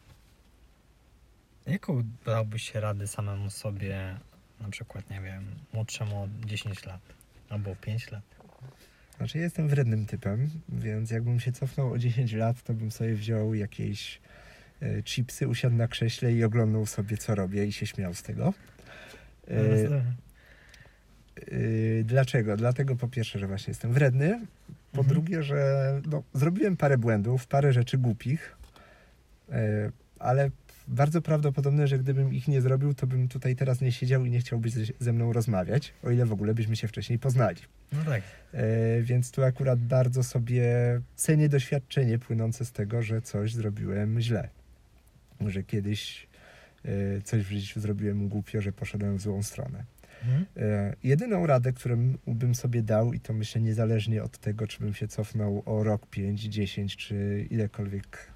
Jaką 1.67 2.03
dałbyś 2.27 2.75
radę 2.75 3.07
samemu 3.07 3.51
sobie, 3.51 4.19
na 4.61 4.69
przykład, 4.69 5.11
nie 5.11 5.21
wiem, 5.21 5.45
młodszemu 5.73 6.23
o 6.23 6.29
10 6.47 6.85
lat 6.85 7.01
albo 7.49 7.77
5 7.77 8.11
lat? 8.11 8.23
znaczy 9.17 9.39
jestem 9.39 9.69
wrednym 9.69 10.07
typem, 10.07 10.51
więc 10.69 11.11
jakbym 11.11 11.41
się 11.41 11.53
cofnął 11.53 11.93
o 11.93 11.99
10 11.99 12.33
lat, 12.33 12.63
to 12.63 12.75
bym 12.75 12.91
sobie 12.91 13.15
wziął 13.15 13.55
jakieś 13.55 14.21
e, 14.83 15.03
chipsy, 15.03 15.49
usiadł 15.49 15.77
na 15.77 15.89
krześle 15.89 16.33
i 16.33 16.45
oglądał 16.45 16.87
sobie, 16.87 17.17
co 17.17 17.35
robię 17.35 17.67
i 17.67 17.73
się 17.73 17.87
śmiał 17.87 18.15
z 18.15 18.23
tego. 18.23 18.55
E, 19.49 20.03
Yy, 21.53 22.05
Dlaczego? 22.05 22.57
Dlatego 22.57 22.97
po 22.97 23.09
pierwsze, 23.09 23.39
że 23.39 23.47
właśnie 23.47 23.71
jestem 23.71 23.93
wredny. 23.93 24.41
Po 24.93 24.99
Mhm. 25.03 25.07
drugie, 25.09 25.43
że 25.43 26.01
no, 26.11 26.23
zrobiłem 26.35 26.77
parę 26.77 26.99
błędów, 26.99 27.47
parę 27.47 27.73
rzeczy 27.73 27.99
głupich, 27.99 28.57
yy, 29.49 29.55
ale 30.19 30.51
bardzo 30.89 31.23
prawdopodobne, 31.23 31.89
że 31.89 31.99
gdybym 31.99 32.35
ich 32.35 32.49
nie 32.49 32.61
zrobił, 32.61 32.95
to 32.95 33.07
bym 33.07 33.29
tutaj 33.29 33.57
teraz 33.57 33.81
nie 33.81 33.93
siedział 33.93 34.25
i 34.25 34.31
nie 34.31 34.39
chciałbyś 34.41 34.73
ze- 34.73 34.93
ze 34.99 35.13
mną 35.13 35.33
rozmawiać, 35.33 35.93
o 36.03 36.11
ile 36.11 36.27
w 36.27 36.33
ogóle 36.33 36.55
byśmy 36.55 36.77
się 36.77 36.89
wcześniej 36.89 37.19
poznali. 37.19 37.61
No 37.93 37.99
tak. 38.05 38.23
Yy, 38.53 38.61
Więc 39.03 39.31
tu 39.31 39.45
akurat 39.45 39.79
bardzo 39.79 40.23
sobie 40.23 40.65
cenię 41.17 41.49
doświadczenie 41.49 42.19
płynące 42.19 42.65
z 42.65 42.73
tego, 42.73 43.03
że 43.03 43.23
coś 43.23 43.55
zrobiłem 43.55 44.21
źle. 44.21 44.49
Że 45.47 45.63
kiedyś 45.63 46.27
yy, 46.85 47.23
coś 47.25 47.43
w 47.43 47.49
życiu 47.51 47.81
zrobiłem 47.81 48.29
głupio, 48.29 48.61
że 48.61 48.73
poszedłem 48.73 49.17
w 49.17 49.21
złą 49.21 49.43
stronę. 49.43 49.85
Mhm. 50.25 50.47
Jedyną 51.03 51.47
radę, 51.47 51.73
którą 51.73 52.15
bym 52.27 52.55
sobie 52.55 52.83
dał, 52.83 53.13
i 53.13 53.21
to 53.21 53.33
myślę 53.33 53.61
niezależnie 53.61 54.23
od 54.23 54.39
tego, 54.39 54.67
czy 54.67 54.79
bym 54.81 54.95
się 54.95 55.09
cofnął 55.09 55.63
o 55.67 55.85
rok, 55.85 56.07
5, 56.07 56.43
10 56.43 56.97
czy 56.97 57.47
ilekolwiek 57.51 58.27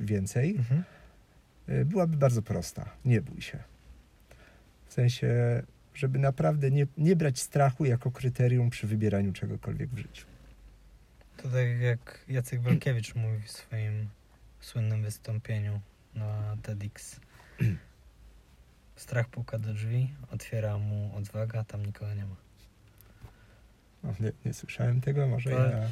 więcej, 0.00 0.56
Mhm. 0.56 0.84
e, 1.68 1.84
byłaby 1.84 2.16
bardzo 2.16 2.42
prosta. 2.42 2.90
Nie 3.04 3.20
bój 3.20 3.40
się. 3.40 3.58
W 4.86 4.92
sensie, 4.92 5.62
żeby 5.94 6.18
naprawdę 6.18 6.70
nie, 6.70 6.86
nie 6.98 7.16
brać 7.16 7.38
strachu 7.38 7.84
jako 7.84 8.10
kryterium 8.10 8.70
przy 8.70 8.86
wybieraniu 8.86 9.32
czegokolwiek 9.32 9.90
w 9.90 9.98
życiu. 9.98 10.26
To 11.36 11.42
tak 11.42 11.80
jak 11.80 12.24
Jacek 12.28 12.60
Walkiewicz 12.60 13.14
mówi 13.14 13.42
w 13.42 13.50
swoim 13.50 14.08
słynnym 14.60 15.02
wystąpieniu 15.02 15.80
na 16.14 16.56
TEDx. 16.62 17.20
Strach 18.96 19.28
puka 19.28 19.58
do 19.58 19.74
drzwi, 19.74 20.10
otwiera 20.30 20.78
mu 20.78 21.16
odwaga, 21.16 21.64
tam 21.64 21.86
nikogo 21.86 22.14
nie 22.14 22.24
ma. 22.24 22.36
O, 24.10 24.14
nie, 24.20 24.32
nie 24.44 24.54
słyszałem 24.54 25.00
tego, 25.00 25.26
może 25.26 25.50
To- 25.50 25.70
ja... 25.70 25.90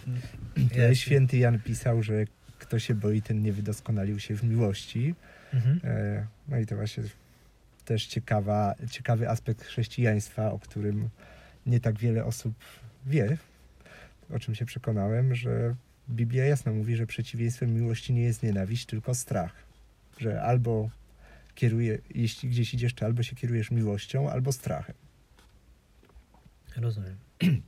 ja 0.89 0.95
święty 0.95 1.37
Jan 1.39 1.61
pisał, 1.61 2.03
że 2.03 2.25
kto 2.59 2.79
się 2.79 2.95
boi, 2.95 3.23
ten 3.23 3.43
nie 3.43 3.53
wydoskonalił 3.53 4.21
się 4.21 4.35
w 4.35 4.45
miłości. 4.45 5.15
Mhm. 5.55 5.81
E, 5.85 6.27
No 6.49 6.59
i 6.59 6.67
to 6.67 6.77
właśnie 6.77 7.03
też 7.85 8.07
ciekawa, 8.07 8.75
ciekawy 8.91 9.29
aspekt 9.31 9.63
chrześcijaństwa, 9.63 10.53
o 10.53 10.59
którym 10.59 11.09
nie 11.67 11.81
tak 11.81 11.99
wiele 11.99 12.25
osób 12.25 12.55
wie, 13.07 13.37
o 14.31 14.39
czym 14.39 14.55
się 14.55 14.65
przekonałem, 14.65 15.35
że 15.35 15.75
Biblia 16.11 16.45
jasno 16.45 16.73
mówi, 16.73 16.97
że 16.97 17.07
przeciwieństwem 17.07 17.75
miłości 17.75 18.13
nie 18.13 18.23
jest 18.23 18.43
nienawiść, 18.43 18.87
tylko 18.87 19.15
strach. 19.15 19.53
Że 20.19 20.43
albo 20.43 20.91
kieruje, 21.55 21.99
jeśli 22.15 22.49
gdzieś 22.49 22.75
idziesz, 22.75 22.95
to 22.95 23.07
albo 23.07 23.23
się 23.23 23.37
kierujesz 23.37 23.71
miłością, 23.71 24.31
albo 24.31 24.53
strachem. 24.53 24.95
Rozumiem. 26.77 27.17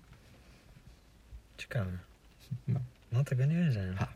Ciekawe. 1.59 1.99
No. 2.68 2.80
No 3.12 3.24
tego 3.24 3.45
nie 3.45 3.64
wiedziałem. 3.64 3.97
Ha. 3.97 4.12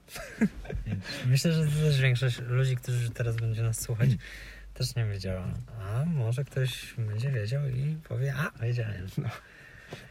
Myślę, 1.27 1.53
że 1.53 1.67
też 1.67 2.01
większość 2.01 2.39
ludzi, 2.39 2.77
którzy 2.77 3.11
teraz 3.11 3.37
będzie 3.37 3.63
nas 3.63 3.81
słuchać, 3.81 4.11
też 4.75 4.97
nie 4.97 5.05
wiedziała. 5.07 5.55
A 5.81 6.05
może 6.05 6.45
ktoś 6.45 6.95
będzie 6.99 7.31
wiedział 7.31 7.69
i 7.69 7.97
powie, 8.09 8.35
a 8.35 8.59
wiedziałem. 8.63 9.07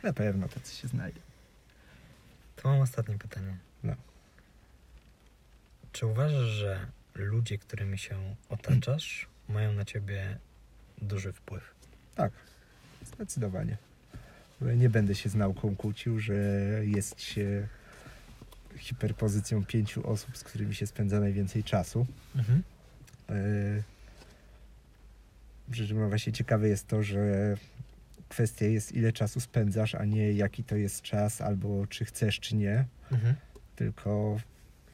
Na 0.03 0.13
pewno 0.13 0.47
tacy 0.47 0.75
się 0.75 0.87
znajdzie. 0.87 1.19
To 2.55 2.69
mam 2.69 2.81
ostatnie 2.81 3.17
pytanie. 3.17 3.57
No. 3.83 3.95
Czy 5.91 6.05
uważasz, 6.05 6.47
że 6.47 6.87
ludzie, 7.15 7.57
którymi 7.57 7.97
się 7.97 8.35
otaczasz, 8.49 9.27
mają 9.49 9.73
na 9.73 9.85
ciebie 9.85 10.37
duży 11.01 11.33
wpływ? 11.33 11.75
Tak, 12.15 12.31
zdecydowanie. 13.05 13.77
Nie 14.61 14.89
będę 14.89 15.15
się 15.15 15.29
z 15.29 15.35
nauką 15.35 15.75
kłócił, 15.75 16.19
że 16.19 16.35
jest 16.81 17.21
się 17.21 17.67
hiperpozycją 18.77 19.65
pięciu 19.65 20.09
osób, 20.09 20.37
z 20.37 20.43
którymi 20.43 20.75
się 20.75 20.87
spędza 20.87 21.19
najwięcej 21.19 21.63
czasu. 21.63 22.05
Mhm. 22.35 22.63
Czym 25.73 26.09
właśnie 26.09 26.33
ciekawe 26.33 26.67
jest 26.67 26.87
to, 26.87 27.03
że 27.03 27.57
kwestia 28.29 28.65
jest 28.65 28.91
ile 28.91 29.13
czasu 29.13 29.39
spędzasz, 29.39 29.95
a 29.95 30.05
nie 30.05 30.33
jaki 30.33 30.63
to 30.63 30.75
jest 30.75 31.01
czas, 31.01 31.41
albo 31.41 31.87
czy 31.87 32.05
chcesz, 32.05 32.39
czy 32.39 32.55
nie. 32.55 32.85
Mhm. 33.11 33.35
Tylko, 33.75 34.37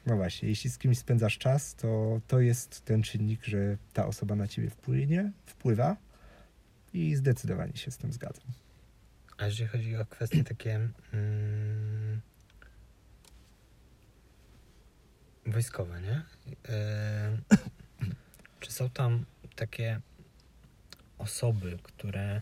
no 0.05 0.15
właśnie, 0.15 0.49
jeśli 0.49 0.69
z 0.69 0.77
kimś 0.77 0.97
spędzasz 0.97 1.37
czas, 1.37 1.75
to 1.75 2.21
to 2.27 2.39
jest 2.39 2.85
ten 2.85 3.03
czynnik, 3.03 3.43
że 3.43 3.77
ta 3.93 4.05
osoba 4.05 4.35
na 4.35 4.47
ciebie 4.47 4.69
wpłynie, 4.69 5.31
wpływa 5.45 5.97
i 6.93 7.15
zdecydowanie 7.15 7.77
się 7.77 7.91
z 7.91 7.97
tym 7.97 8.13
zgadzam. 8.13 8.45
A 9.37 9.45
jeżeli 9.45 9.69
chodzi 9.69 9.97
o 9.97 10.05
kwestie 10.05 10.43
takie 10.43 10.89
mm, 11.13 12.21
wojskowe, 15.45 16.01
nie? 16.01 16.21
E, 16.69 17.37
czy 18.59 18.71
są 18.71 18.89
tam 18.89 19.25
takie 19.55 20.01
osoby, 21.17 21.77
które 21.83 22.41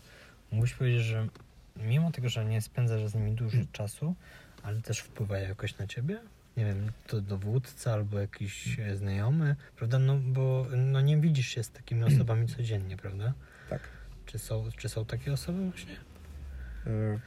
mógłbyś 0.52 0.74
powiedzieć, 0.74 1.04
że 1.04 1.28
mimo 1.76 2.12
tego, 2.12 2.30
że 2.30 2.46
nie 2.46 2.62
spędzasz 2.62 3.08
z 3.08 3.16
nimi 3.16 3.32
dużo 3.32 3.58
czasu, 3.72 4.16
ale 4.64 4.82
też 4.82 5.00
wpływają 5.00 5.50
jakoś 5.50 5.78
na 5.78 5.88
ciebie? 5.88 6.22
Nie 6.58 6.66
wiem, 6.66 6.92
to 7.08 7.22
dowódca 7.22 7.94
albo 7.94 8.20
jakiś 8.20 8.80
e, 8.80 8.98
znajomy, 8.98 9.56
prawda? 9.76 10.00
No 10.00 10.18
bo 10.18 10.68
no, 10.78 11.02
nie 11.02 11.18
widzisz 11.18 11.48
się 11.48 11.64
z 11.64 11.70
takimi 11.70 12.04
osobami 12.14 12.48
codziennie, 12.48 12.98
prawda? 12.98 13.34
Tak. 13.70 13.82
Czy 14.26 14.40
są, 14.40 14.70
czy 14.78 14.90
są 14.90 15.06
takie 15.06 15.34
osoby 15.34 15.70
właśnie? 15.70 15.96
E, 16.88 17.20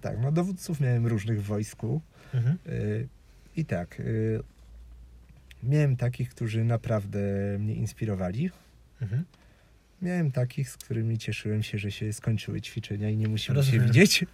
tak, 0.00 0.18
no 0.20 0.32
dowódców 0.32 0.80
miałem 0.80 1.06
różnych 1.06 1.42
w 1.42 1.46
wojsku. 1.46 2.00
Mhm. 2.34 2.58
E, 2.66 2.70
I 3.56 3.64
tak, 3.64 4.00
e, 4.00 4.04
miałem 5.62 5.96
takich, 5.96 6.30
którzy 6.30 6.64
naprawdę 6.64 7.18
mnie 7.58 7.74
inspirowali. 7.74 8.50
Mhm. 9.02 9.24
Miałem 10.02 10.32
takich, 10.32 10.70
z 10.70 10.76
którymi 10.76 11.18
cieszyłem 11.18 11.62
się, 11.62 11.78
że 11.78 11.90
się 11.90 12.12
skończyły 12.12 12.60
ćwiczenia 12.60 13.10
i 13.10 13.16
nie 13.16 13.28
musimy 13.28 13.64
się 13.64 13.80
widzieć. 13.80 14.24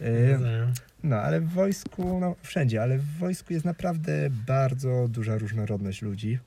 Rozumiem. 0.00 0.72
No, 1.02 1.16
ale 1.16 1.40
w 1.40 1.48
wojsku, 1.48 2.20
no 2.20 2.36
wszędzie, 2.42 2.82
ale 2.82 2.98
w 2.98 3.18
wojsku 3.18 3.52
jest 3.52 3.64
naprawdę 3.64 4.30
bardzo 4.46 5.08
duża 5.08 5.38
różnorodność 5.38 6.02
ludzi. 6.02 6.38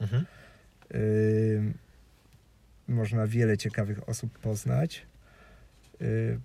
Mhm. 0.00 0.26
Ym, 0.94 1.74
można 2.88 3.26
wiele 3.26 3.58
ciekawych 3.58 4.08
osób 4.08 4.38
poznać. 4.38 5.06
Y, 6.02 6.38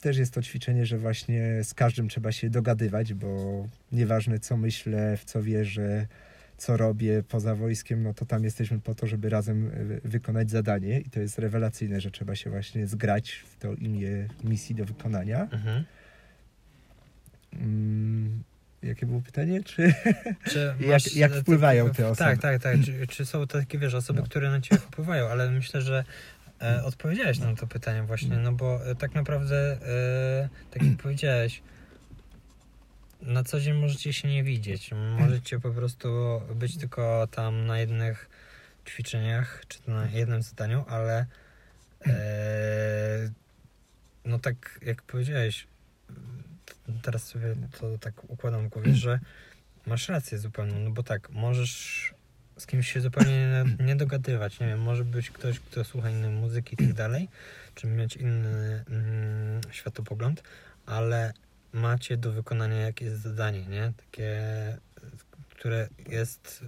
też 0.00 0.16
jest 0.16 0.34
to 0.34 0.42
ćwiczenie, 0.42 0.86
że 0.86 0.98
właśnie 0.98 1.64
z 1.64 1.74
każdym 1.74 2.08
trzeba 2.08 2.32
się 2.32 2.50
dogadywać, 2.50 3.14
bo 3.14 3.64
nieważne 3.92 4.38
co 4.38 4.56
myślę, 4.56 5.16
w 5.16 5.24
co 5.24 5.42
wierzę, 5.42 6.06
co 6.58 6.76
robię 6.76 7.22
poza 7.22 7.54
wojskiem, 7.54 8.02
no 8.02 8.14
to 8.14 8.26
tam 8.26 8.44
jesteśmy 8.44 8.80
po 8.80 8.94
to, 8.94 9.06
żeby 9.06 9.30
razem 9.30 9.66
y, 9.66 10.00
wykonać 10.04 10.50
zadanie 10.50 11.00
i 11.00 11.10
to 11.10 11.20
jest 11.20 11.38
rewelacyjne, 11.38 12.00
że 12.00 12.10
trzeba 12.10 12.36
się 12.36 12.50
właśnie 12.50 12.86
zgrać 12.86 13.30
w 13.30 13.56
to 13.56 13.74
imię 13.74 14.28
misji 14.44 14.74
do 14.74 14.84
wykonania. 14.84 15.42
Mhm. 15.42 15.84
Mm, 17.58 18.42
jakie 18.82 19.06
było 19.06 19.20
pytanie? 19.20 19.62
Czy... 19.62 19.94
Czy 20.44 20.58
Jak- 20.80 20.88
masz, 20.88 21.14
jak 21.16 21.32
e, 21.32 21.40
wpływają 21.40 21.90
te 21.90 22.08
osoby? 22.08 22.30
Tak, 22.30 22.38
tak, 22.40 22.62
tak. 22.62 22.76
Czy, 22.84 23.06
czy 23.06 23.26
są 23.26 23.46
takie, 23.46 23.78
wiesz, 23.78 23.94
osoby, 23.94 24.20
No. 24.20 24.26
które 24.26 24.50
na 24.50 24.60
ciebie 24.60 24.80
wpływają, 24.80 25.28
ale 25.28 25.50
myślę, 25.50 25.82
że 25.82 26.04
e, 26.62 26.84
odpowiedziałeś 26.84 27.38
na 27.38 27.54
to 27.54 27.66
pytanie 27.66 28.02
właśnie, 28.02 28.36
no 28.36 28.52
bo 28.52 28.86
e, 28.90 28.94
tak 28.94 29.14
naprawdę, 29.14 29.78
e, 30.44 30.48
tak 30.70 30.82
jak 30.82 30.96
powiedziałeś, 31.02 31.62
na 33.22 33.44
co 33.44 33.60
dzień 33.60 33.74
możecie 33.74 34.12
się 34.12 34.28
nie 34.28 34.44
widzieć. 34.44 34.90
Możecie 35.18 35.60
po 35.60 35.70
prostu 35.70 36.40
być 36.54 36.76
tylko 36.76 37.26
tam 37.30 37.66
na 37.66 37.78
jednych 37.78 38.30
ćwiczeniach, 38.86 39.62
czy 39.68 39.82
to 39.82 39.90
na 39.92 40.06
jednym 40.10 40.42
zadaniu, 40.42 40.84
ale 40.88 41.26
e, 42.06 43.30
no 44.24 44.38
tak 44.38 44.80
jak 44.82 45.02
powiedziałeś, 45.02 45.66
teraz 47.02 47.26
sobie 47.26 47.54
to 47.80 47.98
tak 47.98 48.30
układam 48.30 48.66
w 48.66 48.68
głowie, 48.68 48.94
że 48.94 49.20
masz 49.86 50.08
rację 50.08 50.38
zupełnie, 50.38 50.74
no 50.74 50.90
bo 50.90 51.02
tak, 51.02 51.30
możesz 51.30 52.14
z 52.56 52.66
kimś 52.66 52.92
się 52.92 53.00
zupełnie 53.00 53.64
nie, 53.78 53.86
nie 53.86 53.96
dogadywać, 53.96 54.60
nie 54.60 54.66
wiem, 54.66 54.80
może 54.80 55.04
być 55.04 55.30
ktoś, 55.30 55.60
kto 55.60 55.84
słucha 55.84 56.10
innej 56.10 56.30
muzyki 56.30 56.74
i 56.74 56.76
tak 56.76 56.92
dalej, 56.92 57.28
czy 57.74 57.86
mieć 57.86 58.16
inny 58.16 58.84
mm, 58.88 59.60
światopogląd, 59.70 60.42
ale 60.86 61.32
macie 61.72 62.16
do 62.16 62.32
wykonania 62.32 62.76
jakieś 62.76 63.08
zadanie, 63.08 63.66
nie? 63.66 63.92
Takie, 63.96 64.42
które 65.50 65.88
jest 66.08 66.64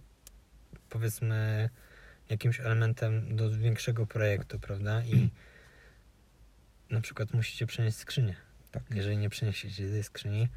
powiedzmy 0.88 1.70
jakimś 2.30 2.60
elementem 2.60 3.36
do 3.36 3.50
większego 3.50 4.06
projektu, 4.06 4.58
prawda? 4.58 5.04
I 5.04 5.30
na 6.90 7.00
przykład 7.00 7.34
musicie 7.34 7.66
przenieść 7.66 7.96
skrzynię. 7.96 8.49
Tak. 8.72 8.82
Jeżeli 8.94 9.16
nie 9.16 9.30
przeniesiecie 9.30 9.88
tej 9.88 10.02
skrzyni, 10.02 10.48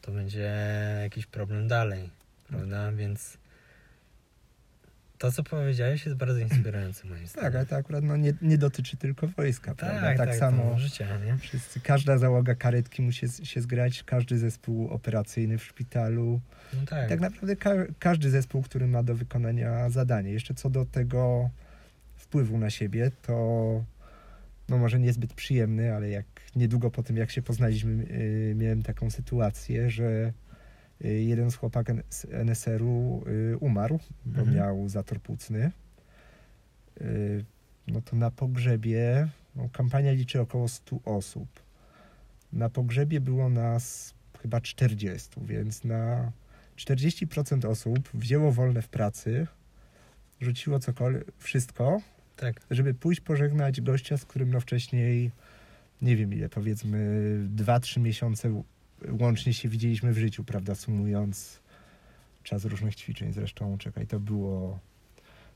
to 0.00 0.12
będzie 0.12 0.54
jakiś 1.02 1.26
problem 1.26 1.68
dalej, 1.68 2.10
prawda? 2.48 2.92
Więc 2.92 3.38
to, 5.22 5.32
co 5.32 5.42
powiedziałeś, 5.42 6.06
jest 6.06 6.18
bardzo 6.18 6.38
inspirujące 6.38 7.08
moim 7.08 7.20
Tak, 7.20 7.30
zdaniem. 7.30 7.56
ale 7.56 7.66
to 7.66 7.76
akurat 7.76 8.04
no, 8.04 8.16
nie, 8.16 8.34
nie 8.42 8.58
dotyczy 8.58 8.96
tylko 8.96 9.28
wojska, 9.28 9.74
prawda? 9.74 10.00
tak, 10.00 10.16
tak, 10.16 10.36
samo 10.36 10.70
to 10.70 10.78
życie, 10.78 11.08
nie? 11.26 11.38
wszyscy, 11.38 11.80
każda 11.80 12.18
załoga 12.18 12.54
karetki 12.54 13.02
musi 13.02 13.28
się, 13.28 13.46
się 13.46 13.60
zgrać, 13.60 14.02
każdy 14.02 14.38
zespół 14.38 14.88
operacyjny 14.88 15.58
w 15.58 15.64
szpitalu. 15.64 16.40
No 16.74 16.86
tak. 16.86 17.08
Tak 17.08 17.20
naprawdę 17.20 17.56
ka 17.56 17.70
każdy 17.98 18.30
zespół, 18.30 18.62
który 18.62 18.86
ma 18.86 19.02
do 19.02 19.14
wykonania 19.14 19.90
zadanie. 19.90 20.32
Jeszcze 20.32 20.54
co 20.54 20.70
do 20.70 20.84
tego 20.84 21.50
wpływu 22.16 22.58
na 22.58 22.70
siebie, 22.70 23.10
to 23.22 23.34
no 24.68 24.78
może 24.78 25.00
niezbyt 25.00 25.34
przyjemny, 25.34 25.94
ale 25.94 26.08
jak 26.08 26.26
niedługo 26.56 26.90
po 26.90 27.02
tym, 27.02 27.16
jak 27.16 27.30
się 27.30 27.42
poznaliśmy, 27.42 27.92
yy, 28.48 28.54
miałem 28.54 28.82
taką 28.82 29.10
sytuację, 29.10 29.90
że 29.90 30.32
yy, 31.00 31.22
jeden 31.22 31.50
z 31.50 31.54
chłopak 31.56 31.90
N- 31.90 32.02
z 32.10 32.24
NSR-u 32.24 33.24
yy, 33.26 33.56
umarł, 33.58 33.98
bo 34.26 34.40
Mhm. 34.40 34.56
miał 34.56 34.88
zator 34.88 35.20
płucny. 35.20 35.70
No 37.86 38.00
to 38.02 38.16
na 38.16 38.30
pogrzebie, 38.30 39.28
no, 39.56 39.68
kampania 39.72 40.12
liczy 40.12 40.40
około 40.40 40.68
100 40.68 40.98
osób. 41.04 41.48
Na 42.52 42.68
pogrzebie 42.70 43.20
było 43.20 43.48
nas 43.48 44.14
chyba 44.42 44.60
40, 44.60 45.30
więc 45.46 45.84
na 45.84 46.32
40% 46.76 47.64
osób 47.68 48.08
wzięło 48.14 48.52
wolne 48.52 48.82
w 48.82 48.88
pracy, 48.88 49.46
rzuciło 50.40 50.78
cokolwiek, 50.78 51.24
wszystko, 51.38 52.00
tak. 52.36 52.60
żeby 52.70 52.94
pójść 52.94 53.20
pożegnać 53.20 53.80
gościa, 53.80 54.16
z 54.16 54.24
którym 54.24 54.50
no 54.50 54.60
wcześniej, 54.60 55.30
nie 56.02 56.16
wiem 56.16 56.32
ile, 56.34 56.48
powiedzmy 56.48 56.98
2-3 57.56 58.00
miesiące 58.00 58.62
łącznie 59.20 59.52
się 59.54 59.68
widzieliśmy 59.68 60.12
w 60.12 60.18
życiu, 60.18 60.44
prawda, 60.44 60.74
sumując 60.74 61.60
czas 62.42 62.64
różnych 62.64 62.94
ćwiczeń. 62.94 63.32
Zresztą, 63.32 63.78
czekaj, 63.78 64.06
to 64.06 64.20
było 64.20 64.78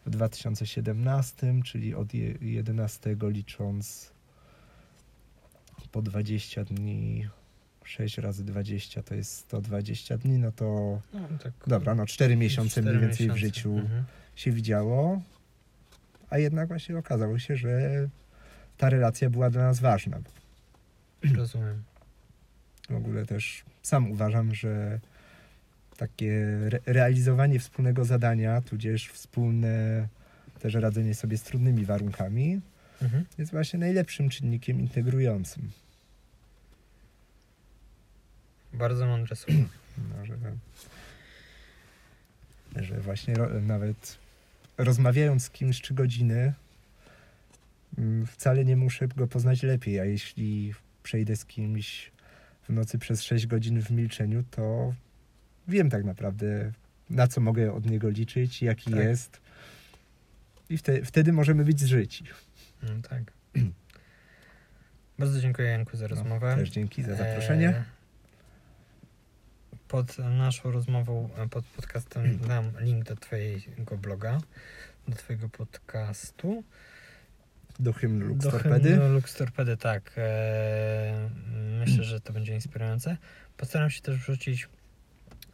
w 0.07 0.11
2017, 0.11 1.63
czyli 1.65 1.95
od 1.95 2.15
je- 2.15 2.35
11 2.41 3.17
licząc 3.23 4.13
po 5.93 6.03
20 6.03 6.65
dni, 6.65 7.29
6 7.85 8.19
razy 8.19 8.45
20 8.45 9.03
to 9.03 9.15
jest 9.15 9.33
120 9.37 10.19
dni, 10.19 10.39
no 10.39 10.53
to 10.53 11.01
No, 11.15 11.21
tak. 11.43 11.53
dobra, 11.67 11.95
no 11.95 12.07
4 12.07 12.37
miesiące 12.37 12.71
Cztery 12.83 12.97
mniej 12.97 13.01
więcej 13.09 13.27
w 13.27 13.31
miesiące. 13.35 13.47
życiu 13.57 13.73
Mhm. 13.79 14.05
się 14.37 14.51
widziało, 14.53 15.23
a 16.31 16.39
jednak 16.39 16.69
właśnie 16.69 16.99
okazało 16.99 17.39
się, 17.39 17.57
że 17.57 18.09
ta 18.79 18.91
relacja 18.91 19.31
była 19.31 19.51
dla 19.51 19.63
nas 19.63 19.81
ważna. 19.81 20.19
Rozumiem. 21.37 21.83
W 22.91 22.95
ogóle 22.95 23.27
też 23.27 23.65
sam 23.83 24.11
uważam, 24.11 24.55
że 24.55 25.01
takie 25.97 26.33
re- 26.67 26.81
realizowanie 26.87 27.59
wspólnego 27.59 28.05
zadania, 28.05 28.61
tudzież 28.61 29.09
wspólne 29.09 30.07
też 30.61 30.75
radzenie 30.75 31.15
sobie 31.15 31.39
z 31.39 31.43
trudnymi 31.43 31.85
warunkami 31.85 32.61
Mhm. 33.03 33.25
jest 33.39 33.51
właśnie 33.51 33.79
najlepszym 33.79 34.29
czynnikiem 34.29 34.81
integrującym. 34.81 35.71
Bardzo 38.73 39.07
mądre 39.07 39.37
słowa. 39.37 39.61
No, 40.19 40.27
że, 40.27 40.37
że 42.85 43.01
właśnie 43.01 43.35
ro, 43.35 43.61
nawet 43.61 44.19
rozmawiając 44.79 45.45
z 45.45 45.51
kimś 45.51 45.81
trzy 45.83 45.95
godziny, 45.95 46.53
wcale 48.27 48.65
nie 48.65 48.77
muszę 48.77 49.09
go 49.09 49.27
poznać 49.27 49.63
lepiej, 49.63 50.01
a 50.01 50.05
jeśli 50.05 50.75
przejdę 51.03 51.37
z 51.37 51.45
kimś 51.45 52.13
w 52.63 52.73
nocy 52.73 52.99
przez 52.99 53.23
6 53.23 53.47
godzin 53.47 53.83
w 53.83 53.91
milczeniu, 53.91 54.45
to 54.51 54.95
wiem 55.69 55.91
tak 55.91 56.05
naprawdę, 56.05 56.73
na 57.11 57.29
co 57.29 57.41
mogę 57.41 57.73
od 57.73 57.91
niego 57.91 58.09
liczyć, 58.09 58.63
jaki 58.63 58.91
Tak. 58.91 59.01
jest. 59.01 59.41
I 60.71 60.79
wte, 60.79 61.03
wtedy 61.05 61.33
możemy 61.33 61.65
być 61.65 61.81
zżyci. 61.81 62.25
No, 62.83 62.89
tak. 63.11 63.23
Bardzo 65.19 65.41
dziękuję 65.41 65.69
Janku 65.69 65.97
za 65.97 66.07
rozmowę. 66.07 66.51
No, 66.51 66.57
też 66.57 66.71
dzięki 66.71 67.03
za 67.03 67.15
zaproszenie. 67.15 67.69
E, 67.69 67.85
Pod 69.89 70.19
naszą 70.19 70.71
rozmową, 70.71 71.29
e, 71.37 71.49
pod 71.49 71.65
podcastem 71.65 72.39
dam 72.39 72.71
link 72.81 73.05
do 73.05 73.17
twojego 73.17 73.97
bloga, 73.97 74.39
do 75.09 75.17
twojego 75.17 75.49
podcastu. 75.49 76.65
Do 77.81 77.93
hymnu 77.93 78.27
Lux 78.27 78.45
do 78.45 78.51
Torpedy. 78.51 78.89
hymnu 78.89 79.09
Lux 79.15 79.35
Torpedy, 79.35 79.77
tak. 79.77 80.13
E, 80.17 81.29
myślę, 81.81 82.05
że 82.05 82.21
to 82.21 82.33
będzie 82.33 82.55
inspirujące. 82.55 83.17
Postaram 83.57 83.91
się 83.91 84.01
też 84.03 84.17
wrzucić 84.17 84.69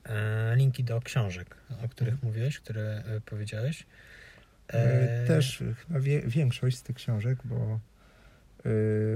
e, 0.05 0.57
linki 0.57 0.85
do 0.85 1.01
książek, 1.01 1.57
o 1.85 1.89
których 1.89 2.23
mówiłeś, 2.23 2.59
które 2.61 2.83
e, 3.17 3.21
powiedziałeś. 3.21 3.87
Też 5.27 5.63
chyba 5.87 6.01
wie, 6.01 6.21
większość 6.27 6.77
z 6.79 6.83
tych 6.83 6.97
książek, 6.97 7.39
bo 7.45 7.81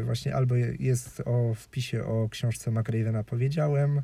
właśnie 0.05 0.35
albo 0.35 0.55
je- 0.55 0.75
jest 0.81 1.23
o 1.25 1.55
wpisie 1.55 2.05
o 2.05 2.29
książce 2.29 2.71
McRavena 2.71 3.25
powiedziałem. 3.25 4.03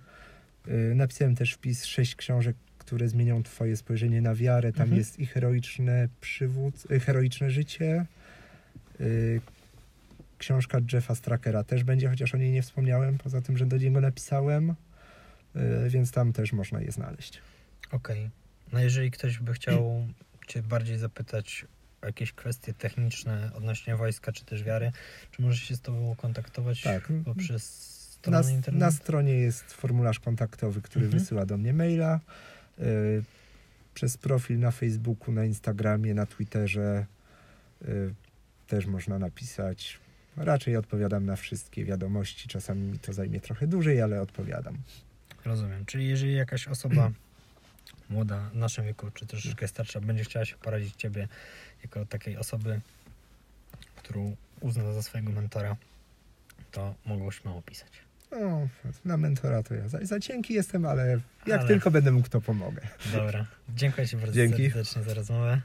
Napisałem 0.94 1.34
też 1.36 1.52
wpis 1.52 1.84
sześć 1.84 2.16
książek, 2.16 2.56
które 2.78 3.08
zmienią 3.08 3.42
twoje 3.42 3.76
spojrzenie 3.76 4.20
na 4.22 4.34
wiarę. 4.34 4.72
Tam 4.72 4.82
Mhm. 4.82 4.98
jest 4.98 5.18
i 5.18 5.26
heroiczne 5.26 6.08
przywód, 6.20 6.74
heroiczne 7.06 7.50
życie. 7.50 8.06
Y, 9.00 9.40
Książka 10.38 10.78
Jeffa 10.92 11.14
Strakera 11.14 11.64
też 11.64 11.84
będzie, 11.84 12.08
chociaż 12.08 12.34
o 12.34 12.38
niej 12.38 12.52
nie 12.52 12.62
wspomniałem, 12.62 13.18
poza 13.18 13.40
tym, 13.40 13.58
że 13.58 13.66
do 13.66 13.76
niego 13.76 14.00
napisałem, 14.00 14.70
y, 15.56 15.90
więc 15.90 16.10
tam 16.12 16.32
też 16.32 16.52
można 16.52 16.80
je 16.80 16.92
znaleźć. 16.92 17.38
Okej. 17.90 18.30
No 18.72 18.80
jeżeli 18.80 19.10
ktoś 19.10 19.38
by 19.38 19.52
chciał 19.52 20.06
Cię 20.46 20.62
bardziej 20.62 20.98
zapytać 20.98 21.66
o 22.02 22.06
jakieś 22.06 22.32
kwestie 22.32 22.74
techniczne 22.74 23.50
odnośnie 23.54 23.96
wojska 23.96 24.32
czy 24.32 24.44
też 24.44 24.62
wiary, 24.64 24.92
czy 25.30 25.42
może 25.42 25.56
się 25.56 25.76
z 25.76 25.80
Tobą 25.80 26.14
kontaktować 26.16 26.82
Tak. 26.82 27.08
poprzez 27.24 27.62
Na, 27.62 28.14
stronę 28.14 28.38
s- 28.38 28.50
internetową? 28.50 28.78
na 28.78 28.90
stronie 28.98 29.32
jest 29.32 29.72
formularz 29.72 30.20
kontaktowy, 30.20 30.82
który 30.82 31.04
Mhm. 31.04 31.20
wysyła 31.22 31.46
do 31.46 31.56
mnie 31.58 31.72
maila. 31.72 32.20
Y, 32.78 33.22
przez 33.94 34.16
profil 34.16 34.58
na 34.58 34.70
Facebooku, 34.70 35.32
na 35.34 35.44
Instagramie, 35.44 36.14
na 36.14 36.26
Twitterze 36.26 37.06
też 38.76 38.86
można 38.86 39.18
napisać. 39.18 39.98
Raczej 40.36 40.76
odpowiadam 40.76 41.26
na 41.26 41.36
wszystkie 41.36 41.84
wiadomości. 41.84 42.48
Czasami 42.48 42.80
mi 42.82 42.98
to 42.98 43.12
zajmie 43.12 43.40
trochę 43.40 43.66
dłużej, 43.66 44.02
ale 44.02 44.20
odpowiadam. 44.22 44.78
Rozumiem. 45.44 45.86
Czyli 45.86 46.08
jeżeli 46.08 46.34
jakaś 46.34 46.68
osoba 46.68 47.10
młoda, 48.10 48.50
w 48.52 48.56
naszym 48.56 48.84
wieku, 48.84 49.10
czy 49.14 49.26
troszeczkę 49.26 49.68
starsza, 49.68 50.00
będzie 50.00 50.24
chciała 50.24 50.44
się 50.44 50.56
poradzić 50.56 50.94
Ciebie 50.96 51.28
jako 51.82 52.06
takiej 52.06 52.36
osoby, 52.36 52.80
którą 53.96 54.36
uzna 54.60 54.92
za 54.92 55.02
swojego 55.02 55.30
mentora, 55.30 55.76
to 56.70 56.94
mogą 57.06 57.30
śmiało 57.30 57.62
pisać. 57.62 57.90
No, 58.30 58.68
na 59.04 59.16
mentora 59.16 59.62
to 59.62 59.74
ja 59.74 59.88
za, 59.88 59.98
za 60.06 60.20
cienki 60.20 60.54
jestem, 60.54 60.86
ale 60.86 61.20
jak 61.46 61.60
Ale- 61.60 61.68
tylko 61.68 61.90
będę 61.90 62.10
mógł, 62.12 62.28
to 62.28 62.40
pomogę. 62.40 62.80
Dobra. 63.12 63.46
Dziękuję 63.68 64.08
Ci 64.08 64.16
bardzo 64.16 64.32
Dzięki. 64.32 64.70
serdecznie 64.70 65.02
za 65.02 65.14
rozmowę. 65.14 65.60